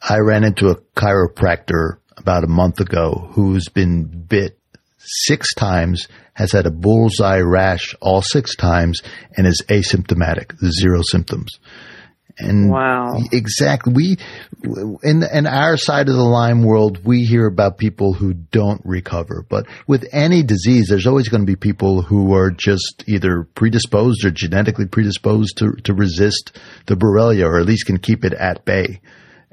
I 0.00 0.18
ran 0.18 0.44
into 0.44 0.68
a 0.68 0.76
chiropractor 0.96 1.98
about 2.16 2.44
a 2.44 2.48
month 2.48 2.80
ago 2.80 3.28
who's 3.32 3.68
been 3.68 4.04
bit 4.04 4.58
six 4.98 5.54
times, 5.54 6.08
has 6.34 6.52
had 6.52 6.66
a 6.66 6.70
bullseye 6.70 7.40
rash 7.40 7.94
all 8.00 8.22
six 8.22 8.56
times, 8.56 9.02
and 9.36 9.46
is 9.46 9.62
asymptomatic, 9.68 10.52
zero 10.80 11.00
symptoms. 11.02 11.58
And 12.38 12.70
wow. 12.70 13.14
exactly, 13.32 13.94
we 13.94 14.16
in 15.02 15.22
in 15.22 15.46
our 15.46 15.78
side 15.78 16.10
of 16.10 16.16
the 16.16 16.22
Lyme 16.22 16.64
world, 16.64 17.02
we 17.02 17.24
hear 17.24 17.46
about 17.46 17.78
people 17.78 18.12
who 18.12 18.34
don't 18.34 18.82
recover. 18.84 19.46
But 19.48 19.66
with 19.86 20.06
any 20.12 20.42
disease, 20.42 20.88
there's 20.88 21.06
always 21.06 21.30
going 21.30 21.40
to 21.40 21.46
be 21.46 21.56
people 21.56 22.02
who 22.02 22.34
are 22.34 22.50
just 22.50 23.04
either 23.06 23.44
predisposed 23.54 24.22
or 24.26 24.30
genetically 24.30 24.84
predisposed 24.84 25.56
to 25.58 25.72
to 25.84 25.94
resist 25.94 26.58
the 26.84 26.94
Borrelia, 26.94 27.44
or 27.44 27.58
at 27.58 27.64
least 27.64 27.86
can 27.86 27.98
keep 27.98 28.22
it 28.22 28.34
at 28.34 28.66
bay 28.66 29.00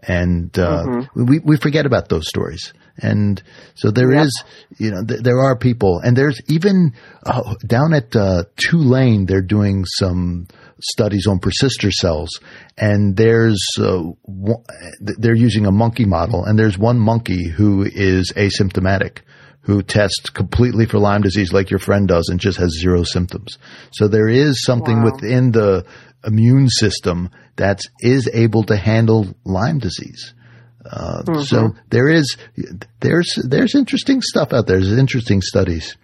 and 0.08 0.58
uh, 0.58 0.84
mm-hmm. 0.84 1.26
we 1.26 1.40
we 1.40 1.58
forget 1.58 1.86
about 1.86 2.10
those 2.10 2.28
stories. 2.28 2.74
And 2.98 3.42
so 3.74 3.90
there 3.90 4.12
yep. 4.14 4.26
is, 4.26 4.44
you 4.78 4.92
know, 4.92 5.04
th- 5.04 5.22
there 5.22 5.40
are 5.40 5.58
people, 5.58 6.00
and 6.00 6.16
there's 6.16 6.40
even 6.48 6.94
uh, 7.26 7.56
down 7.66 7.92
at 7.94 8.16
uh, 8.16 8.44
Tulane, 8.56 9.26
they're 9.26 9.42
doing 9.42 9.84
some 9.86 10.48
studies 10.80 11.26
on 11.26 11.40
persister 11.40 11.90
cells, 11.92 12.30
and 12.78 13.18
there's 13.18 13.66
uh, 13.80 14.04
one, 14.22 14.64
they're 15.00 15.34
using 15.36 15.66
a 15.66 15.72
monkey 15.72 16.06
model, 16.06 16.46
and 16.46 16.58
there's 16.58 16.78
one 16.78 17.00
monkey 17.00 17.50
who 17.50 17.84
is 17.84 18.32
asymptomatic 18.36 19.22
who 19.64 19.82
tests 19.82 20.30
completely 20.30 20.86
for 20.86 21.00
Lyme 21.00 21.22
disease 21.22 21.54
like 21.54 21.70
your 21.70 21.80
friend 21.80 22.08
does 22.08 22.28
and 22.30 22.40
just 22.40 22.58
has 22.58 22.78
zero 22.82 23.04
symptoms. 23.04 23.58
So 23.94 24.08
there 24.08 24.28
is 24.28 24.64
something 24.64 25.02
wow. 25.02 25.12
within 25.12 25.52
the 25.52 25.86
immune 26.26 26.70
system 26.70 27.30
that 27.56 27.82
is 28.00 28.30
able 28.34 28.64
to 28.64 28.76
handle 28.76 29.28
Lyme 29.44 29.80
disease. 29.80 30.34
Uh, 30.86 31.24
mm-hmm. 31.24 31.42
So 31.42 31.76
there 31.90 32.10
is 32.10 32.38
there's 33.00 33.40
there's 33.48 33.76
interesting 33.76 34.22
stuff 34.22 34.54
out 34.54 34.68
there. 34.68 34.80
There's 34.80 34.98
interesting 34.98 35.42
studies 35.42 35.96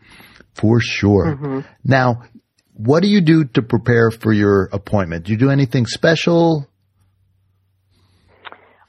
for 0.53 0.79
sure. 0.79 1.35
Mm-hmm. 1.35 1.59
Now, 1.83 2.23
what 2.73 3.03
do 3.03 3.09
you 3.09 3.21
do 3.21 3.43
to 3.45 3.61
prepare 3.61 4.09
for 4.11 4.31
your 4.31 4.69
appointment? 4.71 5.25
Do 5.25 5.33
you 5.33 5.37
do 5.37 5.49
anything 5.49 5.85
special? 5.85 6.65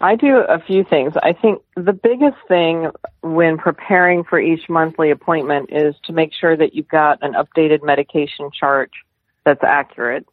I 0.01 0.17
do 0.17 0.37
a 0.49 0.59
few 0.67 0.85
things. 0.89 1.13
I 1.23 1.35
think 1.35 1.61
the 1.77 1.93
biggest 1.93 2.39
thing 2.49 2.91
when 3.23 3.59
preparing 3.59 4.25
for 4.25 4.41
each 4.41 4.63
monthly 4.69 5.11
appointment 5.11 5.69
is 5.71 5.95
to 6.05 6.13
make 6.15 6.31
sure 6.41 6.57
that 6.57 6.75
you've 6.75 6.89
got 6.89 7.19
an 7.23 7.35
updated 7.35 7.81
medication 7.83 8.51
chart 8.59 8.91
that's 9.45 9.61
accurate. 9.63 10.27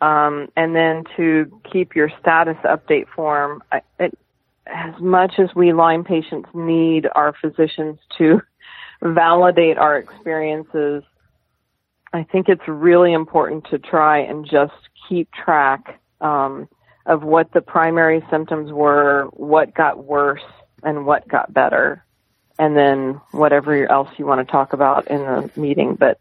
Um, 0.00 0.48
and 0.56 0.74
then 0.74 1.04
to 1.16 1.60
keep 1.72 1.96
your 1.96 2.10
status 2.20 2.56
update 2.64 3.08
form, 3.08 3.62
it, 3.98 4.16
as 4.66 4.94
much 5.00 5.34
as 5.38 5.54
we 5.54 5.72
Lyme 5.72 6.04
patients 6.04 6.48
need 6.54 7.06
our 7.14 7.34
physicians 7.40 7.98
to 8.18 8.42
validate 9.02 9.78
our 9.78 9.96
experiences, 9.96 11.02
I 12.12 12.24
think 12.24 12.48
it's 12.48 12.66
really 12.66 13.12
important 13.12 13.66
to 13.70 13.78
try 13.78 14.18
and 14.18 14.46
just 14.48 14.74
keep 15.08 15.30
track 15.32 16.00
um, 16.20 16.68
of 17.04 17.22
what 17.22 17.52
the 17.52 17.60
primary 17.60 18.24
symptoms 18.30 18.72
were, 18.72 19.28
what 19.32 19.74
got 19.74 20.04
worse, 20.04 20.42
and 20.82 21.06
what 21.06 21.26
got 21.28 21.52
better, 21.52 22.04
and 22.58 22.76
then 22.76 23.20
whatever 23.32 23.90
else 23.90 24.08
you 24.18 24.26
want 24.26 24.46
to 24.46 24.50
talk 24.50 24.72
about 24.72 25.08
in 25.08 25.20
the 25.20 25.50
meeting. 25.56 25.94
But 25.94 26.18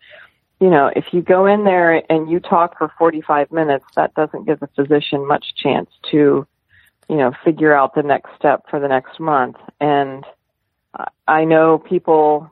you 0.60 0.70
know, 0.70 0.92
if 0.96 1.14
you 1.14 1.22
go 1.22 1.46
in 1.46 1.64
there 1.64 2.02
and 2.10 2.30
you 2.30 2.40
talk 2.40 2.78
for 2.78 2.92
45 2.98 3.52
minutes, 3.52 3.86
that 3.96 4.14
doesn't 4.14 4.46
give 4.46 4.60
the 4.60 4.70
physician 4.76 5.28
much 5.28 5.54
chance 5.56 5.90
to, 6.12 6.48
you 7.10 7.16
know, 7.16 7.34
figure 7.44 7.74
out 7.74 7.94
the 7.94 8.04
next 8.04 8.30
step 8.38 8.64
for 8.70 8.80
the 8.80 8.88
next 8.88 9.20
month. 9.20 9.58
And 9.82 10.26
I 11.28 11.44
know 11.44 11.78
people 11.78 12.50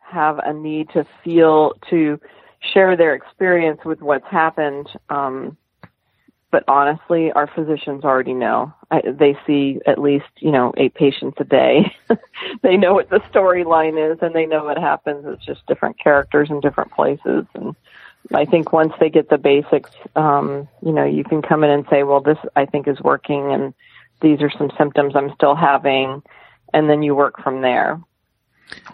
have 0.00 0.38
a 0.38 0.52
need 0.52 0.88
to 0.90 1.06
feel, 1.22 1.74
to 1.90 2.18
share 2.60 2.96
their 2.96 3.14
experience 3.14 3.84
with 3.84 4.00
what's 4.00 4.26
happened. 4.28 4.88
Um, 5.10 5.56
but 6.54 6.62
honestly, 6.68 7.32
our 7.32 7.48
physicians 7.48 8.04
already 8.04 8.32
know. 8.32 8.72
I, 8.88 9.00
they 9.04 9.36
see 9.44 9.80
at 9.88 10.00
least, 10.00 10.28
you 10.38 10.52
know, 10.52 10.72
eight 10.76 10.94
patients 10.94 11.36
a 11.40 11.44
day. 11.44 11.92
they 12.62 12.76
know 12.76 12.94
what 12.94 13.10
the 13.10 13.18
storyline 13.18 14.12
is 14.12 14.20
and 14.22 14.32
they 14.32 14.46
know 14.46 14.62
what 14.62 14.78
happens. 14.78 15.24
It's 15.26 15.44
just 15.44 15.66
different 15.66 15.98
characters 15.98 16.50
in 16.50 16.60
different 16.60 16.92
places. 16.92 17.46
And 17.56 17.74
I 18.32 18.44
think 18.44 18.72
once 18.72 18.92
they 19.00 19.10
get 19.10 19.30
the 19.30 19.36
basics, 19.36 19.90
um, 20.14 20.68
you 20.80 20.92
know, 20.92 21.04
you 21.04 21.24
can 21.24 21.42
come 21.42 21.64
in 21.64 21.70
and 21.70 21.86
say, 21.90 22.04
well, 22.04 22.20
this 22.20 22.38
I 22.54 22.66
think 22.66 22.86
is 22.86 23.00
working 23.00 23.52
and 23.52 23.74
these 24.20 24.40
are 24.40 24.50
some 24.56 24.70
symptoms 24.78 25.16
I'm 25.16 25.34
still 25.34 25.56
having. 25.56 26.22
And 26.72 26.88
then 26.88 27.02
you 27.02 27.16
work 27.16 27.42
from 27.42 27.62
there. 27.62 28.00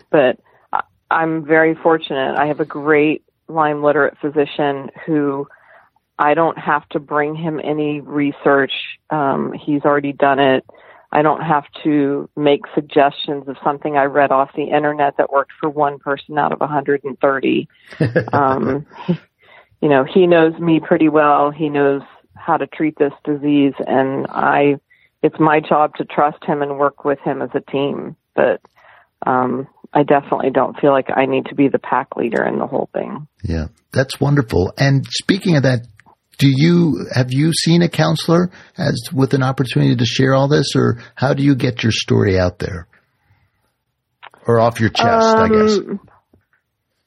But 0.08 0.40
I'm 1.10 1.44
very 1.44 1.74
fortunate. 1.74 2.38
I 2.38 2.46
have 2.46 2.60
a 2.60 2.64
great 2.64 3.22
Lyme 3.48 3.82
literate 3.82 4.16
physician 4.16 4.88
who 5.04 5.46
I 6.20 6.34
don't 6.34 6.58
have 6.58 6.86
to 6.90 7.00
bring 7.00 7.34
him 7.34 7.58
any 7.64 8.00
research. 8.02 8.72
Um, 9.08 9.54
he's 9.54 9.82
already 9.86 10.12
done 10.12 10.38
it. 10.38 10.66
I 11.10 11.22
don't 11.22 11.40
have 11.40 11.64
to 11.82 12.28
make 12.36 12.60
suggestions 12.74 13.48
of 13.48 13.56
something 13.64 13.96
I 13.96 14.04
read 14.04 14.30
off 14.30 14.50
the 14.54 14.64
internet 14.64 15.16
that 15.16 15.32
worked 15.32 15.52
for 15.58 15.70
one 15.70 15.98
person 15.98 16.38
out 16.38 16.52
of 16.52 16.60
130. 16.60 17.68
um, 18.34 18.86
you 19.80 19.88
know, 19.88 20.04
he 20.04 20.26
knows 20.26 20.52
me 20.60 20.78
pretty 20.78 21.08
well. 21.08 21.50
He 21.50 21.70
knows 21.70 22.02
how 22.36 22.58
to 22.58 22.66
treat 22.66 22.98
this 22.98 23.14
disease 23.24 23.72
and 23.86 24.26
I, 24.28 24.76
it's 25.22 25.40
my 25.40 25.60
job 25.60 25.94
to 25.96 26.04
trust 26.04 26.44
him 26.44 26.60
and 26.60 26.78
work 26.78 27.02
with 27.02 27.18
him 27.20 27.40
as 27.40 27.50
a 27.54 27.60
team. 27.60 28.14
But, 28.34 28.60
um, 29.26 29.68
I 29.92 30.04
definitely 30.04 30.50
don't 30.50 30.78
feel 30.78 30.92
like 30.92 31.08
I 31.14 31.26
need 31.26 31.46
to 31.46 31.54
be 31.54 31.68
the 31.68 31.80
pack 31.80 32.16
leader 32.16 32.44
in 32.44 32.58
the 32.58 32.66
whole 32.66 32.88
thing. 32.92 33.26
Yeah, 33.42 33.68
that's 33.92 34.20
wonderful. 34.20 34.72
And 34.78 35.04
speaking 35.10 35.56
of 35.56 35.64
that, 35.64 35.80
do 36.40 36.48
you 36.48 37.06
have 37.12 37.32
you 37.32 37.52
seen 37.52 37.82
a 37.82 37.88
counselor 37.88 38.50
as 38.76 38.98
with 39.12 39.34
an 39.34 39.42
opportunity 39.42 39.94
to 39.94 40.06
share 40.06 40.34
all 40.34 40.48
this, 40.48 40.74
or 40.74 40.98
how 41.14 41.34
do 41.34 41.42
you 41.42 41.54
get 41.54 41.82
your 41.82 41.92
story 41.92 42.38
out 42.38 42.58
there, 42.58 42.88
or 44.46 44.58
off 44.58 44.80
your 44.80 44.88
chest? 44.88 45.06
Um, 45.06 45.38
I 45.38 45.48
guess 45.48 45.78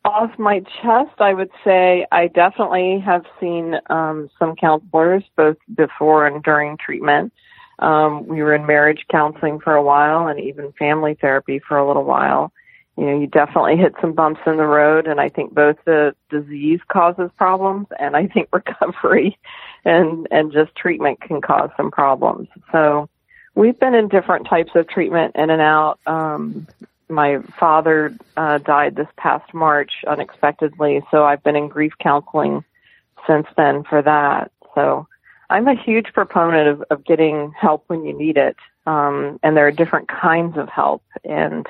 off 0.06 0.38
my 0.38 0.60
chest, 0.60 1.20
I 1.20 1.34
would 1.34 1.50
say 1.64 2.06
I 2.12 2.28
definitely 2.28 3.02
have 3.06 3.24
seen 3.40 3.74
um, 3.90 4.30
some 4.38 4.56
counselors 4.56 5.24
both 5.36 5.58
before 5.74 6.28
and 6.28 6.44
during 6.44 6.78
treatment. 6.78 7.34
Um, 7.80 8.28
we 8.28 8.44
were 8.44 8.54
in 8.54 8.68
marriage 8.68 9.04
counseling 9.12 9.60
for 9.60 9.74
a 9.74 9.84
while 9.84 10.28
and 10.28 10.40
even 10.40 10.74
family 10.74 11.18
therapy 11.20 11.60
for 11.68 11.78
a 11.78 11.88
little 11.88 12.04
while 12.04 12.52
you 12.98 13.06
know, 13.06 13.20
you 13.20 13.28
definitely 13.28 13.76
hit 13.76 13.96
some 14.00 14.14
bumps 14.14 14.42
in 14.46 14.58
the 14.58 14.66
road, 14.66 15.08
and 15.08 15.20
I 15.20 15.30
think 15.30 15.54
both 15.54 15.78
the 15.86 16.16
disease 16.30 16.80
causes 16.90 17.32
problems, 17.38 17.88
and 18.00 18.16
I 18.16 18.28
think 18.28 18.50
recovery 18.54 19.38
and 19.84 20.28
and 20.32 20.52
just 20.52 20.76
treatment 20.76 21.22
can 21.22 21.42
cause 21.42 21.72
some 21.76 21.92
problems. 21.92 22.50
So, 22.72 23.10
we've 23.56 23.80
been 23.80 23.96
in 23.96 24.10
different 24.10 24.48
types 24.48 24.72
of 24.76 24.88
treatment 24.88 25.36
in 25.36 25.50
and 25.50 25.62
out. 25.62 26.00
Um, 26.06 26.68
my 27.10 27.40
father 27.60 28.16
uh, 28.38 28.60
died 28.60 28.96
this 28.96 29.08
past 29.18 29.54
March 29.54 29.92
unexpectedly, 30.08 31.02
so 31.10 31.26
I've 31.26 31.44
been 31.44 31.56
in 31.56 31.68
grief 31.70 31.94
counseling 32.00 32.64
since 33.28 33.48
then 33.58 33.84
for 33.84 34.04
that. 34.04 34.52
So, 34.76 35.08
I'm 35.50 35.68
a 35.68 35.76
huge 35.76 36.14
proponent 36.14 36.68
of, 36.68 36.84
of 36.92 37.06
getting 37.06 37.54
help 37.60 37.86
when 37.88 38.06
you 38.06 38.16
need 38.16 38.38
it, 38.38 38.56
um, 38.86 39.40
and 39.42 39.58
there 39.58 39.66
are 39.66 39.72
different 39.72 40.10
kinds 40.10 40.58
of 40.58 40.70
help 40.70 41.02
and 41.24 41.68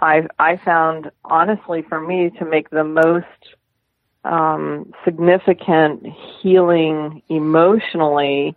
I 0.00 0.26
I 0.38 0.58
found 0.64 1.10
honestly 1.24 1.82
for 1.88 2.00
me 2.00 2.30
to 2.38 2.44
make 2.44 2.70
the 2.70 2.84
most 2.84 3.26
um, 4.24 4.92
significant 5.04 6.06
healing 6.40 7.22
emotionally. 7.28 8.56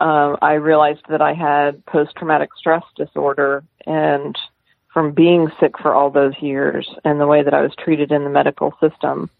Uh, 0.00 0.36
I 0.40 0.54
realized 0.54 1.02
that 1.08 1.20
I 1.20 1.34
had 1.34 1.84
post 1.86 2.16
traumatic 2.16 2.50
stress 2.56 2.82
disorder 2.96 3.62
and 3.86 4.36
from 4.92 5.12
being 5.12 5.50
sick 5.60 5.78
for 5.78 5.94
all 5.94 6.10
those 6.10 6.34
years 6.40 6.88
and 7.04 7.20
the 7.20 7.26
way 7.26 7.42
that 7.42 7.54
I 7.54 7.62
was 7.62 7.72
treated 7.78 8.10
in 8.10 8.24
the 8.24 8.30
medical 8.30 8.74
system. 8.80 9.30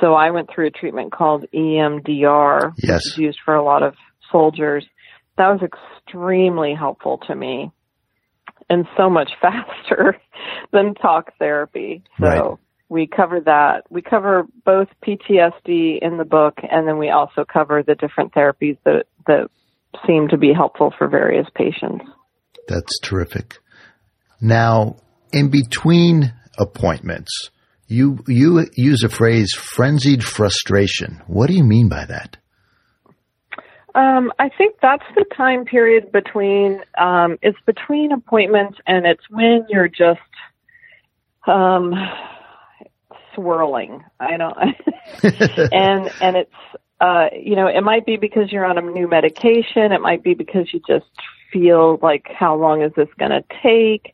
So 0.00 0.14
I 0.14 0.30
went 0.30 0.50
through 0.50 0.66
a 0.66 0.70
treatment 0.70 1.12
called 1.12 1.46
EMDR, 1.54 2.72
yes. 2.78 3.04
which 3.04 3.12
is 3.12 3.18
used 3.18 3.38
for 3.44 3.54
a 3.54 3.62
lot 3.62 3.82
of 3.82 3.94
soldiers. 4.30 4.84
That 5.36 5.48
was 5.48 5.60
extremely 5.62 6.74
helpful 6.74 7.18
to 7.26 7.34
me 7.34 7.70
and 8.68 8.86
so 8.96 9.08
much 9.08 9.30
faster 9.40 10.16
than 10.72 10.94
talk 10.94 11.32
therapy. 11.38 12.02
So 12.20 12.26
right. 12.26 12.58
we 12.88 13.06
cover 13.06 13.40
that. 13.40 13.84
We 13.90 14.02
cover 14.02 14.44
both 14.64 14.88
PTSD 15.06 15.98
in 16.02 16.18
the 16.18 16.24
book 16.24 16.58
and 16.62 16.86
then 16.86 16.98
we 16.98 17.10
also 17.10 17.44
cover 17.44 17.82
the 17.82 17.94
different 17.94 18.32
therapies 18.32 18.78
that 18.84 19.04
that 19.26 19.48
seem 20.06 20.28
to 20.28 20.36
be 20.36 20.52
helpful 20.52 20.92
for 20.96 21.08
various 21.08 21.46
patients. 21.54 22.04
That's 22.68 22.98
terrific. 23.00 23.58
Now, 24.40 24.96
in 25.32 25.50
between 25.50 26.34
appointments, 26.58 27.50
you 27.86 28.18
you 28.26 28.66
use 28.74 29.02
a 29.04 29.08
phrase 29.08 29.52
frenzied 29.54 30.24
frustration. 30.24 31.22
What 31.26 31.48
do 31.48 31.54
you 31.54 31.64
mean 31.64 31.88
by 31.88 32.06
that? 32.06 32.38
Um, 33.94 34.32
I 34.38 34.48
think 34.48 34.76
that's 34.82 35.04
the 35.14 35.24
time 35.36 35.64
period 35.64 36.10
between 36.10 36.82
um, 36.98 37.38
it's 37.42 37.58
between 37.64 38.10
appointments 38.10 38.78
and 38.86 39.06
it's 39.06 39.22
when 39.30 39.66
you're 39.68 39.88
just 39.88 40.20
um, 41.46 41.94
swirling. 43.34 44.02
I 44.18 44.36
don't, 44.36 44.56
and 45.72 46.10
and 46.20 46.36
it's 46.36 46.54
uh, 47.00 47.28
you 47.32 47.54
know 47.54 47.68
it 47.68 47.82
might 47.82 48.04
be 48.04 48.16
because 48.16 48.50
you're 48.50 48.64
on 48.64 48.78
a 48.78 48.82
new 48.82 49.06
medication. 49.08 49.92
It 49.92 50.00
might 50.00 50.24
be 50.24 50.34
because 50.34 50.72
you 50.74 50.80
just 50.88 51.06
feel 51.52 51.98
like 52.02 52.26
how 52.36 52.56
long 52.56 52.82
is 52.82 52.92
this 52.96 53.08
going 53.16 53.30
to 53.30 53.44
take. 53.62 54.12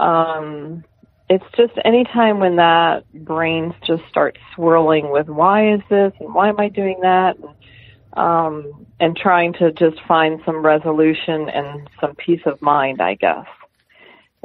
Um, 0.00 0.82
it's 1.30 1.44
just 1.56 1.72
any 1.84 2.02
time 2.04 2.40
when 2.40 2.56
that 2.56 3.04
brain 3.14 3.74
just 3.86 4.02
starts 4.10 4.40
swirling 4.54 5.10
with 5.10 5.28
why 5.28 5.72
is 5.72 5.80
this 5.88 6.12
and 6.20 6.34
why 6.34 6.48
am 6.48 6.58
I 6.58 6.68
doing 6.68 6.98
that. 7.02 7.38
And, 7.38 7.54
um, 8.14 8.86
and 9.00 9.16
trying 9.16 9.52
to 9.54 9.72
just 9.72 9.96
find 10.06 10.40
some 10.46 10.64
resolution 10.64 11.48
and 11.48 11.88
some 12.00 12.14
peace 12.14 12.42
of 12.46 12.60
mind, 12.62 13.00
I 13.00 13.14
guess. 13.14 13.46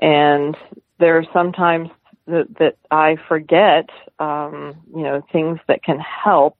And 0.01 0.57
there 0.99 1.17
are 1.17 1.25
sometimes 1.33 1.89
that, 2.27 2.47
that 2.59 2.77
I 2.91 3.17
forget, 3.27 3.89
um, 4.19 4.75
you 4.95 5.03
know, 5.03 5.21
things 5.31 5.59
that 5.67 5.83
can 5.83 5.99
help 5.99 6.57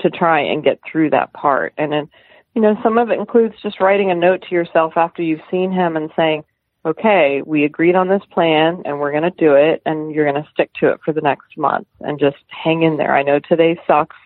to 0.00 0.10
try 0.10 0.40
and 0.40 0.64
get 0.64 0.80
through 0.90 1.10
that 1.10 1.32
part. 1.32 1.74
And 1.78 1.92
then, 1.92 2.08
you 2.54 2.62
know, 2.62 2.76
some 2.82 2.98
of 2.98 3.10
it 3.10 3.18
includes 3.18 3.54
just 3.62 3.80
writing 3.80 4.10
a 4.10 4.14
note 4.14 4.44
to 4.48 4.54
yourself 4.54 4.94
after 4.96 5.22
you've 5.22 5.40
seen 5.50 5.72
him 5.72 5.96
and 5.96 6.10
saying, 6.16 6.44
okay, 6.84 7.42
we 7.46 7.64
agreed 7.64 7.94
on 7.94 8.08
this 8.08 8.22
plan 8.32 8.82
and 8.84 8.98
we're 8.98 9.12
going 9.12 9.22
to 9.22 9.30
do 9.30 9.54
it 9.54 9.80
and 9.86 10.12
you're 10.12 10.30
going 10.30 10.42
to 10.42 10.50
stick 10.50 10.70
to 10.74 10.88
it 10.88 11.00
for 11.04 11.12
the 11.12 11.20
next 11.20 11.56
month 11.56 11.86
and 12.00 12.18
just 12.18 12.38
hang 12.48 12.82
in 12.82 12.96
there. 12.96 13.14
I 13.14 13.22
know 13.22 13.38
today 13.38 13.78
sucks, 13.86 14.16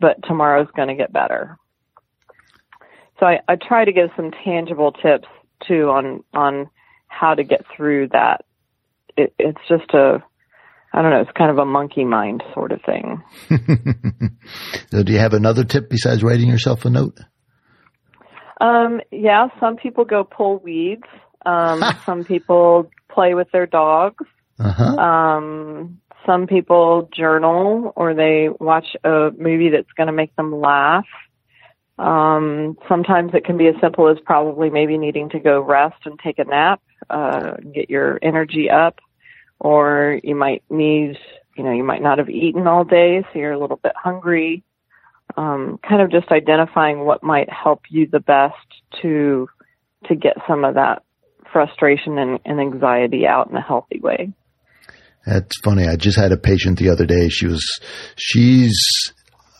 but 0.00 0.16
tomorrow's 0.24 0.68
going 0.74 0.88
to 0.88 0.96
get 0.96 1.12
better 1.12 1.56
so 3.22 3.26
I, 3.26 3.38
I 3.48 3.54
try 3.56 3.84
to 3.84 3.92
give 3.92 4.08
some 4.16 4.32
tangible 4.44 4.90
tips 4.90 5.28
too 5.68 5.90
on 5.90 6.24
on 6.34 6.68
how 7.06 7.34
to 7.34 7.44
get 7.44 7.60
through 7.76 8.08
that. 8.08 8.44
It, 9.16 9.32
it's 9.38 9.60
just 9.68 9.94
a 9.94 10.24
I 10.92 11.02
don't 11.02 11.12
know. 11.12 11.20
It's 11.20 11.30
kind 11.38 11.50
of 11.52 11.58
a 11.58 11.64
monkey 11.64 12.04
mind 12.04 12.42
sort 12.52 12.72
of 12.72 12.80
thing. 12.84 13.22
so 14.90 15.04
do 15.04 15.12
you 15.12 15.20
have 15.20 15.34
another 15.34 15.62
tip 15.62 15.88
besides 15.88 16.24
writing 16.24 16.48
yourself 16.48 16.84
a 16.84 16.90
note? 16.90 17.20
Um, 18.60 19.00
yeah, 19.12 19.46
some 19.60 19.76
people 19.76 20.04
go 20.04 20.24
pull 20.24 20.58
weeds. 20.58 21.06
Um, 21.46 21.80
some 22.04 22.24
people 22.24 22.90
play 23.08 23.34
with 23.34 23.48
their 23.52 23.66
dogs. 23.66 24.24
Uh-huh. 24.58 24.96
Um, 24.96 26.00
some 26.26 26.48
people 26.48 27.08
journal 27.16 27.92
or 27.94 28.14
they 28.14 28.48
watch 28.60 28.86
a 29.04 29.30
movie 29.36 29.70
that's 29.70 29.92
going 29.96 30.08
to 30.08 30.12
make 30.12 30.34
them 30.34 30.60
laugh. 30.60 31.06
Um, 32.02 32.76
sometimes 32.88 33.30
it 33.32 33.44
can 33.44 33.56
be 33.56 33.68
as 33.68 33.76
simple 33.80 34.10
as 34.10 34.16
probably 34.24 34.70
maybe 34.70 34.98
needing 34.98 35.30
to 35.30 35.38
go 35.38 35.60
rest 35.60 36.04
and 36.04 36.18
take 36.18 36.40
a 36.40 36.44
nap, 36.44 36.82
uh, 37.08 37.52
get 37.72 37.88
your 37.88 38.18
energy 38.22 38.68
up, 38.68 38.98
or 39.60 40.18
you 40.24 40.34
might 40.34 40.64
need, 40.68 41.16
you 41.56 41.62
know, 41.62 41.70
you 41.70 41.84
might 41.84 42.02
not 42.02 42.18
have 42.18 42.28
eaten 42.28 42.66
all 42.66 42.82
day, 42.82 43.22
so 43.22 43.38
you're 43.38 43.52
a 43.52 43.58
little 43.58 43.76
bit 43.76 43.92
hungry. 43.94 44.64
Um, 45.36 45.78
kind 45.88 46.02
of 46.02 46.10
just 46.10 46.32
identifying 46.32 47.04
what 47.04 47.22
might 47.22 47.48
help 47.48 47.82
you 47.88 48.08
the 48.10 48.20
best 48.20 48.54
to 49.00 49.48
to 50.08 50.16
get 50.16 50.36
some 50.48 50.64
of 50.64 50.74
that 50.74 51.04
frustration 51.52 52.18
and, 52.18 52.40
and 52.44 52.58
anxiety 52.60 53.26
out 53.28 53.48
in 53.48 53.56
a 53.56 53.62
healthy 53.62 54.00
way. 54.00 54.32
That's 55.24 55.56
funny. 55.62 55.86
I 55.86 55.94
just 55.94 56.18
had 56.18 56.32
a 56.32 56.36
patient 56.36 56.80
the 56.80 56.90
other 56.90 57.06
day. 57.06 57.28
She 57.28 57.46
was, 57.46 57.64
she's 58.16 59.12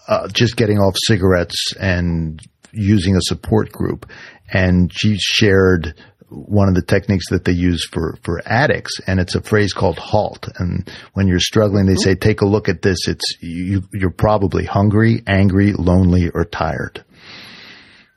uh, 0.08 0.28
just 0.28 0.56
getting 0.56 0.78
off 0.78 0.94
cigarettes 0.96 1.74
and 1.78 2.40
using 2.72 3.16
a 3.16 3.22
support 3.22 3.72
group. 3.72 4.10
And 4.52 4.90
she 4.94 5.16
shared 5.18 5.94
one 6.28 6.68
of 6.68 6.74
the 6.74 6.82
techniques 6.82 7.28
that 7.30 7.44
they 7.44 7.52
use 7.52 7.86
for, 7.86 8.16
for 8.22 8.40
addicts. 8.46 9.00
And 9.06 9.20
it's 9.20 9.34
a 9.34 9.42
phrase 9.42 9.72
called 9.72 9.98
halt. 9.98 10.48
And 10.58 10.90
when 11.12 11.28
you're 11.28 11.40
struggling, 11.40 11.86
they 11.86 11.96
say, 11.96 12.14
take 12.14 12.40
a 12.40 12.46
look 12.46 12.68
at 12.68 12.82
this. 12.82 13.06
It's, 13.06 13.36
you, 13.40 13.82
you're 13.92 14.10
probably 14.10 14.64
hungry, 14.64 15.22
angry, 15.26 15.72
lonely, 15.72 16.30
or 16.32 16.44
tired. 16.44 17.04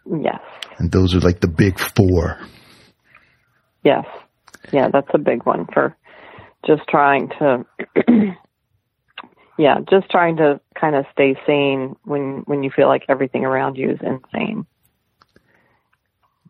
Yes. 0.06 0.40
And 0.78 0.92
those 0.92 1.14
are 1.16 1.20
like 1.20 1.42
the 1.42 1.48
big 1.48 1.80
four. 1.80 2.40
Yes. 3.84 4.06
Yeah, 4.72 4.90
that's 4.92 5.10
a 5.14 5.20
big 5.20 5.46
one 5.46 5.68
for 5.74 5.96
just 6.66 6.82
trying 6.90 7.30
to 7.40 7.66
yeah, 9.58 9.80
just 9.90 10.10
trying 10.10 10.38
to 10.38 10.60
kind 10.80 10.96
of 10.96 11.06
stay 11.14 11.36
sane 11.48 11.96
when 12.04 12.44
when 12.46 12.64
you 12.64 12.72
feel 12.76 12.88
like 12.88 13.04
everything 13.10 13.46
around 13.46 13.78
you 13.78 13.92
is 13.92 14.00
insane. 14.02 14.66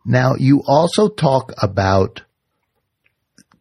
Now, 0.04 0.34
you 0.38 0.62
also 0.66 1.08
talk 1.08 1.52
about 1.60 2.22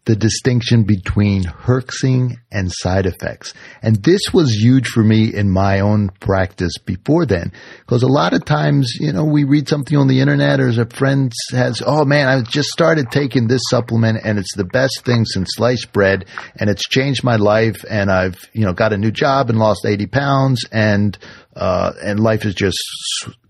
the 0.06 0.15
distinction 0.15 0.84
between 0.84 1.44
herxing 1.44 2.38
and 2.52 2.72
side 2.72 3.08
effects. 3.08 3.54
And 3.82 3.96
this 4.04 4.22
was 4.32 4.52
huge 4.52 4.88
for 4.88 5.04
me 5.04 5.34
in 5.34 5.50
my 5.50 5.80
own 5.80 6.10
practice 6.20 6.78
before 6.78 7.26
then. 7.26 7.52
Because 7.80 8.04
a 8.04 8.08
lot 8.08 8.34
of 8.34 8.46
times, 8.46 8.98
you 9.00 9.12
know, 9.12 9.26
we 9.26 9.44
read 9.44 9.68
something 9.68 9.98
on 9.98 10.08
the 10.08 10.22
internet 10.22 10.60
or 10.60 10.70
a 10.70 10.89
friend 10.89 11.34
has, 11.52 11.82
oh 11.86 12.06
man, 12.06 12.28
I 12.28 12.41
just 12.44 12.70
started 12.70 13.10
taking 13.10 13.48
this 13.48 13.63
supplement 13.68 14.20
and 14.24 14.38
it's 14.38 14.56
the 14.56 14.65
best 14.65 15.04
thing 15.06 15.26
since 15.26 15.50
sliced 15.56 15.91
bread 15.91 16.26
and 16.60 16.70
it's 16.70 16.88
changed 16.88 17.24
my 17.24 17.38
life 17.38 17.84
and 17.89 18.12
I've, 18.12 18.38
you 18.54 18.65
know, 18.65 18.74
got 18.74 18.94
a 18.94 18.98
new 18.98 19.12
job 19.12 19.50
and 19.50 19.58
lost 19.58 19.86
80 19.86 20.06
pounds 20.08 20.65
and, 20.72 21.18
uh, 21.56 21.94
and 22.04 22.20
life 22.20 22.46
is 22.46 22.54
just 22.54 22.80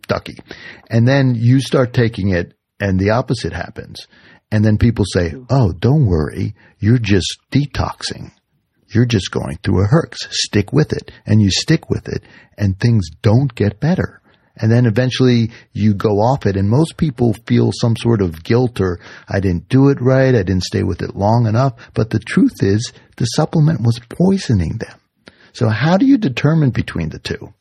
ducky. 0.08 0.38
And 0.89 1.06
then 1.06 1.36
you 1.36 1.60
start 1.60 1.94
taking 1.94 2.30
it 2.30 2.54
and 2.80 2.98
the 3.00 3.10
opposite 3.12 3.54
happens. 3.54 4.08
And 4.52 4.64
then 4.64 4.78
people 4.78 5.06
say, 5.06 5.34
oh, 5.50 5.74
don't 5.74 6.06
worry. 6.06 6.56
You're 6.80 7.00
just 7.00 7.40
detoxing. 7.52 8.32
You're 8.88 9.06
just 9.06 9.32
going 9.32 9.58
through 9.58 9.84
a 9.84 9.88
herx. 9.88 10.16
Stick 10.30 10.72
with 10.72 10.94
it. 10.94 11.12
And 11.26 11.42
you 11.42 11.50
stick 11.50 11.90
with 11.90 12.08
it 12.08 12.24
and 12.58 12.80
things 12.80 13.10
don't 13.22 13.54
get 13.54 13.80
better. 13.80 14.22
And 14.58 14.72
then 14.72 14.86
eventually 14.86 15.52
you 15.74 15.94
go 15.94 16.20
off 16.20 16.46
it 16.46 16.56
and 16.56 16.70
most 16.70 16.96
people 16.96 17.34
feel 17.46 17.72
some 17.74 17.98
sort 17.98 18.22
of 18.22 18.44
guilt 18.44 18.80
or 18.80 19.00
I 19.28 19.42
didn't 19.42 19.68
do 19.68 19.90
it 19.90 20.00
right. 20.00 20.34
I 20.34 20.44
didn't 20.44 20.64
stay 20.64 20.84
with 20.84 21.02
it 21.02 21.16
long 21.16 21.46
enough. 21.46 21.74
But 21.94 22.12
the 22.12 22.20
truth 22.20 22.62
is 22.64 22.94
the 23.18 23.26
supplement 23.26 23.82
was 23.82 24.00
poisoning 24.00 24.78
them. 24.78 25.00
So 25.52 25.70
how 25.70 25.98
do 25.98 26.06
you 26.06 26.18
determine 26.18 26.70
between 26.70 27.10
the 27.10 27.20
two? 27.20 27.54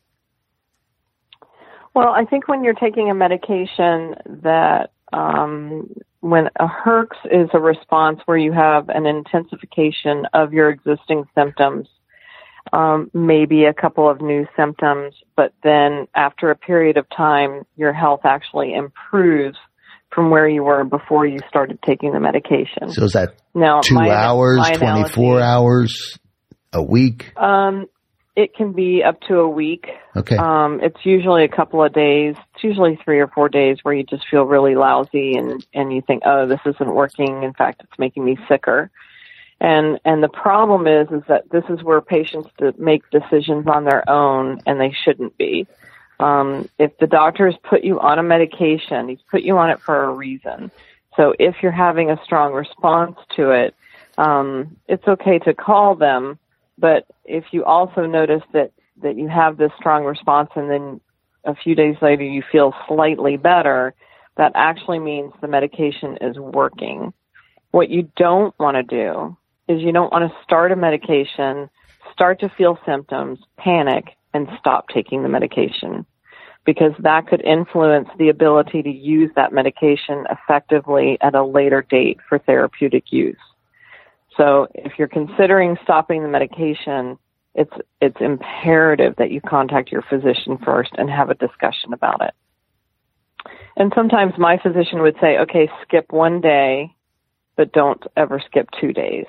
Well, 1.95 2.09
I 2.09 2.25
think 2.25 2.49
when 2.49 2.65
you're 2.65 2.75
taking 2.75 3.11
a 3.11 3.15
medication 3.15 4.17
that 4.43 4.91
um, 5.13 5.95
when 6.25 6.47
a 6.59 6.67
herx 6.67 7.09
is 7.27 7.51
a 7.53 7.61
response 7.61 8.19
where 8.25 8.39
you 8.39 8.51
have 8.51 8.89
an 8.89 9.05
intensification 9.05 10.25
of 10.33 10.55
your 10.55 10.71
existing 10.71 11.25
symptoms, 11.35 11.87
um, 12.73 13.11
maybe 13.13 13.67
a 13.67 13.75
couple 13.75 14.09
of 14.09 14.23
new 14.23 14.47
symptoms, 14.57 15.15
but 15.37 15.53
then 15.63 16.09
after 16.15 16.51
a 16.51 16.57
period 16.57 16.97
of 16.97 17.05
time, 17.15 17.67
your 17.77 17.93
health 17.93 18.23
actually 18.25 18.73
improves 18.73 19.59
from 20.15 20.31
where 20.31 20.49
you 20.49 20.63
were 20.63 20.83
before 20.83 21.27
you 21.27 21.41
started 21.47 21.79
taking 21.83 22.15
the 22.15 22.21
medication. 22.21 22.89
So 22.89 23.05
is 23.05 23.13
that 23.13 23.35
now, 23.53 23.83
two 23.83 23.95
my, 23.95 24.09
hours, 24.09 24.61
my 24.61 24.77
24 24.77 25.43
hours, 25.43 26.19
a 26.73 26.83
week? 26.83 27.37
Um, 27.37 27.85
it 28.37 28.55
can 28.55 28.73
be 28.73 29.03
up 29.03 29.21
to 29.23 29.39
a 29.39 29.49
week. 29.49 29.89
Okay. 30.17 30.37
Um, 30.37 30.81
it's 30.83 31.05
usually 31.05 31.45
a 31.45 31.49
couple 31.49 31.83
of 31.83 31.93
days. 31.93 32.35
It's 32.55 32.65
usually 32.65 32.99
three 33.05 33.21
or 33.21 33.29
four 33.29 33.49
days 33.49 33.79
where 33.83 33.95
you 33.95 34.03
just 34.03 34.27
feel 34.29 34.43
really 34.43 34.75
lousy 34.75 35.37
and, 35.37 35.65
and 35.73 35.93
you 35.93 36.03
think, 36.03 36.25
oh, 36.27 36.47
this 36.47 36.61
isn't 36.67 36.95
working. 36.95 37.45
In 37.45 37.53
fact, 37.53 37.83
it's 37.85 37.99
making 37.99 38.25
me 38.25 38.37
sicker. 38.49 38.91
And, 39.61 40.01
and 40.05 40.23
the 40.23 40.29
problem 40.29 40.89
is, 40.89 41.09
is 41.11 41.23
that 41.29 41.49
this 41.51 41.65
is 41.69 41.83
where 41.83 42.01
patients 42.01 42.51
to 42.59 42.75
make 42.77 43.09
decisions 43.11 43.69
on 43.69 43.85
their 43.85 44.09
own 44.11 44.61
and 44.67 44.81
they 44.81 44.93
shouldn't 45.05 45.39
be. 45.39 45.69
Um, 46.19 46.69
if 46.79 46.97
the 46.99 47.07
doctor 47.07 47.47
has 47.47 47.59
put 47.63 47.85
you 47.85 48.01
on 48.01 48.19
a 48.19 48.23
medication, 48.23 49.09
he's 49.09 49.23
put 49.31 49.43
you 49.43 49.57
on 49.59 49.71
it 49.71 49.81
for 49.81 50.05
a 50.05 50.11
reason. 50.11 50.73
So 51.17 51.35
if 51.39 51.57
you're 51.63 51.73
having 51.73 52.11
a 52.11 52.21
strong 52.25 52.53
response 52.53 53.17
to 53.37 53.51
it, 53.51 53.75
um, 54.19 54.77
it's 54.89 55.07
okay 55.07 55.39
to 55.41 55.55
call 55.55 55.95
them 55.95 56.39
but 56.79 57.07
if 57.25 57.45
you 57.53 57.65
also 57.65 58.07
notice 58.07 58.43
that, 58.53 58.73
that 59.03 59.17
you 59.17 59.29
have 59.29 59.57
this 59.57 59.73
strong 59.79 60.05
response 60.05 60.51
and 60.57 60.71
then 60.71 61.01
a 61.45 61.55
few 61.55 61.75
days 61.75 61.97
later 62.01 62.23
you 62.23 62.43
feel 62.51 62.75
slightly 62.89 63.37
better, 63.37 63.95
that 64.37 64.53
actually 64.55 64.99
means 64.99 65.33
the 65.41 65.49
medication 65.49 66.19
is 66.21 66.37
working. 66.39 67.13
What 67.71 67.91
you 67.91 68.11
don't 68.17 68.55
want 68.59 68.77
to 68.77 68.83
do 68.83 69.37
is 69.69 69.83
you 69.83 69.93
don't 69.93 70.13
want 70.13 70.31
to 70.31 70.39
start 70.43 70.73
a 70.73 70.77
medication, 70.77 71.71
start 72.13 72.41
to 72.41 72.49
feel 72.57 72.79
symptoms, 72.87 73.39
panic, 73.57 74.05
and 74.33 74.49
stop 74.59 74.89
taking 74.89 75.23
the 75.23 75.29
medication 75.29 76.07
because 76.65 76.93
that 77.01 77.27
could 77.27 77.43
influence 77.43 78.09
the 78.19 78.31
ability 78.31 78.83
to 78.83 78.91
use 78.91 79.31
that 79.37 79.53
medication 79.53 80.25
effectively 80.31 81.19
at 81.21 81.35
a 81.35 81.45
later 81.45 81.83
date 81.89 82.19
for 82.29 82.39
therapeutic 82.39 83.13
use. 83.13 83.37
So 84.37 84.69
if 84.75 84.93
you're 84.99 85.09
considering 85.09 85.77
stopping 85.83 86.23
the 86.23 86.29
medication, 86.29 87.19
it's 87.55 87.73
it's 88.01 88.17
imperative 88.21 89.15
that 89.17 89.31
you 89.31 89.41
contact 89.41 89.93
your 89.93 90.03
physician 90.03 90.59
first 90.59 90.91
and 90.99 91.09
have 91.09 91.31
a 91.31 91.35
discussion 91.35 91.93
about 91.93 92.23
it. 92.23 92.35
And 93.77 93.93
sometimes 93.95 94.35
my 94.39 94.59
physician 94.59 95.03
would 95.03 95.17
say, 95.21 95.39
"Okay, 95.39 95.71
skip 95.83 96.13
one 96.13 96.41
day, 96.41 96.95
but 97.57 97.73
don't 97.73 98.03
ever 98.17 98.41
skip 98.41 98.69
two 98.81 98.93
days." 98.93 99.27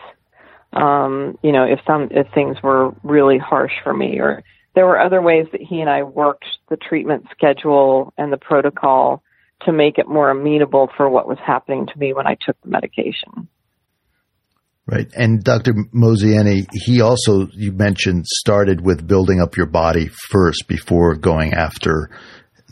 Um, 0.74 1.38
you 1.42 1.52
know, 1.52 1.64
if 1.64 1.80
some 1.86 2.10
if 2.12 2.28
things 2.34 2.62
were 2.64 2.94
really 3.04 3.38
harsh 3.38 3.74
for 3.84 3.94
me, 3.94 4.20
or 4.20 4.44
there 4.74 4.86
were 4.86 5.00
other 5.00 5.22
ways 5.22 5.48
that 5.52 5.62
he 5.62 5.82
and 5.82 5.90
I 5.90 6.04
worked 6.04 6.46
the 6.70 6.78
treatment 6.78 7.28
schedule 7.32 8.14
and 8.18 8.32
the 8.32 8.38
protocol 8.38 9.24
to 9.62 9.72
make 9.72 9.98
it 9.98 10.08
more 10.08 10.30
amenable 10.30 10.90
for 10.98 11.10
what 11.10 11.28
was 11.28 11.38
happening 11.40 11.88
to 11.88 11.98
me 11.98 12.14
when 12.14 12.28
I 12.28 12.36
took 12.36 12.60
the 12.62 12.70
medication. 12.70 13.48
Right. 14.88 15.08
And 15.16 15.44
Dr. 15.44 15.74
Mozayeni, 15.96 16.68
he 16.72 17.02
also, 17.02 17.48
you 17.54 17.72
mentioned, 17.72 18.28
started 18.28 18.82
with 18.82 19.08
building 19.08 19.42
up 19.42 19.58
your 19.58 19.66
body 19.66 20.10
first 20.30 20.68
before 20.68 21.16
going 21.16 21.54
after 21.54 22.12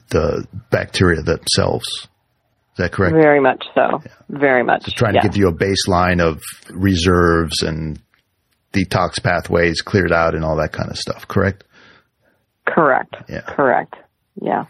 the 0.10 0.46
bacteria 0.70 1.24
themselves. 1.24 1.88
Is 2.74 2.78
that 2.78 2.92
correct? 2.92 3.16
Very 3.16 3.40
much 3.40 3.64
so. 3.74 4.02
Yeah. 4.06 4.12
Very 4.30 4.64
much. 4.64 4.86
So 4.86 4.92
trying 4.96 5.14
to 5.14 5.22
give 5.22 5.38
you 5.38 5.48
a 5.48 5.54
baseline 5.54 6.22
of 6.22 6.42
reserves 6.70 7.64
and 7.64 8.00
detox 8.74 9.22
pathways 9.22 9.82
cleared 9.82 10.12
out 10.12 10.36
and 10.36 10.44
all 10.44 10.58
that 10.58 10.72
kind 10.72 10.90
of 10.90 10.98
stuff, 10.98 11.28
correct? 11.28 11.64
Correct. 12.68 13.16
Yeah. 13.28 13.42
Correct. 13.42 13.96
Yeah. 14.40 14.66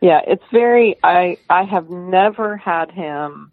Yeah, 0.00 0.20
it's 0.26 0.42
very 0.52 0.96
I 1.02 1.38
I 1.48 1.64
have 1.64 1.88
never 1.88 2.56
had 2.56 2.90
him 2.90 3.52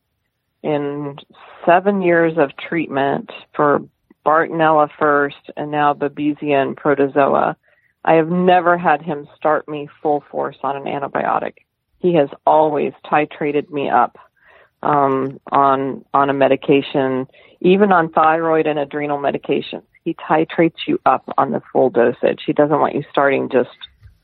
in 0.63 1.17
seven 1.65 2.01
years 2.01 2.37
of 2.37 2.55
treatment 2.57 3.31
for 3.55 3.81
Bartonella 4.25 4.89
first 4.97 5.51
and 5.57 5.69
now 5.69 5.93
Babesia 5.93 6.61
and 6.61 6.77
Protozoa, 6.77 7.57
I 8.05 8.13
have 8.13 8.29
never 8.29 8.77
had 8.77 9.01
him 9.01 9.27
start 9.35 9.67
me 9.67 9.89
full 10.01 10.23
force 10.31 10.57
on 10.63 10.75
an 10.75 10.83
antibiotic. 10.83 11.57
He 11.99 12.15
has 12.15 12.29
always 12.45 12.93
titrated 13.05 13.69
me 13.69 13.89
up 13.89 14.17
um, 14.81 15.39
on 15.51 16.03
on 16.13 16.29
a 16.29 16.33
medication, 16.33 17.27
even 17.61 17.91
on 17.91 18.09
thyroid 18.09 18.67
and 18.67 18.77
adrenal 18.77 19.19
medications. 19.19 19.83
He 20.03 20.13
titrates 20.15 20.85
you 20.85 20.99
up 21.05 21.23
on 21.37 21.51
the 21.51 21.61
full 21.71 21.89
dosage. 21.89 22.41
He 22.45 22.51
doesn't 22.51 22.77
want 22.77 22.95
you 22.95 23.03
starting 23.09 23.49
just 23.49 23.69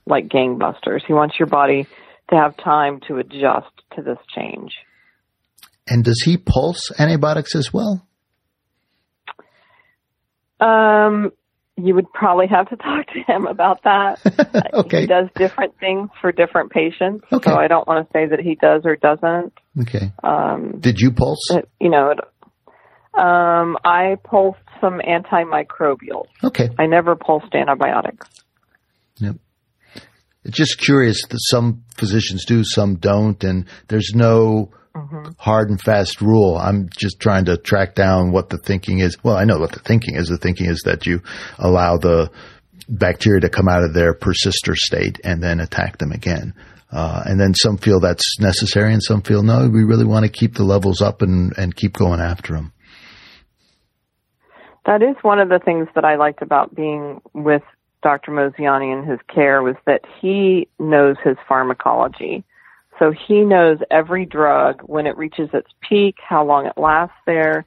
like 0.06 0.28
gangbusters. 0.28 1.06
He 1.06 1.14
wants 1.14 1.40
your 1.40 1.48
body 1.48 1.88
to 2.30 2.36
have 2.36 2.58
time 2.58 3.00
to 3.08 3.18
adjust 3.18 3.72
to 3.96 4.02
this 4.02 4.18
change. 4.36 4.74
And 5.90 6.04
does 6.04 6.22
he 6.24 6.38
pulse 6.38 6.92
antibiotics 7.00 7.56
as 7.56 7.74
well? 7.74 8.08
Um, 10.60 11.32
you 11.78 11.96
would 11.96 12.12
probably 12.14 12.48
have 12.48 12.70
to 12.70 12.76
talk 12.78 13.08
to 13.08 13.32
him 13.32 13.48
about 13.48 13.84
that. 13.84 14.72
okay. 14.74 15.02
He 15.02 15.08
does 15.08 15.28
different 15.36 15.80
things 15.80 16.10
for 16.22 16.32
different 16.32 16.72
patients, 16.72 17.26
okay. 17.32 17.50
so 17.50 17.56
I 17.56 17.68
don't 17.68 17.88
want 17.88 18.08
to 18.08 18.12
say 18.14 18.28
that 18.28 18.40
he 18.40 18.56
does 18.56 18.84
or 18.86 18.96
doesn't. 18.96 19.54
Okay. 19.82 20.12
Um, 20.24 20.80
Did 20.80 21.00
you 21.00 21.12
pulse? 21.12 21.50
It, 21.52 21.70
you 21.80 21.90
know, 21.90 22.12
it, 22.12 22.20
um, 23.20 23.78
I 23.84 24.18
pulsed 24.24 24.60
some 24.82 25.00
antimicrobials. 25.00 26.28
Okay. 26.44 26.70
I 26.78 26.86
never 26.86 27.16
pulsed 27.16 27.54
antibiotics. 27.54 28.28
Yep. 29.18 29.36
It's 30.46 30.58
just 30.58 30.80
curious 30.80 31.22
that 31.30 31.40
some 31.50 31.84
physicians 31.98 32.46
do, 32.46 32.64
some 32.64 32.96
don't, 32.96 33.44
and 33.44 33.66
there's 33.88 34.12
no 34.16 34.72
mm-hmm. 34.96 35.32
hard 35.38 35.70
and 35.70 35.80
fast 35.80 36.22
rule. 36.22 36.58
I'm 36.58 36.90
just 36.98 37.20
trying 37.20 37.46
to 37.46 37.58
track 37.58 37.96
down 37.96 38.32
what 38.32 38.50
the 38.50 38.58
thinking 38.58 39.00
is. 39.00 39.18
Well, 39.24 39.36
I 39.36 39.46
know 39.46 39.60
what 39.60 39.72
the 39.72 39.80
thinking 39.80 40.16
is. 40.16 40.28
The 40.28 40.38
thinking 40.38 40.68
is 40.68 40.82
that 40.86 41.06
you 41.06 41.22
allow 41.58 41.98
the 41.98 42.32
bacteria 42.88 43.42
to 43.42 43.50
come 43.50 43.68
out 43.68 43.84
of 43.84 43.94
their 43.94 44.14
persister 44.14 44.76
state 44.76 45.20
and 45.24 45.44
then 45.44 45.60
attack 45.60 45.98
them 45.98 46.12
again. 46.12 46.54
Uh, 46.92 47.22
and 47.26 47.40
then 47.40 47.54
some 47.54 47.78
feel 47.78 48.00
that's 48.00 48.40
necessary 48.40 48.94
and 48.94 49.04
some 49.04 49.22
feel 49.22 49.44
no, 49.44 49.70
we 49.70 49.84
really 49.84 50.06
want 50.06 50.26
to 50.26 50.32
keep 50.32 50.56
the 50.56 50.64
levels 50.64 51.02
up 51.02 51.22
and, 51.22 51.54
and 51.58 51.76
keep 51.76 51.94
going 51.94 52.20
after 52.20 52.54
them. 52.54 52.74
That 54.86 55.04
is 55.04 55.16
one 55.22 55.40
of 55.40 55.50
the 55.50 55.60
things 55.64 55.88
that 55.94 56.04
I 56.04 56.16
liked 56.16 56.42
about 56.42 56.74
being 56.74 57.22
with 57.34 57.62
Dr. 58.02 58.32
Mozayeni 58.32 58.92
and 58.92 59.08
his 59.08 59.20
care 59.34 59.62
was 59.62 59.76
that 59.86 60.02
he 60.20 60.68
knows 60.80 61.18
his 61.24 61.36
pharmacology. 61.48 62.44
So 63.00 63.12
he 63.12 63.42
knows 63.42 63.80
every 63.90 64.26
drug 64.26 64.82
when 64.82 65.08
it 65.08 65.18
reaches 65.18 65.50
its 65.54 65.72
peak, 65.82 66.18
how 66.22 66.46
long 66.46 66.66
it 66.66 66.78
lasts 66.78 67.16
there. 67.26 67.66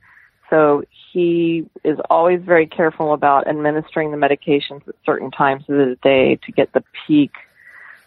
So 0.50 0.84
he 1.12 1.66
is 1.82 1.98
always 2.10 2.42
very 2.42 2.66
careful 2.66 3.14
about 3.14 3.48
administering 3.48 4.10
the 4.10 4.18
medications 4.18 4.86
at 4.86 4.94
certain 5.06 5.30
times 5.30 5.62
of 5.62 5.76
the 5.76 5.96
day 6.02 6.36
to 6.44 6.52
get 6.52 6.74
the 6.74 6.84
peak 7.06 7.32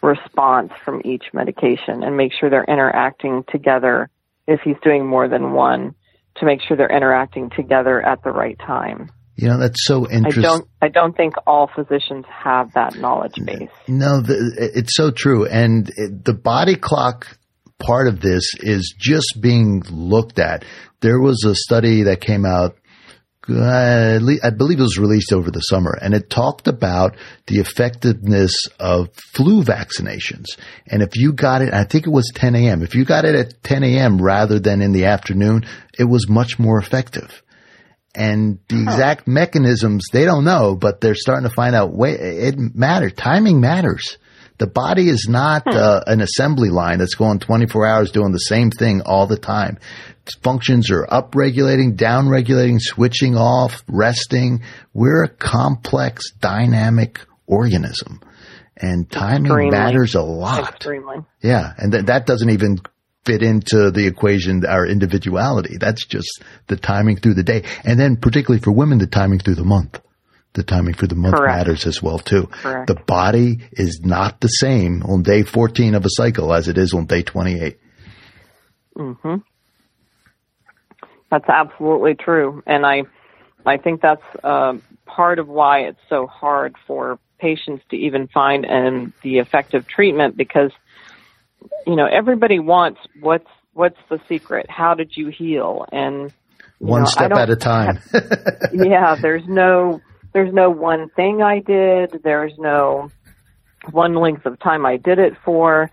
response 0.00 0.70
from 0.84 1.02
each 1.04 1.24
medication 1.32 2.04
and 2.04 2.16
make 2.16 2.32
sure 2.32 2.48
they're 2.48 2.64
interacting 2.64 3.44
together 3.50 4.08
if 4.46 4.60
he's 4.60 4.76
doing 4.84 5.04
more 5.04 5.26
than 5.26 5.52
one 5.52 5.94
to 6.36 6.46
make 6.46 6.60
sure 6.62 6.76
they're 6.76 6.88
interacting 6.88 7.50
together 7.50 8.00
at 8.00 8.22
the 8.22 8.30
right 8.30 8.58
time. 8.60 9.10
You 9.36 9.48
know, 9.48 9.58
that's 9.58 9.84
so 9.86 10.10
interesting. 10.10 10.44
I 10.44 10.48
don't, 10.48 10.68
I 10.82 10.88
don't 10.88 11.16
think 11.16 11.34
all 11.46 11.68
physicians 11.74 12.24
have 12.42 12.72
that 12.72 12.96
knowledge 12.96 13.34
base. 13.44 13.68
No, 13.86 14.22
the, 14.22 14.70
it's 14.74 14.96
so 14.96 15.10
true. 15.10 15.46
And 15.46 15.90
it, 15.94 16.24
the 16.24 16.32
body 16.32 16.74
clock 16.74 17.26
part 17.78 18.08
of 18.08 18.20
this 18.20 18.54
is 18.60 18.94
just 18.98 19.38
being 19.40 19.82
looked 19.90 20.38
at. 20.38 20.64
There 21.00 21.20
was 21.20 21.44
a 21.44 21.54
study 21.54 22.04
that 22.04 22.22
came 22.22 22.46
out 22.46 22.76
uh, 23.48 24.18
I 24.42 24.50
believe 24.50 24.80
it 24.80 24.82
was 24.82 24.98
released 24.98 25.32
over 25.32 25.50
the 25.50 25.60
summer, 25.60 25.96
and 26.00 26.14
it 26.14 26.28
talked 26.28 26.66
about 26.66 27.16
the 27.46 27.60
effectiveness 27.60 28.52
of 28.80 29.08
flu 29.14 29.62
vaccinations. 29.62 30.46
And 30.88 31.02
if 31.02 31.16
you 31.16 31.32
got 31.32 31.62
it, 31.62 31.72
I 31.72 31.84
think 31.84 32.06
it 32.06 32.10
was 32.10 32.30
10 32.34 32.56
a.m. 32.56 32.82
If 32.82 32.94
you 32.94 33.04
got 33.04 33.24
it 33.24 33.36
at 33.36 33.62
10 33.62 33.84
a.m. 33.84 34.20
rather 34.20 34.58
than 34.58 34.82
in 34.82 34.92
the 34.92 35.04
afternoon, 35.04 35.64
it 35.96 36.04
was 36.04 36.28
much 36.28 36.58
more 36.58 36.78
effective. 36.78 37.42
And 38.16 38.58
the 38.68 38.82
exact 38.82 39.28
mechanisms 39.28 40.06
they 40.10 40.24
don't 40.24 40.44
know, 40.44 40.74
but 40.74 41.00
they're 41.00 41.14
starting 41.14 41.48
to 41.48 41.54
find 41.54 41.74
out. 41.74 41.92
Wait, 41.92 42.18
it 42.18 42.56
matters. 42.74 43.12
Timing 43.12 43.60
matters. 43.60 44.16
The 44.58 44.66
body 44.66 45.08
is 45.08 45.26
not 45.28 45.64
hmm. 45.64 45.76
uh, 45.76 46.00
an 46.06 46.20
assembly 46.20 46.70
line 46.70 46.98
that's 46.98 47.14
going 47.14 47.40
24 47.40 47.86
hours 47.86 48.10
doing 48.10 48.32
the 48.32 48.38
same 48.38 48.70
thing 48.70 49.02
all 49.04 49.26
the 49.26 49.36
time. 49.36 49.78
Functions 50.42 50.90
are 50.90 51.06
upregulating, 51.06 51.96
downregulating, 51.96 52.78
switching 52.80 53.36
off, 53.36 53.84
resting. 53.86 54.62
We're 54.92 55.24
a 55.24 55.28
complex, 55.28 56.32
dynamic 56.32 57.20
organism. 57.46 58.20
And 58.76 59.10
timing 59.10 59.46
Extremely. 59.46 59.70
matters 59.70 60.14
a 60.14 60.22
lot. 60.22 60.68
Extremely. 60.70 61.18
Yeah. 61.42 61.72
And 61.78 61.92
th- 61.92 62.06
that 62.06 62.26
doesn't 62.26 62.50
even 62.50 62.80
fit 63.26 63.42
into 63.42 63.90
the 63.90 64.06
equation, 64.06 64.64
our 64.64 64.86
individuality. 64.86 65.76
That's 65.78 66.06
just 66.06 66.42
the 66.68 66.76
timing 66.76 67.16
through 67.16 67.34
the 67.34 67.42
day. 67.42 67.64
And 67.84 68.00
then 68.00 68.16
particularly 68.16 68.62
for 68.62 68.72
women, 68.72 68.98
the 68.98 69.06
timing 69.06 69.40
through 69.40 69.56
the 69.56 69.64
month 69.64 70.00
the 70.56 70.64
timing 70.64 70.94
for 70.94 71.06
the 71.06 71.14
month 71.14 71.36
Correct. 71.36 71.56
matters 71.56 71.86
as 71.86 72.02
well 72.02 72.18
too. 72.18 72.46
Correct. 72.46 72.88
The 72.88 72.94
body 72.94 73.60
is 73.72 74.00
not 74.02 74.40
the 74.40 74.48
same 74.48 75.02
on 75.02 75.22
day 75.22 75.42
14 75.42 75.94
of 75.94 76.04
a 76.04 76.08
cycle 76.10 76.52
as 76.52 76.66
it 76.66 76.78
is 76.78 76.94
on 76.94 77.06
day 77.06 77.22
28. 77.22 77.78
Mhm. 78.96 79.42
That's 81.30 81.48
absolutely 81.48 82.14
true, 82.14 82.62
and 82.66 82.86
I, 82.86 83.02
I 83.66 83.76
think 83.76 84.00
that's 84.00 84.22
uh, 84.42 84.74
part 85.04 85.38
of 85.38 85.48
why 85.48 85.80
it's 85.80 86.00
so 86.08 86.26
hard 86.26 86.76
for 86.86 87.18
patients 87.38 87.84
to 87.90 87.96
even 87.96 88.28
find 88.28 88.64
um, 88.64 89.12
the 89.22 89.38
effective 89.38 89.86
treatment 89.86 90.36
because, 90.36 90.70
you 91.86 91.96
know, 91.96 92.06
everybody 92.06 92.58
wants 92.58 93.00
what's 93.20 93.48
what's 93.72 93.98
the 94.08 94.20
secret? 94.28 94.66
How 94.68 94.94
did 94.94 95.16
you 95.16 95.28
heal? 95.28 95.86
And 95.92 96.32
one 96.78 97.02
know, 97.02 97.08
step 97.08 97.32
at 97.32 97.50
a 97.50 97.56
time. 97.56 98.00
yeah, 98.72 99.16
there's 99.16 99.46
no 99.46 100.00
there's 100.32 100.52
no 100.52 100.70
one 100.70 101.08
thing 101.10 101.42
I 101.42 101.60
did. 101.60 102.20
There's 102.22 102.52
no 102.58 103.10
one 103.90 104.14
length 104.14 104.46
of 104.46 104.58
time 104.58 104.84
I 104.84 104.96
did 104.96 105.18
it 105.18 105.34
for. 105.44 105.90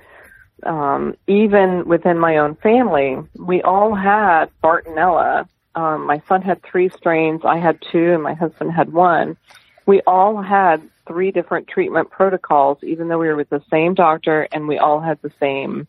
Um, 0.64 1.16
even 1.28 1.86
within 1.88 2.18
my 2.18 2.38
own 2.38 2.56
family, 2.56 3.18
we 3.38 3.62
all 3.62 3.96
had 3.96 4.46
Bartonella. 4.64 5.48
Um, 5.76 6.06
my 6.06 6.22
son 6.28 6.42
had 6.42 6.62
three 6.64 6.90
strains. 6.90 7.42
I 7.44 7.58
had 7.58 7.80
two, 7.92 8.14
and 8.14 8.24
my 8.24 8.34
husband 8.34 8.72
had 8.72 8.94
one. 8.94 9.38
We 9.86 10.02
all 10.08 10.42
had 10.42 10.82
three 11.08 11.32
different 11.32 11.68
treatment 11.68 12.10
protocols, 12.10 12.78
even 12.84 13.08
though 13.08 13.20
we 13.20 13.28
were 13.28 13.36
with 13.36 13.50
the 13.50 13.64
same 13.70 13.94
doctor 13.94 14.48
and 14.52 14.68
we 14.68 14.78
all 14.78 15.02
had 15.02 15.20
the 15.22 15.32
same 15.40 15.88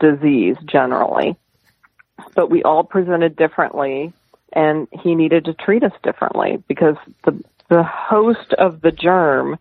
disease 0.00 0.56
generally. 0.64 1.36
But 2.34 2.50
we 2.50 2.62
all 2.62 2.84
presented 2.84 3.36
differently, 3.36 4.12
and 4.52 4.88
he 4.92 5.14
needed 5.14 5.44
to 5.44 5.54
treat 5.54 5.84
us 5.84 5.92
differently 6.02 6.62
because 6.66 6.96
the 7.24 7.42
the 7.68 7.84
host 7.84 8.54
of 8.56 8.80
the 8.80 8.90
germ 8.90 9.58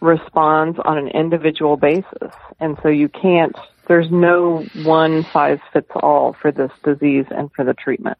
responds 0.00 0.78
on 0.84 0.98
an 0.98 1.08
individual 1.08 1.76
basis. 1.76 2.34
And 2.58 2.76
so 2.82 2.88
you 2.88 3.08
can't, 3.08 3.56
there's 3.88 4.10
no 4.10 4.64
one 4.82 5.24
size 5.32 5.58
fits 5.72 5.90
all 5.94 6.36
for 6.40 6.52
this 6.52 6.70
disease 6.84 7.26
and 7.30 7.50
for 7.52 7.64
the 7.64 7.74
treatment. 7.74 8.18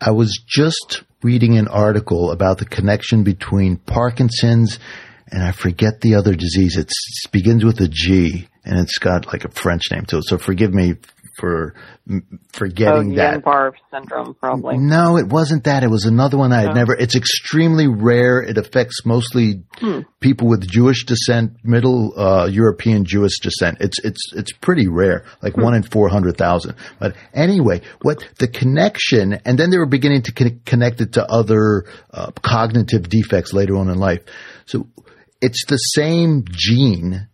I 0.00 0.10
was 0.10 0.38
just 0.46 1.04
reading 1.22 1.58
an 1.58 1.68
article 1.68 2.30
about 2.30 2.58
the 2.58 2.64
connection 2.64 3.24
between 3.24 3.76
Parkinson's 3.76 4.78
and 5.28 5.42
I 5.42 5.52
forget 5.52 6.00
the 6.00 6.14
other 6.14 6.34
disease. 6.34 6.76
It's, 6.76 7.24
it 7.24 7.32
begins 7.32 7.64
with 7.64 7.80
a 7.80 7.88
G 7.88 8.48
and 8.64 8.78
it's 8.78 8.98
got 8.98 9.26
like 9.26 9.44
a 9.44 9.50
French 9.50 9.90
name 9.90 10.04
to 10.06 10.18
it. 10.18 10.24
So 10.26 10.38
forgive 10.38 10.72
me 10.72 10.94
for 11.36 11.74
forgetting 12.52 13.12
oh, 13.12 13.16
that. 13.16 13.42
Guillain-Barré 13.42 13.74
syndrome, 13.92 14.34
probably. 14.34 14.78
No, 14.78 15.18
it 15.18 15.26
wasn't 15.26 15.64
that. 15.64 15.82
It 15.82 15.90
was 15.90 16.04
another 16.04 16.38
one 16.38 16.52
I 16.52 16.62
had 16.62 16.70
oh. 16.70 16.74
never. 16.74 16.94
It's 16.94 17.14
extremely 17.14 17.86
rare. 17.86 18.40
It 18.40 18.56
affects 18.56 19.04
mostly 19.04 19.64
hmm. 19.76 20.00
people 20.20 20.48
with 20.48 20.66
Jewish 20.66 21.04
descent, 21.04 21.58
Middle 21.62 22.18
uh, 22.18 22.46
European 22.46 23.04
Jewish 23.04 23.38
descent. 23.40 23.78
It's 23.80 23.98
it's 24.02 24.32
it's 24.34 24.52
pretty 24.52 24.88
rare, 24.88 25.24
like 25.42 25.54
hmm. 25.54 25.62
one 25.62 25.74
in 25.74 25.82
four 25.82 26.08
hundred 26.08 26.36
thousand. 26.36 26.76
But 26.98 27.16
anyway, 27.34 27.82
what 28.02 28.26
the 28.38 28.48
connection, 28.48 29.34
and 29.44 29.58
then 29.58 29.70
they 29.70 29.78
were 29.78 29.86
beginning 29.86 30.22
to 30.22 30.32
con- 30.32 30.60
connect 30.64 31.00
it 31.00 31.12
to 31.14 31.24
other 31.24 31.84
uh, 32.10 32.30
cognitive 32.42 33.08
defects 33.08 33.52
later 33.52 33.76
on 33.76 33.90
in 33.90 33.98
life. 33.98 34.22
So 34.64 34.86
it's 35.40 35.66
the 35.66 35.76
same 35.76 36.44
gene 36.50 37.28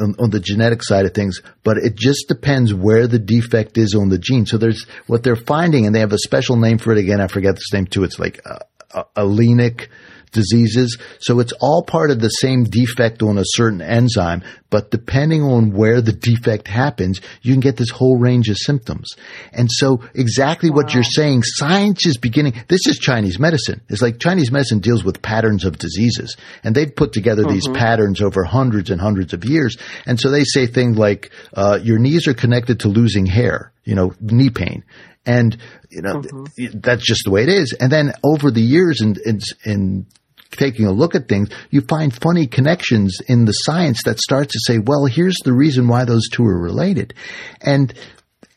on, 0.00 0.14
on, 0.18 0.30
the 0.30 0.40
genetic 0.40 0.82
side 0.82 1.06
of 1.06 1.14
things, 1.14 1.40
but 1.62 1.76
it 1.76 1.94
just 1.94 2.26
depends 2.28 2.72
where 2.72 3.06
the 3.06 3.18
defect 3.18 3.78
is 3.78 3.94
on 3.94 4.08
the 4.08 4.18
gene. 4.18 4.46
So 4.46 4.58
there's 4.58 4.86
what 5.06 5.22
they're 5.22 5.36
finding, 5.36 5.86
and 5.86 5.94
they 5.94 6.00
have 6.00 6.12
a 6.12 6.18
special 6.18 6.56
name 6.56 6.78
for 6.78 6.92
it. 6.92 6.98
Again, 6.98 7.20
I 7.20 7.26
forget 7.26 7.56
the 7.56 7.76
name 7.76 7.86
too. 7.86 8.04
It's 8.04 8.18
like 8.18 8.40
uh, 8.44 8.58
uh, 8.92 9.04
allelic 9.16 9.88
diseases. 10.32 10.98
So 11.20 11.40
it's 11.40 11.52
all 11.60 11.82
part 11.82 12.10
of 12.10 12.20
the 12.20 12.28
same 12.28 12.64
defect 12.64 13.22
on 13.22 13.38
a 13.38 13.44
certain 13.44 13.82
enzyme, 13.82 14.42
but 14.70 14.90
depending 14.90 15.42
on 15.42 15.72
where 15.72 16.00
the 16.00 16.12
defect 16.12 16.68
happens, 16.68 17.20
you 17.42 17.54
can 17.54 17.60
get 17.60 17.76
this 17.76 17.90
whole 17.90 18.18
range 18.18 18.48
of 18.48 18.56
symptoms. 18.58 19.16
And 19.52 19.68
so 19.70 20.02
exactly 20.14 20.70
wow. 20.70 20.76
what 20.76 20.94
you're 20.94 21.02
saying, 21.02 21.42
science 21.42 22.06
is 22.06 22.18
beginning, 22.18 22.54
this 22.68 22.86
is 22.86 22.98
Chinese 22.98 23.38
medicine. 23.38 23.80
It's 23.88 24.02
like 24.02 24.18
Chinese 24.18 24.52
medicine 24.52 24.80
deals 24.80 25.04
with 25.04 25.22
patterns 25.22 25.64
of 25.64 25.78
diseases 25.78 26.36
and 26.64 26.74
they've 26.74 26.94
put 26.94 27.12
together 27.12 27.42
mm-hmm. 27.42 27.54
these 27.54 27.68
patterns 27.68 28.20
over 28.20 28.44
hundreds 28.44 28.90
and 28.90 29.00
hundreds 29.00 29.32
of 29.32 29.44
years. 29.44 29.76
And 30.06 30.20
so 30.20 30.30
they 30.30 30.44
say 30.44 30.66
things 30.66 30.98
like, 30.98 31.30
uh, 31.54 31.78
your 31.82 31.98
knees 31.98 32.26
are 32.26 32.34
connected 32.34 32.80
to 32.80 32.88
losing 32.88 33.26
hair, 33.26 33.72
you 33.84 33.94
know, 33.94 34.12
knee 34.20 34.50
pain. 34.50 34.84
And, 35.28 35.58
you 35.90 36.00
know, 36.00 36.22
mm-hmm. 36.22 36.80
that's 36.80 37.06
just 37.06 37.24
the 37.24 37.30
way 37.30 37.42
it 37.42 37.50
is. 37.50 37.76
And 37.78 37.92
then 37.92 38.14
over 38.24 38.50
the 38.50 38.62
years 38.62 39.02
in, 39.02 39.14
in, 39.26 39.40
in 39.64 40.06
taking 40.52 40.86
a 40.86 40.90
look 40.90 41.14
at 41.14 41.28
things, 41.28 41.50
you 41.70 41.82
find 41.82 42.12
funny 42.14 42.46
connections 42.46 43.18
in 43.28 43.44
the 43.44 43.52
science 43.52 44.02
that 44.04 44.18
starts 44.18 44.54
to 44.54 44.60
say, 44.60 44.78
well, 44.78 45.04
here's 45.04 45.36
the 45.44 45.52
reason 45.52 45.86
why 45.86 46.06
those 46.06 46.28
two 46.32 46.44
are 46.44 46.58
related. 46.58 47.12
And 47.60 47.92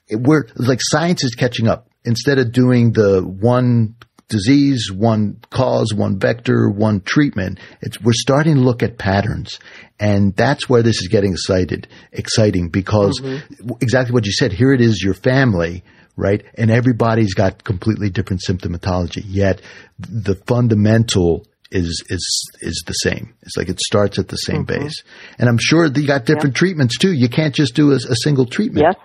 we're 0.09 0.47
like 0.55 0.79
science 0.81 1.25
is 1.25 1.35
catching 1.35 1.67
up. 1.67 1.89
Instead 2.05 2.39
of 2.39 2.53
doing 2.53 2.93
the 2.93 3.21
one 3.21 3.95
disease, 4.29 4.89
one 4.89 5.39
cause, 5.49 5.93
one 5.93 6.17
vector, 6.17 6.69
one 6.69 7.01
treatment. 7.01 7.59
It's, 7.81 7.99
we're 7.99 8.13
starting 8.13 8.55
to 8.55 8.61
look 8.61 8.81
at 8.81 8.97
patterns. 8.97 9.59
And 9.99 10.33
that's 10.35 10.69
where 10.69 10.81
this 10.81 11.01
is 11.01 11.09
getting 11.09 11.33
excited, 11.33 11.89
exciting 12.13 12.69
because 12.69 13.19
mm-hmm. 13.19 13.71
exactly 13.81 14.13
what 14.13 14.25
you 14.25 14.31
said, 14.31 14.53
here 14.53 14.73
it 14.73 14.79
is, 14.79 15.03
your 15.03 15.13
family 15.13 15.83
right? 16.21 16.45
And 16.55 16.69
everybody's 16.69 17.33
got 17.33 17.63
completely 17.63 18.09
different 18.09 18.43
symptomatology. 18.47 19.23
Yet 19.25 19.61
the 19.97 20.35
fundamental 20.35 21.45
is 21.71 22.03
is 22.09 22.49
is 22.61 22.83
the 22.85 22.93
same. 22.93 23.33
It's 23.41 23.57
like 23.57 23.69
it 23.69 23.79
starts 23.79 24.19
at 24.19 24.27
the 24.27 24.37
same 24.37 24.65
mm-hmm. 24.65 24.83
base. 24.83 25.03
And 25.39 25.49
I'm 25.49 25.57
sure 25.59 25.87
you 25.87 26.05
got 26.05 26.25
different 26.25 26.55
treatments 26.55 26.97
too. 26.97 27.11
You 27.11 27.27
can't 27.27 27.55
just 27.55 27.75
do 27.75 27.91
a, 27.91 27.95
a 27.95 28.15
single 28.15 28.45
treatment. 28.45 28.85
Yes. 28.87 28.95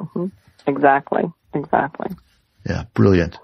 Mm-hmm. 0.00 0.26
Exactly. 0.66 1.22
Exactly. 1.54 2.08
Yeah. 2.68 2.84
Brilliant. 2.94 3.38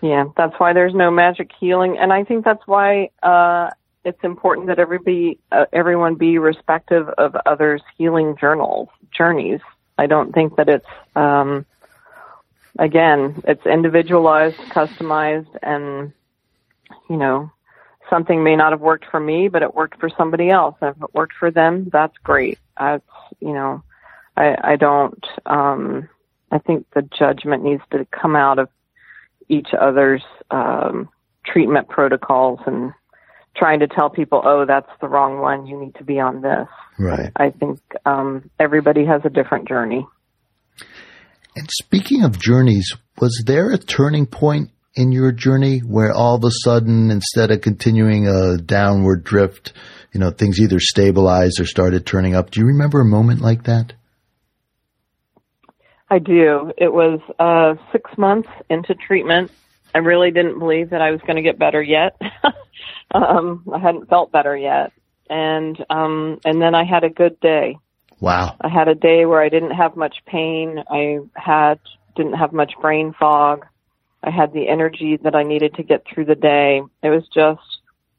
Yeah, 0.00 0.24
that's 0.36 0.52
why 0.58 0.74
there's 0.74 0.94
no 0.94 1.10
magic 1.10 1.50
healing, 1.58 1.96
and 1.98 2.12
I 2.12 2.24
think 2.24 2.44
that's 2.44 2.60
why 2.66 3.08
uh, 3.22 3.70
it's 4.04 4.22
important 4.22 4.66
that 4.66 4.78
everybody, 4.78 5.38
uh, 5.50 5.64
everyone, 5.72 6.16
be 6.16 6.36
respective 6.36 7.08
of 7.16 7.34
others' 7.46 7.80
healing 7.96 8.36
journals 8.38 8.88
journeys. 9.16 9.60
I 9.96 10.06
don't 10.06 10.32
think 10.32 10.56
that 10.56 10.68
it's 10.68 10.84
um, 11.16 11.64
again, 12.78 13.42
it's 13.46 13.64
individualized, 13.66 14.56
customized, 14.70 15.48
and 15.62 16.12
you 17.08 17.16
know, 17.16 17.50
something 18.10 18.42
may 18.42 18.56
not 18.56 18.72
have 18.72 18.80
worked 18.80 19.06
for 19.10 19.20
me, 19.20 19.48
but 19.48 19.62
it 19.62 19.74
worked 19.74 20.00
for 20.00 20.10
somebody 20.16 20.50
else. 20.50 20.76
And 20.80 20.94
if 20.96 21.02
it 21.02 21.14
worked 21.14 21.34
for 21.38 21.50
them, 21.50 21.88
that's 21.92 22.16
great. 22.22 22.58
I, 22.76 23.00
you 23.40 23.52
know, 23.52 23.82
I, 24.36 24.56
I 24.62 24.76
don't, 24.76 25.24
um, 25.46 26.08
I 26.50 26.58
think 26.58 26.86
the 26.94 27.02
judgment 27.02 27.64
needs 27.64 27.82
to 27.92 28.06
come 28.06 28.36
out 28.36 28.58
of 28.58 28.68
each 29.48 29.68
other's 29.78 30.22
um, 30.50 31.08
treatment 31.44 31.88
protocols 31.88 32.60
and 32.66 32.92
trying 33.56 33.80
to 33.80 33.86
tell 33.86 34.10
people, 34.10 34.42
oh, 34.44 34.64
that's 34.64 34.90
the 35.00 35.08
wrong 35.08 35.38
one. 35.40 35.66
You 35.66 35.78
need 35.78 35.94
to 35.96 36.04
be 36.04 36.18
on 36.18 36.42
this. 36.42 36.68
Right. 36.98 37.30
I 37.36 37.50
think 37.50 37.80
um, 38.04 38.50
everybody 38.58 39.04
has 39.04 39.22
a 39.24 39.30
different 39.30 39.68
journey. 39.68 40.06
And 41.56 41.68
speaking 41.70 42.24
of 42.24 42.38
journeys, 42.38 42.92
was 43.20 43.44
there 43.46 43.70
a 43.70 43.78
turning 43.78 44.26
point 44.26 44.70
in 44.94 45.12
your 45.12 45.32
journey 45.32 45.78
where 45.80 46.12
all 46.12 46.34
of 46.36 46.44
a 46.44 46.50
sudden, 46.50 47.10
instead 47.10 47.50
of 47.50 47.60
continuing 47.60 48.26
a 48.26 48.56
downward 48.56 49.24
drift, 49.24 49.72
you 50.12 50.20
know, 50.20 50.30
things 50.30 50.60
either 50.60 50.80
stabilized 50.80 51.60
or 51.60 51.66
started 51.66 52.06
turning 52.06 52.34
up? 52.34 52.50
Do 52.50 52.60
you 52.60 52.66
remember 52.66 53.00
a 53.00 53.04
moment 53.04 53.40
like 53.40 53.64
that? 53.64 53.92
I 56.10 56.18
do. 56.18 56.72
It 56.76 56.92
was 56.92 57.20
uh, 57.38 57.74
six 57.92 58.10
months 58.18 58.48
into 58.68 58.94
treatment. 58.94 59.50
I 59.94 59.98
really 59.98 60.30
didn't 60.30 60.58
believe 60.58 60.90
that 60.90 61.00
I 61.00 61.10
was 61.12 61.20
going 61.20 61.36
to 61.36 61.42
get 61.42 61.58
better 61.58 61.82
yet. 61.82 62.20
um, 63.14 63.64
I 63.72 63.78
hadn't 63.78 64.08
felt 64.08 64.32
better 64.32 64.56
yet, 64.56 64.92
and 65.30 65.76
um, 65.88 66.40
and 66.44 66.60
then 66.60 66.74
I 66.74 66.84
had 66.84 67.04
a 67.04 67.10
good 67.10 67.38
day. 67.40 67.78
Wow. 68.24 68.56
I 68.58 68.68
had 68.68 68.88
a 68.88 68.94
day 68.94 69.26
where 69.26 69.42
I 69.42 69.50
didn't 69.50 69.72
have 69.72 69.96
much 69.96 70.16
pain. 70.26 70.82
I 70.88 71.18
had 71.34 71.78
didn't 72.16 72.34
have 72.34 72.54
much 72.54 72.72
brain 72.80 73.12
fog. 73.18 73.66
I 74.22 74.30
had 74.30 74.54
the 74.54 74.66
energy 74.66 75.18
that 75.22 75.34
I 75.34 75.42
needed 75.42 75.74
to 75.74 75.82
get 75.82 76.06
through 76.06 76.24
the 76.24 76.34
day. 76.34 76.80
It 77.02 77.10
was 77.10 77.24
just 77.34 77.60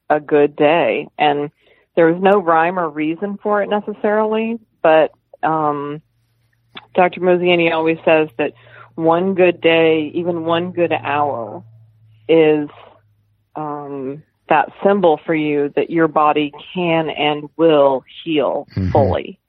a 0.07 0.19
good 0.19 0.55
day, 0.55 1.07
and 1.17 1.49
there 1.95 2.13
was 2.13 2.21
no 2.21 2.39
rhyme 2.39 2.77
or 2.77 2.87
reason 2.87 3.39
for 3.41 3.63
it 3.63 3.69
necessarily. 3.69 4.59
But 4.83 5.11
um, 5.41 6.03
Dr. 6.93 7.21
Mozayeni 7.21 7.73
always 7.73 7.97
says 8.05 8.29
that 8.37 8.53
one 8.93 9.33
good 9.33 9.59
day, 9.59 10.11
even 10.13 10.45
one 10.45 10.71
good 10.71 10.91
hour, 10.93 11.63
is 12.29 12.69
um, 13.55 14.21
that 14.49 14.69
symbol 14.83 15.19
for 15.25 15.33
you 15.33 15.73
that 15.75 15.89
your 15.89 16.07
body 16.07 16.53
can 16.75 17.09
and 17.09 17.49
will 17.57 18.03
heal 18.23 18.67
Mhm. 18.75 18.91
fully. 18.91 19.39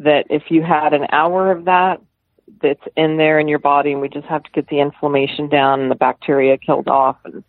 That 0.00 0.26
if 0.30 0.44
you 0.50 0.62
had 0.62 0.92
an 0.92 1.06
hour 1.10 1.50
of 1.50 1.64
that, 1.64 2.00
that's 2.62 2.82
in 2.96 3.16
there 3.16 3.38
in 3.38 3.48
your 3.48 3.58
body, 3.58 3.92
and 3.92 4.00
we 4.00 4.08
just 4.08 4.26
have 4.26 4.42
to 4.42 4.50
get 4.52 4.68
the 4.68 4.80
inflammation 4.80 5.48
down 5.48 5.80
and 5.80 5.90
the 5.90 5.96
bacteria 5.96 6.56
killed 6.58 6.88
off, 6.88 7.16
and 7.24 7.44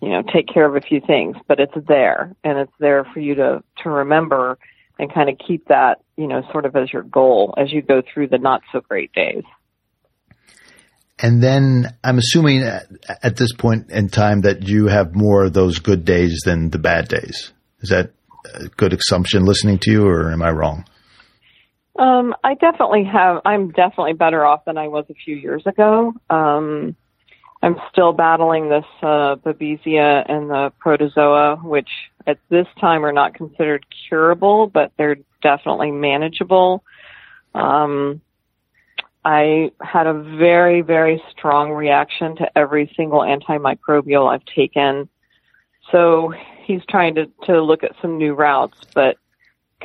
you 0.00 0.10
know 0.10 0.22
take 0.32 0.48
care 0.48 0.66
of 0.66 0.76
a 0.76 0.80
few 0.80 1.00
things. 1.00 1.36
But 1.46 1.60
it's 1.60 1.86
there, 1.86 2.34
and 2.44 2.58
it's 2.58 2.72
there 2.78 3.04
for 3.04 3.20
you 3.20 3.34
to 3.36 3.62
to 3.82 3.90
remember 3.90 4.58
and 4.98 5.12
kind 5.12 5.28
of 5.28 5.36
keep 5.46 5.68
that 5.68 6.00
you 6.16 6.26
know 6.26 6.42
sort 6.52 6.66
of 6.66 6.76
as 6.76 6.92
your 6.92 7.02
goal 7.02 7.54
as 7.56 7.72
you 7.72 7.82
go 7.82 8.02
through 8.02 8.28
the 8.28 8.38
not 8.38 8.62
so 8.72 8.80
great 8.80 9.12
days. 9.12 9.44
And 11.18 11.40
then 11.40 11.94
I'm 12.02 12.18
assuming 12.18 12.62
at, 12.64 12.86
at 13.22 13.36
this 13.36 13.52
point 13.52 13.90
in 13.90 14.08
time 14.08 14.40
that 14.40 14.66
you 14.66 14.88
have 14.88 15.14
more 15.14 15.44
of 15.44 15.52
those 15.52 15.78
good 15.78 16.04
days 16.04 16.40
than 16.44 16.70
the 16.70 16.78
bad 16.78 17.06
days. 17.08 17.52
Is 17.80 17.90
that 17.90 18.10
a 18.54 18.66
good 18.68 18.92
assumption 18.92 19.44
listening 19.44 19.78
to 19.82 19.90
you 19.90 20.06
or 20.06 20.32
am 20.32 20.42
I 20.42 20.50
wrong? 20.50 20.84
Um, 22.02 22.34
I 22.42 22.54
definitely 22.54 23.04
have. 23.04 23.42
I'm 23.44 23.70
definitely 23.70 24.14
better 24.14 24.44
off 24.44 24.64
than 24.64 24.76
I 24.76 24.88
was 24.88 25.04
a 25.08 25.14
few 25.14 25.36
years 25.36 25.62
ago. 25.66 26.12
Um, 26.28 26.96
I'm 27.62 27.76
still 27.92 28.12
battling 28.12 28.68
this 28.68 28.84
uh, 29.02 29.36
babesia 29.36 30.28
and 30.28 30.50
the 30.50 30.72
protozoa, 30.80 31.60
which 31.62 31.88
at 32.26 32.38
this 32.48 32.66
time 32.80 33.04
are 33.04 33.12
not 33.12 33.34
considered 33.34 33.86
curable, 34.08 34.66
but 34.66 34.90
they're 34.98 35.18
definitely 35.44 35.92
manageable. 35.92 36.82
Um, 37.54 38.20
I 39.24 39.70
had 39.80 40.08
a 40.08 40.14
very, 40.14 40.80
very 40.80 41.22
strong 41.30 41.70
reaction 41.70 42.34
to 42.38 42.58
every 42.58 42.92
single 42.96 43.20
antimicrobial 43.20 44.28
I've 44.28 44.44
taken. 44.44 45.08
So 45.92 46.34
he's 46.64 46.82
trying 46.88 47.14
to, 47.14 47.26
to 47.44 47.62
look 47.62 47.84
at 47.84 47.92
some 48.02 48.18
new 48.18 48.34
routes, 48.34 48.78
but 48.92 49.18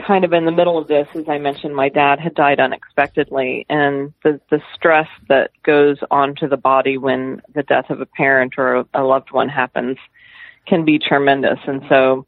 kind 0.05 0.23
of 0.23 0.33
in 0.33 0.45
the 0.45 0.51
middle 0.51 0.77
of 0.77 0.87
this, 0.87 1.07
as 1.15 1.27
I 1.27 1.37
mentioned, 1.37 1.75
my 1.75 1.89
dad 1.89 2.19
had 2.19 2.35
died 2.35 2.59
unexpectedly, 2.59 3.65
and 3.69 4.13
the 4.23 4.39
the 4.49 4.61
stress 4.73 5.07
that 5.29 5.51
goes 5.63 5.97
onto 6.11 6.47
the 6.47 6.57
body 6.57 6.97
when 6.97 7.41
the 7.53 7.63
death 7.63 7.89
of 7.89 8.01
a 8.01 8.05
parent 8.05 8.55
or 8.57 8.85
a, 8.93 9.03
loved 9.03 9.31
one 9.31 9.49
happens 9.49 9.97
can 10.65 10.85
be 10.85 10.99
tremendous. 10.99 11.59
And 11.65 11.81
so, 11.89 12.25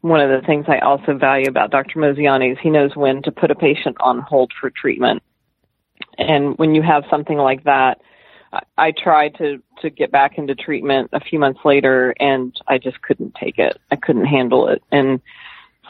one 0.00 0.20
of 0.20 0.30
the 0.30 0.46
things 0.46 0.66
I 0.68 0.78
also 0.78 1.14
value 1.14 1.48
about 1.48 1.70
Dr. 1.70 1.98
Mozayeni 1.98 2.52
is 2.52 2.58
he 2.62 2.70
knows 2.70 2.94
when 2.94 3.22
to 3.22 3.32
put 3.32 3.50
a 3.50 3.54
patient 3.54 3.96
on 4.00 4.20
hold 4.20 4.52
for 4.60 4.70
treatment. 4.70 5.22
And 6.16 6.56
when 6.58 6.74
you 6.74 6.82
have 6.82 7.04
something 7.10 7.38
like 7.38 7.64
that, 7.64 8.00
I, 8.52 8.60
I 8.76 8.92
tried 8.92 9.36
to 9.38 9.62
to 9.82 9.90
get 9.90 10.10
back 10.10 10.38
into 10.38 10.54
treatment 10.54 11.10
a 11.12 11.20
few 11.20 11.38
months 11.38 11.60
later, 11.64 12.14
and 12.20 12.54
I 12.66 12.78
just 12.78 13.00
couldn't 13.02 13.34
take 13.34 13.58
it. 13.58 13.78
I 13.90 13.96
couldn't 13.96 14.26
handle 14.26 14.68
it, 14.68 14.82
and 14.92 15.20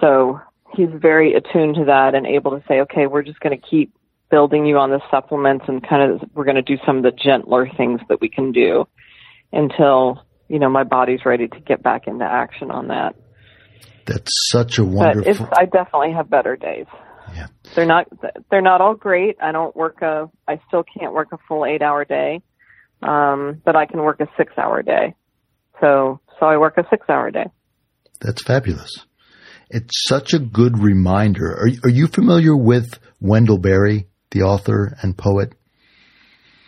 so 0.00 0.40
he's 0.74 0.88
very 0.94 1.34
attuned 1.34 1.76
to 1.76 1.84
that 1.86 2.14
and 2.14 2.26
able 2.26 2.52
to 2.52 2.62
say, 2.68 2.80
okay, 2.80 3.06
we're 3.06 3.22
just 3.22 3.40
going 3.40 3.58
to 3.58 3.66
keep 3.66 3.92
building 4.30 4.66
you 4.66 4.76
on 4.76 4.90
the 4.90 5.00
supplements 5.10 5.64
and 5.68 5.86
kind 5.86 6.12
of 6.12 6.28
we're 6.34 6.44
going 6.44 6.56
to 6.56 6.62
do 6.62 6.76
some 6.84 6.98
of 6.98 7.02
the 7.02 7.12
gentler 7.12 7.68
things 7.76 8.00
that 8.08 8.20
we 8.20 8.28
can 8.28 8.52
do 8.52 8.86
until 9.52 10.22
you 10.48 10.58
know 10.58 10.68
my 10.68 10.84
body's 10.84 11.20
ready 11.24 11.48
to 11.48 11.60
get 11.60 11.82
back 11.82 12.06
into 12.06 12.24
action 12.24 12.70
on 12.70 12.88
that. 12.88 13.14
That's 14.06 14.30
such 14.50 14.78
a 14.78 14.82
But 14.82 14.92
wonderful. 14.92 15.48
I 15.52 15.64
definitely 15.64 16.12
have 16.12 16.28
better 16.30 16.56
days. 16.56 16.86
Yeah. 17.34 17.46
They're 17.74 17.86
not 17.86 18.06
they're 18.50 18.62
not 18.62 18.80
all 18.80 18.94
great. 18.94 19.36
I 19.42 19.52
don't 19.52 19.74
work 19.74 20.02
a 20.02 20.30
I 20.46 20.60
still 20.68 20.82
can't 20.82 21.12
work 21.12 21.28
a 21.32 21.38
full 21.46 21.62
8-hour 21.62 22.04
day. 22.04 22.40
Um 23.02 23.62
but 23.64 23.76
I 23.76 23.86
can 23.86 24.00
work 24.02 24.20
a 24.20 24.26
6-hour 24.40 24.82
day. 24.82 25.14
So 25.80 26.20
so 26.38 26.46
I 26.46 26.56
work 26.56 26.78
a 26.78 26.82
6-hour 26.82 27.30
day. 27.30 27.46
That's 28.20 28.42
fabulous. 28.42 29.06
It's 29.70 30.04
such 30.08 30.32
a 30.34 30.38
good 30.38 30.78
reminder. 30.78 31.50
Are, 31.52 31.68
are 31.84 31.90
you 31.90 32.06
familiar 32.06 32.56
with 32.56 32.98
Wendell 33.20 33.58
Berry, 33.58 34.06
the 34.30 34.42
author 34.42 34.96
and 35.02 35.16
poet? 35.16 35.52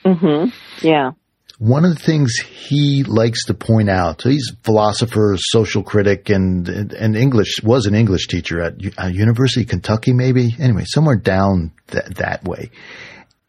Mm-hmm. 0.04 0.50
Yeah. 0.86 1.12
One 1.58 1.84
of 1.84 1.94
the 1.94 2.02
things 2.02 2.38
he 2.38 3.04
likes 3.04 3.44
to 3.46 3.54
point 3.54 3.90
out, 3.90 4.22
so 4.22 4.30
he's 4.30 4.50
a 4.50 4.64
philosopher, 4.64 5.36
social 5.38 5.82
critic, 5.82 6.30
and 6.30 6.66
and 6.68 7.14
English 7.14 7.62
was 7.62 7.84
an 7.84 7.94
English 7.94 8.28
teacher 8.28 8.62
at 8.62 8.80
U- 8.80 8.92
uh, 8.96 9.08
University 9.08 9.62
of 9.62 9.68
Kentucky, 9.68 10.14
maybe 10.14 10.56
anyway, 10.58 10.84
somewhere 10.86 11.16
down 11.16 11.72
that 11.88 12.14
that 12.14 12.44
way. 12.44 12.70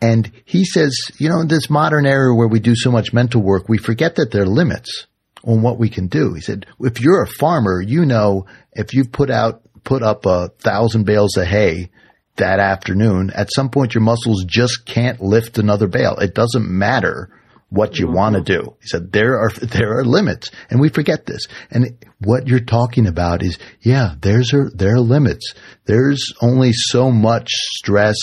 And 0.02 0.30
he 0.44 0.66
says, 0.66 0.94
you 1.20 1.30
know, 1.30 1.40
in 1.40 1.48
this 1.48 1.70
modern 1.70 2.06
era 2.06 2.36
where 2.36 2.50
we 2.50 2.60
do 2.60 2.76
so 2.76 2.92
much 2.92 3.14
mental 3.14 3.42
work, 3.42 3.70
we 3.70 3.78
forget 3.78 4.16
that 4.16 4.32
there 4.32 4.44
are 4.44 4.48
limits 4.48 5.08
on 5.44 5.62
what 5.62 5.78
we 5.78 5.90
can 5.90 6.08
do. 6.08 6.34
He 6.34 6.42
said, 6.42 6.66
if 6.80 7.00
you're 7.00 7.24
a 7.24 7.28
farmer, 7.28 7.82
you 7.82 8.06
know, 8.06 8.46
if 8.74 8.94
you've 8.94 9.12
put 9.12 9.30
out 9.30 9.62
put 9.84 10.04
up 10.04 10.26
a 10.26 10.50
thousand 10.60 11.06
bales 11.06 11.36
of 11.38 11.48
hay 11.48 11.90
that 12.36 12.60
afternoon, 12.60 13.32
at 13.36 13.52
some 13.52 13.70
point 13.70 13.94
your 13.96 14.04
muscles 14.04 14.46
just 14.46 14.86
can't 14.86 15.22
lift 15.22 15.58
another 15.58 15.88
bale. 15.88 16.16
It 16.18 16.36
doesn't 16.36 16.70
matter 16.70 17.30
what 17.70 17.98
you 17.98 18.08
want 18.08 18.36
to 18.36 18.42
do. 18.42 18.76
He 18.82 18.88
said 18.88 19.12
there 19.12 19.40
are 19.40 19.50
there 19.62 19.98
are 19.98 20.06
limits, 20.06 20.52
and 20.70 20.80
we 20.80 20.90
forget 20.90 21.26
this. 21.26 21.48
And 21.72 21.98
what 22.20 22.48
you're 22.48 22.60
talking 22.60 23.08
about 23.08 23.44
is, 23.44 23.58
yeah, 23.82 24.16
there's 24.22 24.54
a, 24.54 24.66
there 24.76 24.96
are 24.96 25.00
limits. 25.00 25.54
There's 25.86 26.34
only 26.42 26.72
so 26.74 27.12
much 27.12 27.50
stress 27.50 28.18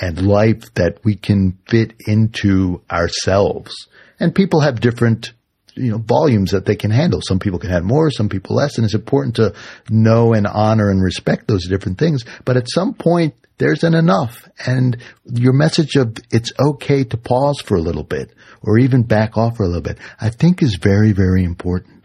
and 0.00 0.26
life 0.26 0.72
that 0.74 1.00
we 1.02 1.16
can 1.16 1.58
fit 1.68 1.94
into 2.06 2.82
ourselves. 2.90 3.74
And 4.20 4.34
people 4.34 4.60
have 4.60 4.80
different 4.80 5.32
you 5.78 5.90
know 5.90 5.98
volumes 5.98 6.50
that 6.52 6.64
they 6.64 6.76
can 6.76 6.90
handle. 6.90 7.20
Some 7.22 7.38
people 7.38 7.58
can 7.58 7.70
have 7.70 7.84
more, 7.84 8.10
some 8.10 8.28
people 8.28 8.56
less, 8.56 8.76
and 8.76 8.84
it's 8.84 8.94
important 8.94 9.36
to 9.36 9.54
know 9.88 10.32
and 10.32 10.46
honor 10.46 10.90
and 10.90 11.02
respect 11.02 11.46
those 11.46 11.66
different 11.66 11.98
things. 11.98 12.24
But 12.44 12.56
at 12.56 12.68
some 12.68 12.94
point, 12.94 13.34
there's 13.58 13.84
an 13.84 13.94
enough, 13.94 14.48
and 14.66 14.96
your 15.24 15.52
message 15.52 15.96
of 15.96 16.16
it's 16.30 16.52
okay 16.58 17.04
to 17.04 17.16
pause 17.16 17.60
for 17.60 17.76
a 17.76 17.80
little 17.80 18.04
bit 18.04 18.32
or 18.62 18.78
even 18.78 19.02
back 19.02 19.36
off 19.36 19.56
for 19.56 19.62
a 19.62 19.66
little 19.66 19.82
bit, 19.82 19.98
I 20.20 20.30
think 20.30 20.62
is 20.62 20.76
very 20.76 21.12
very 21.12 21.44
important. 21.44 21.98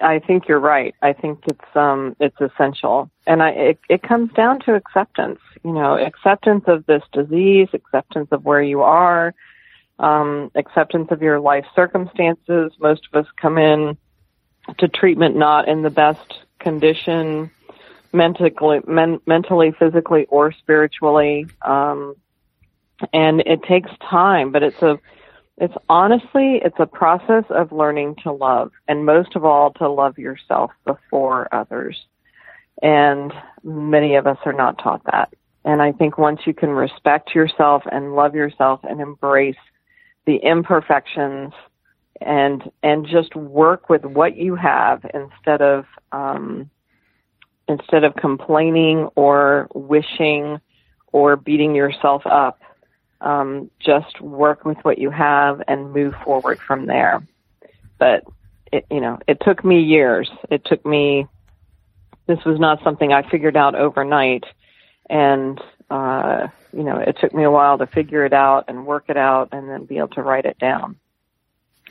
I, 0.00 0.18
think 0.18 0.48
you're 0.48 0.58
right. 0.58 0.94
I 1.02 1.12
think 1.12 1.40
it's 1.46 1.76
um 1.76 2.16
it's 2.18 2.36
essential, 2.40 3.10
and 3.26 3.42
I 3.42 3.50
it, 3.50 3.78
it 3.88 4.02
comes 4.02 4.32
down 4.32 4.60
to 4.66 4.74
acceptance. 4.74 5.38
You 5.64 5.72
know, 5.72 5.96
acceptance 5.96 6.64
of 6.66 6.84
this 6.86 7.02
disease, 7.12 7.68
acceptance 7.72 8.28
of 8.32 8.44
where 8.44 8.62
you 8.62 8.82
are, 8.82 9.34
um, 9.98 10.50
acceptance 10.54 11.08
of 11.10 11.22
your 11.22 11.40
life 11.40 11.64
circumstances. 11.74 12.72
Most 12.78 13.02
of 13.12 13.24
us 13.24 13.30
come 13.40 13.58
in 13.58 13.96
to 14.78 14.88
treatment 14.88 15.36
not 15.36 15.68
in 15.68 15.82
the 15.82 15.90
best 15.90 16.34
condition, 16.58 17.50
mentally, 18.12 18.52
men, 18.86 19.20
mentally, 19.26 19.72
physically, 19.78 20.26
or 20.26 20.52
spiritually, 20.52 21.46
um, 21.62 22.14
and 23.12 23.40
it 23.40 23.62
takes 23.64 23.90
time. 24.08 24.52
But 24.52 24.62
it's 24.62 24.82
a 24.82 24.98
it's 25.58 25.74
honestly, 25.88 26.60
it's 26.64 26.78
a 26.78 26.86
process 26.86 27.44
of 27.50 27.72
learning 27.72 28.16
to 28.22 28.32
love, 28.32 28.72
and 28.88 29.04
most 29.04 29.36
of 29.36 29.44
all, 29.44 29.72
to 29.74 29.88
love 29.88 30.18
yourself 30.18 30.72
before 30.84 31.48
others. 31.52 32.04
And 32.82 33.32
many 33.62 34.16
of 34.16 34.26
us 34.26 34.38
are 34.44 34.52
not 34.52 34.78
taught 34.78 35.04
that. 35.04 35.32
And 35.64 35.80
I 35.80 35.92
think 35.92 36.18
once 36.18 36.40
you 36.46 36.54
can 36.54 36.70
respect 36.70 37.34
yourself 37.34 37.84
and 37.90 38.16
love 38.16 38.34
yourself 38.34 38.80
and 38.82 39.00
embrace 39.00 39.54
the 40.26 40.36
imperfections 40.36 41.52
and 42.20 42.70
and 42.82 43.06
just 43.06 43.34
work 43.34 43.88
with 43.88 44.04
what 44.04 44.36
you 44.36 44.54
have 44.54 45.04
instead 45.12 45.60
of 45.60 45.84
um, 46.12 46.70
instead 47.68 48.04
of 48.04 48.14
complaining 48.14 49.08
or 49.14 49.68
wishing 49.74 50.60
or 51.12 51.36
beating 51.36 51.74
yourself 51.74 52.22
up. 52.26 52.60
Um, 53.20 53.70
just 53.78 54.20
work 54.20 54.64
with 54.64 54.78
what 54.82 54.98
you 54.98 55.10
have 55.10 55.62
and 55.68 55.92
move 55.92 56.14
forward 56.24 56.58
from 56.58 56.86
there. 56.86 57.24
But 57.96 58.24
it, 58.72 58.84
you 58.90 59.00
know, 59.00 59.18
it 59.28 59.38
took 59.42 59.64
me 59.64 59.80
years. 59.80 60.28
It 60.50 60.64
took 60.64 60.84
me. 60.84 61.26
This 62.26 62.38
was 62.44 62.58
not 62.58 62.82
something 62.82 63.12
I 63.12 63.28
figured 63.28 63.56
out 63.56 63.74
overnight, 63.74 64.44
and 65.08 65.60
uh, 65.90 66.48
you 66.72 66.82
know, 66.82 66.98
it 66.98 67.16
took 67.20 67.34
me 67.34 67.44
a 67.44 67.50
while 67.50 67.78
to 67.78 67.86
figure 67.86 68.24
it 68.24 68.32
out 68.32 68.64
and 68.68 68.86
work 68.86 69.04
it 69.08 69.16
out, 69.16 69.50
and 69.52 69.68
then 69.68 69.84
be 69.84 69.98
able 69.98 70.08
to 70.08 70.22
write 70.22 70.44
it 70.44 70.58
down. 70.58 70.96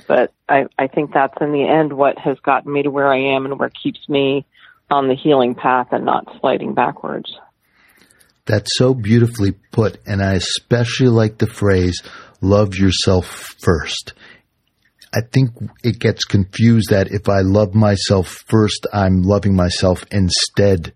But 0.08 0.34
I, 0.50 0.66
I 0.78 0.88
think 0.88 1.14
that's 1.14 1.36
in 1.42 1.52
the 1.52 1.68
end 1.68 1.94
what 1.94 2.18
has 2.18 2.38
gotten 2.40 2.72
me 2.72 2.84
to 2.84 2.92
where 2.92 3.08
I 3.08 3.36
am 3.36 3.46
and 3.46 3.60
where 3.60 3.70
keeps 3.70 4.08
me 4.10 4.46
on 4.90 5.08
the 5.08 5.16
healing 5.16 5.56
path 5.56 5.88
and 5.92 6.06
not 6.06 6.28
sliding 6.40 6.74
backwards. 6.74 7.32
That's 8.46 8.78
so 8.78 8.94
beautifully 8.94 9.54
put, 9.72 10.00
and 10.06 10.22
I 10.22 10.34
especially 10.34 11.10
like 11.10 11.38
the 11.38 11.48
phrase 11.48 12.02
love 12.42 12.76
yourself 12.76 13.54
first. 13.60 14.14
I 15.14 15.22
think 15.22 15.52
it 15.84 16.00
gets 16.00 16.24
confused 16.24 16.90
that 16.90 17.12
if 17.12 17.30
I 17.30 17.42
love 17.42 17.76
myself 17.76 18.44
first, 18.48 18.88
I'm 18.92 19.22
loving 19.22 19.56
myself 19.56 20.06
instead 20.12 20.94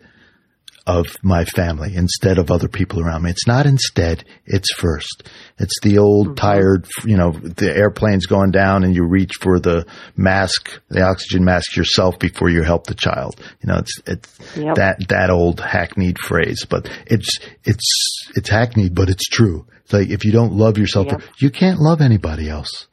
of 0.87 1.07
my 1.23 1.45
family 1.45 1.95
instead 1.95 2.37
of 2.37 2.51
other 2.51 2.67
people 2.67 3.01
around 3.01 3.23
me. 3.23 3.31
It's 3.31 3.47
not 3.47 3.65
instead, 3.65 4.23
it's 4.45 4.71
first. 4.75 5.23
It's 5.57 5.79
the 5.81 5.97
old 5.97 6.27
mm-hmm. 6.27 6.35
tired, 6.35 6.87
you 7.03 7.17
know, 7.17 7.31
the 7.31 7.75
airplane's 7.75 8.27
going 8.27 8.51
down 8.51 8.83
and 8.83 8.95
you 8.95 9.03
reach 9.03 9.33
for 9.41 9.59
the 9.59 9.87
mask, 10.15 10.79
the 10.89 11.01
oxygen 11.01 11.43
mask 11.43 11.75
yourself 11.75 12.19
before 12.19 12.49
you 12.49 12.61
help 12.61 12.85
the 12.85 12.93
child. 12.93 13.41
You 13.61 13.73
know, 13.73 13.79
it's, 13.79 13.99
it's 14.05 14.39
yep. 14.55 14.75
that, 14.75 15.07
that 15.09 15.31
old 15.31 15.59
hackneyed 15.59 16.19
phrase, 16.19 16.65
but 16.69 16.87
it's, 17.07 17.39
it's, 17.63 18.29
it's 18.35 18.49
hackneyed, 18.49 18.93
but 18.93 19.09
it's 19.09 19.27
true. 19.27 19.65
It's 19.85 19.93
like 19.93 20.09
if 20.09 20.23
you 20.23 20.31
don't 20.31 20.53
love 20.53 20.77
yourself, 20.77 21.07
yep. 21.09 21.21
you 21.39 21.49
can't 21.49 21.79
love 21.79 21.99
anybody 21.99 22.47
else. 22.47 22.87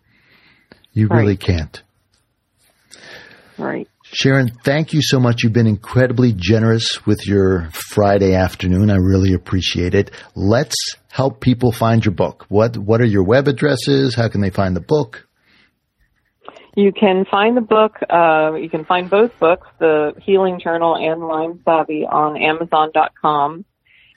You 0.95 1.09
right. 1.09 1.21
really 1.21 1.37
can't. 1.37 1.83
Right. 3.59 3.89
Sharon, 4.15 4.51
thank 4.63 4.93
you 4.93 5.01
so 5.01 5.19
much. 5.19 5.43
You've 5.43 5.55
been 5.55 5.67
incredibly 5.67 6.35
generous 6.37 7.07
with 7.07 7.27
your 7.27 7.71
Friday 7.71 8.35
afternoon. 8.35 8.91
I 8.91 8.97
really 8.97 9.33
appreciate 9.33 9.95
it. 9.95 10.11
Let's 10.35 10.77
help 11.11 11.41
people 11.41 11.73
find 11.73 12.05
your 12.05 12.13
book. 12.13 12.45
What 12.51 12.77
what 12.77 13.01
are 13.01 13.07
your 13.07 13.25
web 13.25 13.49
addresses? 13.49 14.15
How 14.15 14.29
can 14.29 14.43
they 14.43 14.51
find 14.51 14.77
the 14.77 14.83
book? 14.83 15.27
You 16.77 16.93
can 16.93 17.25
find 17.25 17.57
the 17.57 17.63
book. 17.63 17.97
Uh, 18.11 18.57
you 18.57 18.69
can 18.69 18.85
find 18.85 19.09
both 19.09 19.31
books, 19.39 19.67
the 19.79 20.13
Healing 20.23 20.61
Journal 20.63 20.95
and 20.95 21.27
Lyme 21.27 21.63
Savvy, 21.65 22.05
on 22.05 22.37
Amazon.com, 22.37 23.65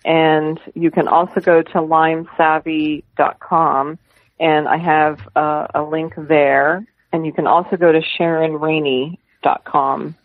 and 0.04 0.60
you 0.74 0.92
can 0.92 1.08
also 1.08 1.40
go 1.40 1.62
to 1.62 1.74
LymeSavvy.com, 1.74 4.00
and 4.42 4.68
I 4.68 4.78
have 4.78 5.22
uh, 5.38 5.68
a 5.74 5.84
link 5.84 6.16
there. 6.18 6.86
And 7.14 7.26
you 7.26 7.32
can 7.32 7.48
also 7.48 7.78
go 7.78 7.94
to 7.94 8.02
Sharon 8.18 8.60
Rainey 8.60 9.22
dot 9.46 9.64
com, 9.64 10.16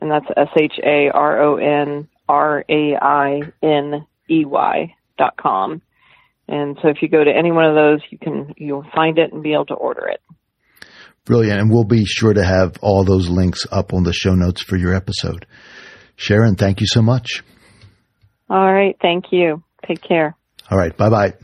and 0.00 0.10
that's 0.10 0.26
S 0.36 0.48
H 0.60 0.74
A 0.84 1.08
R 1.14 1.42
O 1.42 1.56
N 1.56 2.08
R 2.28 2.64
A 2.68 2.96
I 3.00 3.40
N 3.62 4.06
E 4.28 4.44
Y 4.44 4.94
dot 5.16 5.36
com. 5.40 5.80
And 6.48 6.76
so 6.82 6.88
if 6.88 6.96
you 7.00 7.08
go 7.08 7.22
to 7.22 7.30
any 7.30 7.52
one 7.52 7.64
of 7.64 7.76
those, 7.76 8.00
you 8.10 8.18
can 8.18 8.54
you'll 8.58 8.84
find 8.94 9.18
it 9.18 9.32
and 9.32 9.42
be 9.42 9.54
able 9.54 9.66
to 9.66 9.74
order 9.74 10.08
it. 10.08 10.20
Brilliant, 11.24 11.60
and 11.60 11.70
we'll 11.70 11.84
be 11.84 12.04
sure 12.04 12.32
to 12.32 12.44
have 12.44 12.76
all 12.82 13.04
those 13.04 13.28
links 13.28 13.66
up 13.70 13.94
on 13.94 14.02
the 14.02 14.12
show 14.12 14.34
notes 14.34 14.62
for 14.62 14.76
your 14.76 14.94
episode. 14.94 15.46
Sharon, 16.16 16.56
thank 16.56 16.80
you 16.80 16.86
so 16.88 17.02
much. 17.02 17.44
All 18.48 18.72
right, 18.72 18.96
thank 19.00 19.26
you. 19.30 19.62
Take 19.86 20.02
care. 20.02 20.36
All 20.70 20.76
right, 20.76 20.96
bye 20.96 21.08
bye. 21.08 21.34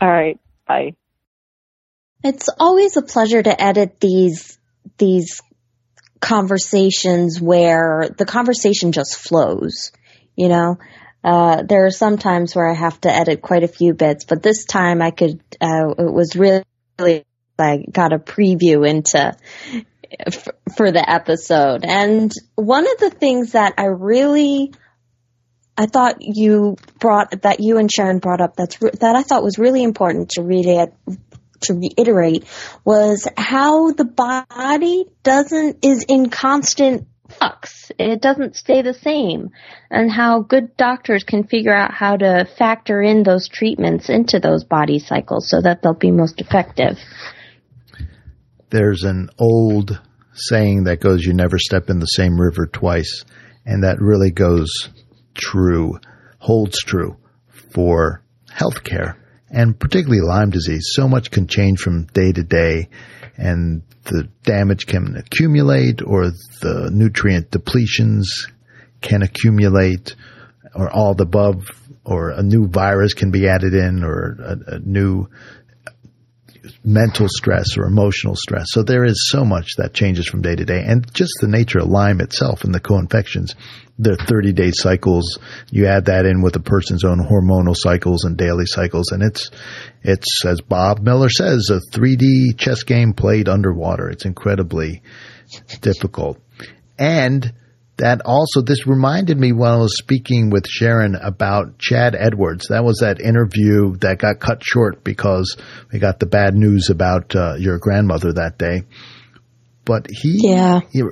All 0.00 0.10
right, 0.10 0.38
bye. 0.66 0.94
It's 2.22 2.48
always 2.58 2.96
a 2.96 3.02
pleasure 3.02 3.42
to 3.42 3.62
edit 3.62 4.00
these 4.00 4.58
these 4.98 5.40
conversations 6.20 7.40
where 7.40 8.08
the 8.16 8.26
conversation 8.26 8.92
just 8.92 9.16
flows, 9.16 9.92
you 10.36 10.48
know? 10.48 10.78
Uh, 11.24 11.62
there 11.62 11.84
are 11.84 11.90
some 11.90 12.16
times 12.16 12.54
where 12.54 12.68
I 12.68 12.74
have 12.74 13.00
to 13.02 13.12
edit 13.12 13.42
quite 13.42 13.64
a 13.64 13.68
few 13.68 13.92
bits, 13.92 14.24
but 14.24 14.42
this 14.42 14.64
time 14.64 15.02
I 15.02 15.10
could, 15.10 15.40
uh, 15.60 15.90
it 15.98 16.12
was 16.12 16.36
really, 16.36 16.64
really, 16.98 17.24
I 17.58 17.84
got 17.90 18.12
a 18.12 18.18
preview 18.18 18.88
into, 18.88 19.36
for 20.76 20.90
the 20.92 21.04
episode. 21.10 21.84
And 21.84 22.32
one 22.54 22.90
of 22.90 22.98
the 22.98 23.10
things 23.10 23.52
that 23.52 23.74
I 23.78 23.86
really, 23.86 24.72
I 25.76 25.86
thought 25.86 26.18
you 26.20 26.76
brought, 26.98 27.42
that 27.42 27.60
you 27.60 27.78
and 27.78 27.90
Sharon 27.92 28.20
brought 28.20 28.40
up 28.40 28.56
that's, 28.56 28.78
that 28.78 29.16
I 29.16 29.22
thought 29.22 29.42
was 29.42 29.58
really 29.58 29.82
important 29.82 30.30
to 30.30 30.42
read 30.42 30.66
it, 30.66 30.94
to 31.60 31.74
reiterate 31.74 32.44
was 32.84 33.26
how 33.36 33.92
the 33.92 34.04
body 34.04 35.04
doesn't 35.22 35.84
is 35.84 36.04
in 36.08 36.30
constant 36.30 37.06
flux. 37.28 37.92
It 37.98 38.20
doesn't 38.20 38.56
stay 38.56 38.82
the 38.82 38.94
same 38.94 39.50
and 39.90 40.10
how 40.10 40.40
good 40.40 40.76
doctors 40.76 41.24
can 41.24 41.44
figure 41.44 41.74
out 41.74 41.92
how 41.92 42.16
to 42.16 42.46
factor 42.58 43.02
in 43.02 43.22
those 43.22 43.48
treatments 43.48 44.08
into 44.08 44.40
those 44.40 44.64
body 44.64 44.98
cycles 44.98 45.48
so 45.48 45.60
that 45.60 45.82
they'll 45.82 45.94
be 45.94 46.10
most 46.10 46.40
effective. 46.40 46.98
There's 48.70 49.04
an 49.04 49.30
old 49.38 50.00
saying 50.32 50.84
that 50.84 51.00
goes 51.00 51.24
you 51.24 51.34
never 51.34 51.58
step 51.58 51.90
in 51.90 51.98
the 51.98 52.06
same 52.06 52.40
river 52.40 52.66
twice 52.66 53.24
and 53.66 53.84
that 53.84 54.00
really 54.00 54.30
goes 54.30 54.88
true 55.34 55.98
holds 56.38 56.78
true 56.78 57.16
for 57.72 58.22
healthcare 58.50 59.16
and 59.50 59.78
particularly 59.78 60.20
Lyme 60.20 60.50
disease, 60.50 60.90
so 60.92 61.08
much 61.08 61.30
can 61.30 61.46
change 61.46 61.80
from 61.80 62.04
day 62.04 62.32
to 62.32 62.42
day 62.42 62.88
and 63.36 63.82
the 64.04 64.28
damage 64.42 64.86
can 64.86 65.16
accumulate 65.16 66.02
or 66.02 66.30
the 66.60 66.90
nutrient 66.92 67.50
depletions 67.50 68.24
can 69.00 69.22
accumulate 69.22 70.14
or 70.74 70.90
all 70.90 71.14
the 71.14 71.24
above 71.24 71.66
or 72.04 72.30
a 72.30 72.42
new 72.42 72.66
virus 72.66 73.14
can 73.14 73.30
be 73.30 73.46
added 73.48 73.74
in 73.74 74.02
or 74.02 74.36
a, 74.40 74.74
a 74.74 74.78
new 74.78 75.28
mental 76.84 77.26
stress 77.28 77.76
or 77.76 77.84
emotional 77.84 78.34
stress. 78.36 78.66
So 78.70 78.82
there 78.82 79.04
is 79.04 79.28
so 79.30 79.44
much 79.44 79.76
that 79.76 79.94
changes 79.94 80.26
from 80.26 80.42
day 80.42 80.56
to 80.56 80.64
day. 80.64 80.82
And 80.86 81.12
just 81.14 81.32
the 81.40 81.48
nature 81.48 81.78
of 81.78 81.88
Lyme 81.88 82.20
itself 82.20 82.64
and 82.64 82.74
the 82.74 82.80
co-infections, 82.80 83.54
the 83.98 84.16
30 84.16 84.52
day 84.52 84.70
cycles, 84.72 85.38
you 85.70 85.86
add 85.86 86.06
that 86.06 86.26
in 86.26 86.42
with 86.42 86.56
a 86.56 86.60
person's 86.60 87.04
own 87.04 87.18
hormonal 87.18 87.76
cycles 87.76 88.24
and 88.24 88.36
daily 88.36 88.66
cycles. 88.66 89.10
And 89.12 89.22
it's, 89.22 89.50
it's, 90.02 90.44
as 90.44 90.60
Bob 90.60 91.00
Miller 91.00 91.30
says, 91.30 91.70
a 91.70 91.80
3D 91.96 92.56
chess 92.56 92.82
game 92.82 93.12
played 93.12 93.48
underwater. 93.48 94.08
It's 94.08 94.24
incredibly 94.24 95.02
difficult. 95.80 96.38
And 96.98 97.52
that 97.98 98.22
also, 98.24 98.62
this 98.62 98.86
reminded 98.86 99.38
me 99.38 99.52
when 99.52 99.70
I 99.70 99.76
was 99.76 99.98
speaking 99.98 100.50
with 100.50 100.66
Sharon 100.68 101.16
about 101.16 101.78
Chad 101.78 102.14
Edwards. 102.14 102.68
That 102.68 102.84
was 102.84 102.98
that 102.98 103.20
interview 103.20 103.96
that 103.98 104.18
got 104.18 104.38
cut 104.38 104.62
short 104.64 105.02
because 105.02 105.56
we 105.92 105.98
got 105.98 106.20
the 106.20 106.26
bad 106.26 106.54
news 106.54 106.90
about 106.90 107.34
uh, 107.34 107.54
your 107.58 107.78
grandmother 107.78 108.32
that 108.34 108.56
day. 108.56 108.84
But 109.84 110.06
he, 110.10 110.38
yeah. 110.48 110.80
He, 110.92 111.02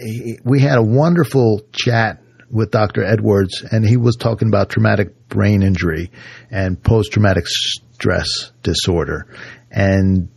he, 0.00 0.38
we 0.44 0.60
had 0.60 0.78
a 0.78 0.82
wonderful 0.82 1.62
chat 1.72 2.20
with 2.50 2.72
Dr. 2.72 3.04
Edwards, 3.04 3.62
and 3.70 3.86
he 3.86 3.96
was 3.96 4.16
talking 4.16 4.48
about 4.48 4.68
traumatic 4.68 5.28
brain 5.28 5.62
injury 5.62 6.10
and 6.50 6.82
post 6.82 7.12
traumatic 7.12 7.44
stress 7.46 8.50
disorder. 8.64 9.28
And 9.70 10.28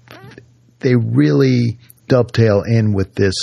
they 0.80 0.96
really 0.96 1.80
dovetail 2.08 2.62
in 2.62 2.94
with 2.94 3.16
this 3.16 3.34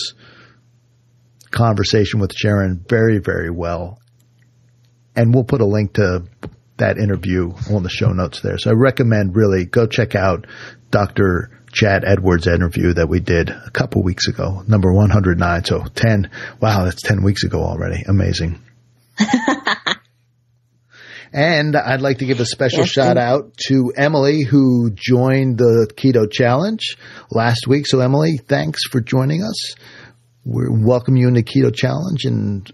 conversation 1.53 2.21
with 2.21 2.33
Sharon 2.35 2.85
very, 2.89 3.19
very 3.19 3.51
well. 3.51 3.99
And 5.15 5.35
we'll 5.35 5.45
put 5.45 5.61
a 5.61 5.67
link 5.67 5.95
to 5.95 6.25
that 6.79 6.99
interview 6.99 7.53
on 7.71 7.83
the 7.83 7.91
show 7.91 8.13
notes 8.13 8.41
there. 8.41 8.59
So 8.59 8.71
I 8.71 8.75
recommend 8.75 9.37
really 9.37 9.67
go 9.67 9.87
check 9.87 10.15
out 10.15 10.47
Dr. 10.91 11.51
Chad 11.73 12.05
Edwards 12.05 12.47
interview 12.47 12.95
that 12.95 13.09
we 13.09 13.21
did 13.21 13.51
a 13.51 13.71
couple 13.71 14.03
weeks 14.03 14.29
ago, 14.29 14.63
number 14.67 14.93
109. 14.93 15.65
So 15.65 15.85
10, 15.85 16.31
wow, 16.61 16.85
that's 16.85 17.03
10 17.03 17.23
weeks 17.23 17.45
ago 17.45 17.63
already. 17.63 18.03
Amazing. 18.07 18.61
and 21.33 21.77
I'd 21.77 22.01
like 22.01 22.19
to 22.19 22.27
give 22.27 22.41
a 22.41 22.47
special 22.47 22.81
yes, 22.81 22.91
shout 22.91 23.17
out 23.17 23.57
to 23.69 23.93
Emily 23.97 24.43
who 24.43 24.91
joined 24.91 25.59
the 25.59 25.91
Keto 25.95 26.31
Challenge 26.31 26.97
last 27.31 27.67
week. 27.67 27.87
So 27.87 28.01
Emily, 28.01 28.39
thanks 28.39 28.81
for 28.91 29.01
joining 29.01 29.43
us 29.43 29.75
we 30.45 30.65
welcome 30.69 31.17
you 31.17 31.29
in 31.29 31.35
the 31.35 31.43
Keto 31.43 31.75
Challenge 31.75 32.25
and 32.25 32.73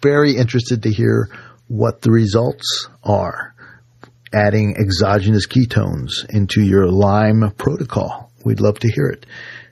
very 0.00 0.36
interested 0.36 0.84
to 0.84 0.90
hear 0.90 1.28
what 1.66 2.02
the 2.02 2.10
results 2.10 2.88
are. 3.02 3.54
adding 4.32 4.76
exogenous 4.78 5.46
ketones 5.46 6.28
into 6.28 6.62
your 6.62 6.86
Lyme 6.86 7.50
protocol. 7.56 8.30
We'd 8.44 8.60
love 8.60 8.78
to 8.80 8.92
hear 8.92 9.06
it. 9.06 9.26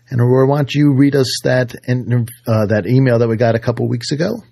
And 0.08 0.20
Aurora, 0.20 0.46
why 0.46 0.58
don't 0.58 0.74
you 0.74 0.94
read 0.94 1.16
us 1.16 1.40
that 1.44 1.74
uh, 1.74 2.66
that 2.66 2.84
email 2.86 3.18
that 3.18 3.28
we 3.28 3.36
got 3.36 3.54
a 3.54 3.58
couple 3.58 3.88
weeks 3.88 4.12
ago? 4.12 4.42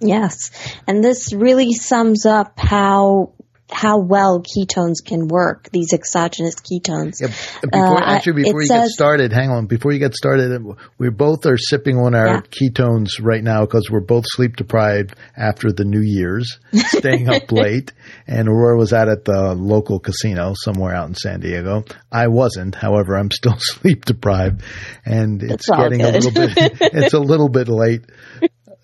Yes, 0.00 0.50
and 0.88 1.02
this 1.02 1.32
really 1.32 1.72
sums 1.72 2.26
up 2.26 2.58
how 2.58 3.32
how 3.72 3.98
well 3.98 4.42
ketones 4.42 5.04
can 5.04 5.28
work, 5.28 5.68
these 5.72 5.92
exogenous 5.92 6.56
ketones. 6.56 7.20
Yeah, 7.20 7.28
before, 7.62 8.02
uh, 8.02 8.04
actually, 8.04 8.44
before 8.44 8.62
you 8.62 8.68
says, 8.68 8.88
get 8.88 8.90
started, 8.90 9.32
hang 9.32 9.50
on. 9.50 9.66
Before 9.66 9.92
you 9.92 9.98
get 9.98 10.14
started, 10.14 10.62
we 10.98 11.10
both 11.10 11.46
are 11.46 11.56
sipping 11.56 11.96
on 11.96 12.14
our 12.14 12.26
yeah. 12.26 12.40
ketones 12.42 13.20
right 13.20 13.42
now 13.42 13.62
because 13.62 13.88
we're 13.90 14.00
both 14.00 14.24
sleep 14.28 14.56
deprived 14.56 15.14
after 15.36 15.72
the 15.72 15.84
New 15.84 16.02
Year's, 16.02 16.58
staying 16.74 17.28
up 17.28 17.50
late. 17.50 17.92
And 18.26 18.48
Aurora 18.48 18.76
was 18.76 18.92
out 18.92 19.08
at 19.08 19.24
the 19.24 19.54
local 19.54 19.98
casino 19.98 20.54
somewhere 20.54 20.94
out 20.94 21.08
in 21.08 21.14
San 21.14 21.40
Diego. 21.40 21.84
I 22.10 22.28
wasn't, 22.28 22.74
however, 22.74 23.16
I'm 23.16 23.30
still 23.30 23.56
sleep 23.58 24.04
deprived, 24.04 24.62
and 25.04 25.42
it's, 25.42 25.68
it's 25.68 25.70
getting 25.70 26.02
a 26.02 26.10
little 26.10 26.32
bit. 26.32 26.52
it's 26.80 27.14
a 27.14 27.20
little 27.20 27.48
bit 27.48 27.68
late 27.68 28.02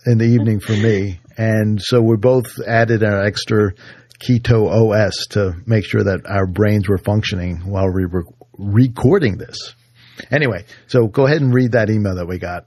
in 0.06 0.18
the 0.18 0.24
evening 0.24 0.60
for 0.60 0.72
me. 0.72 1.20
And 1.36 1.80
so 1.80 2.00
we 2.00 2.16
both 2.16 2.58
added 2.66 3.04
our 3.04 3.24
extra 3.24 3.72
Keto 4.18 4.68
OS 4.68 5.28
to 5.30 5.54
make 5.66 5.84
sure 5.84 6.04
that 6.04 6.26
our 6.26 6.46
brains 6.46 6.88
were 6.88 6.98
functioning 6.98 7.58
while 7.64 7.90
we 7.92 8.06
were 8.06 8.24
recording 8.58 9.38
this. 9.38 9.74
Anyway, 10.30 10.64
so 10.88 11.06
go 11.06 11.26
ahead 11.26 11.40
and 11.40 11.54
read 11.54 11.72
that 11.72 11.90
email 11.90 12.16
that 12.16 12.26
we 12.26 12.38
got. 12.38 12.66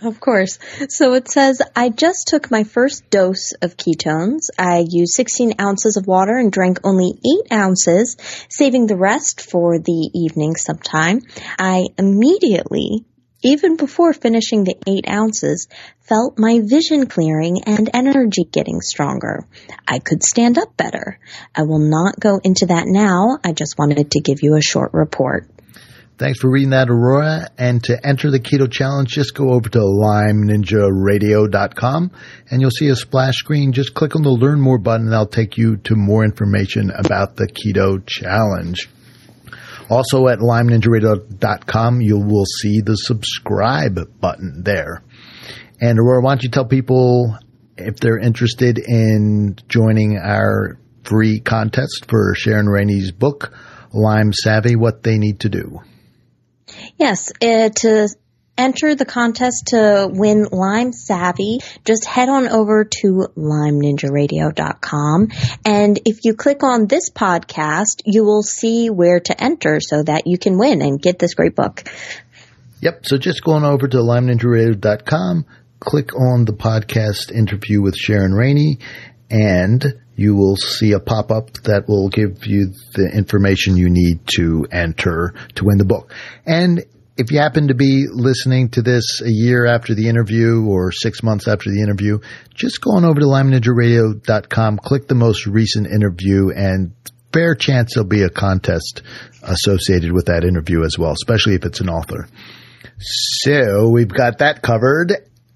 Of 0.00 0.18
course. 0.18 0.58
So 0.88 1.14
it 1.14 1.28
says, 1.28 1.62
I 1.76 1.88
just 1.88 2.26
took 2.26 2.50
my 2.50 2.64
first 2.64 3.08
dose 3.08 3.52
of 3.62 3.76
ketones. 3.76 4.50
I 4.58 4.84
used 4.88 5.14
16 5.14 5.54
ounces 5.60 5.96
of 5.96 6.08
water 6.08 6.36
and 6.36 6.50
drank 6.50 6.80
only 6.82 7.12
8 7.46 7.52
ounces, 7.52 8.16
saving 8.48 8.86
the 8.86 8.96
rest 8.96 9.48
for 9.48 9.78
the 9.78 10.10
evening 10.12 10.56
sometime. 10.56 11.20
I 11.56 11.84
immediately 11.96 13.04
even 13.42 13.76
before 13.76 14.12
finishing 14.12 14.64
the 14.64 14.76
eight 14.86 15.08
ounces, 15.08 15.68
felt 16.00 16.38
my 16.38 16.60
vision 16.62 17.06
clearing 17.06 17.62
and 17.66 17.90
energy 17.92 18.44
getting 18.50 18.80
stronger. 18.80 19.46
I 19.86 19.98
could 19.98 20.22
stand 20.22 20.58
up 20.58 20.76
better. 20.76 21.18
I 21.54 21.62
will 21.62 21.78
not 21.78 22.18
go 22.18 22.40
into 22.42 22.66
that 22.66 22.84
now. 22.86 23.38
I 23.44 23.52
just 23.52 23.78
wanted 23.78 24.10
to 24.10 24.20
give 24.20 24.42
you 24.42 24.56
a 24.56 24.62
short 24.62 24.94
report. 24.94 25.48
Thanks 26.18 26.38
for 26.38 26.50
reading 26.50 26.70
that, 26.70 26.88
Aurora. 26.88 27.50
And 27.58 27.82
to 27.84 28.06
enter 28.06 28.30
the 28.30 28.38
Keto 28.38 28.70
Challenge, 28.70 29.08
just 29.08 29.34
go 29.34 29.50
over 29.50 29.68
to 29.70 29.80
LymeNinjaRadio.com 29.80 32.12
and 32.48 32.60
you'll 32.60 32.70
see 32.70 32.86
a 32.88 32.96
splash 32.96 33.34
screen. 33.36 33.72
Just 33.72 33.94
click 33.94 34.14
on 34.14 34.22
the 34.22 34.30
Learn 34.30 34.60
More 34.60 34.78
button 34.78 35.06
and 35.06 35.12
that'll 35.12 35.26
take 35.26 35.58
you 35.58 35.78
to 35.78 35.96
more 35.96 36.22
information 36.22 36.90
about 36.90 37.34
the 37.34 37.48
Keto 37.48 38.06
Challenge. 38.06 38.88
Also 39.90 40.28
at 40.28 40.38
LymeNinjaRadio.com, 40.38 42.00
you 42.00 42.18
will 42.18 42.46
see 42.46 42.80
the 42.80 42.96
subscribe 42.96 44.20
button 44.20 44.62
there. 44.64 45.02
And 45.80 45.98
Aurora, 45.98 46.22
why 46.22 46.32
don't 46.32 46.42
you 46.42 46.48
tell 46.48 46.66
people 46.66 47.36
if 47.76 47.96
they're 47.96 48.18
interested 48.18 48.78
in 48.78 49.56
joining 49.68 50.16
our 50.16 50.78
free 51.04 51.40
contest 51.40 52.06
for 52.08 52.34
Sharon 52.34 52.68
Rainey's 52.68 53.12
book, 53.12 53.52
Lyme 53.92 54.32
Savvy, 54.32 54.76
what 54.76 55.02
they 55.02 55.18
need 55.18 55.40
to 55.40 55.48
do? 55.48 55.80
Yes, 56.96 57.32
uh, 57.42 57.68
to 57.68 58.08
enter 58.56 58.94
the 58.94 59.04
contest 59.04 59.66
to 59.68 60.08
win 60.10 60.44
Lyme 60.50 60.92
Savvy, 60.92 61.60
just 61.84 62.04
head 62.04 62.28
on 62.28 62.48
over 62.48 62.84
to 62.84 63.28
lymeninjaradio.com. 63.36 65.28
And 65.64 66.00
if 66.04 66.24
you 66.24 66.34
click 66.34 66.62
on 66.62 66.86
this 66.86 67.10
podcast, 67.10 68.02
you 68.04 68.24
will 68.24 68.42
see 68.42 68.90
where 68.90 69.20
to 69.20 69.42
enter 69.42 69.80
so 69.80 70.02
that 70.02 70.26
you 70.26 70.38
can 70.38 70.58
win 70.58 70.82
and 70.82 71.00
get 71.00 71.18
this 71.18 71.34
great 71.34 71.56
book. 71.56 71.84
Yep. 72.80 73.06
So 73.06 73.16
just 73.18 73.44
going 73.44 73.64
over 73.64 73.86
to 73.88 73.96
lymeninjaradio.com, 73.98 75.46
click 75.80 76.14
on 76.14 76.44
the 76.44 76.52
podcast 76.52 77.32
interview 77.32 77.80
with 77.80 77.96
Sharon 77.96 78.32
Rainey 78.32 78.78
and 79.30 79.84
you 80.14 80.36
will 80.36 80.56
see 80.56 80.92
a 80.92 81.00
pop-up 81.00 81.52
that 81.64 81.88
will 81.88 82.08
give 82.08 82.46
you 82.46 82.74
the 82.94 83.10
information 83.14 83.76
you 83.76 83.88
need 83.88 84.20
to 84.36 84.66
enter 84.70 85.34
to 85.54 85.64
win 85.64 85.78
the 85.78 85.84
book. 85.84 86.12
And 86.44 86.84
if 87.16 87.30
you 87.30 87.38
happen 87.38 87.68
to 87.68 87.74
be 87.74 88.06
listening 88.10 88.70
to 88.70 88.82
this 88.82 89.20
a 89.20 89.30
year 89.30 89.66
after 89.66 89.94
the 89.94 90.08
interview 90.08 90.64
or 90.66 90.92
six 90.92 91.22
months 91.22 91.46
after 91.46 91.70
the 91.70 91.82
interview, 91.82 92.18
just 92.54 92.80
go 92.80 92.92
on 92.92 93.04
over 93.04 93.20
to 93.20 93.26
LymeNinjaRadio.com, 93.26 94.78
click 94.78 95.08
the 95.08 95.14
most 95.14 95.46
recent 95.46 95.86
interview, 95.86 96.50
and 96.50 96.92
fair 97.32 97.54
chance 97.54 97.94
there'll 97.94 98.08
be 98.08 98.22
a 98.22 98.30
contest 98.30 99.02
associated 99.42 100.12
with 100.12 100.26
that 100.26 100.44
interview 100.44 100.84
as 100.84 100.98
well, 100.98 101.12
especially 101.12 101.54
if 101.54 101.64
it's 101.64 101.80
an 101.80 101.88
author. 101.88 102.28
So 102.98 103.88
we've 103.90 104.08
got 104.08 104.38
that 104.38 104.62
covered. 104.62 105.12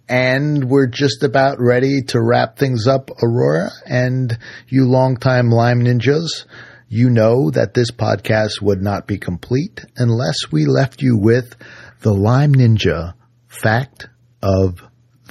And 0.08 0.70
we're 0.70 0.86
just 0.86 1.24
about 1.24 1.56
ready 1.58 2.02
to 2.10 2.22
wrap 2.22 2.58
things 2.58 2.86
up, 2.86 3.10
Aurora. 3.24 3.70
And 3.84 4.38
you 4.68 4.86
longtime 4.86 5.50
Lyme 5.50 5.80
Ninjas, 5.80 6.44
you 6.88 7.10
know 7.10 7.50
that 7.50 7.74
this 7.74 7.90
podcast 7.90 8.62
would 8.62 8.80
not 8.80 9.06
be 9.06 9.18
complete 9.18 9.84
unless 9.96 10.52
we 10.52 10.66
left 10.66 11.02
you 11.02 11.16
with 11.18 11.56
the 12.00 12.14
Lyme 12.14 12.54
Ninja 12.54 13.14
fact 13.48 14.08
of 14.42 14.80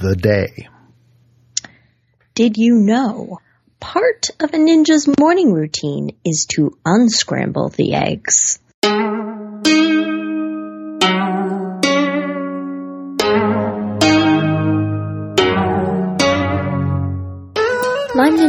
the 0.01 0.15
day. 0.15 0.67
Did 2.33 2.57
you 2.57 2.75
know 2.75 3.39
part 3.79 4.27
of 4.39 4.53
a 4.53 4.57
ninja's 4.57 5.07
morning 5.19 5.53
routine 5.53 6.17
is 6.25 6.47
to 6.55 6.77
unscramble 6.85 7.69
the 7.69 7.93
eggs? 7.93 8.59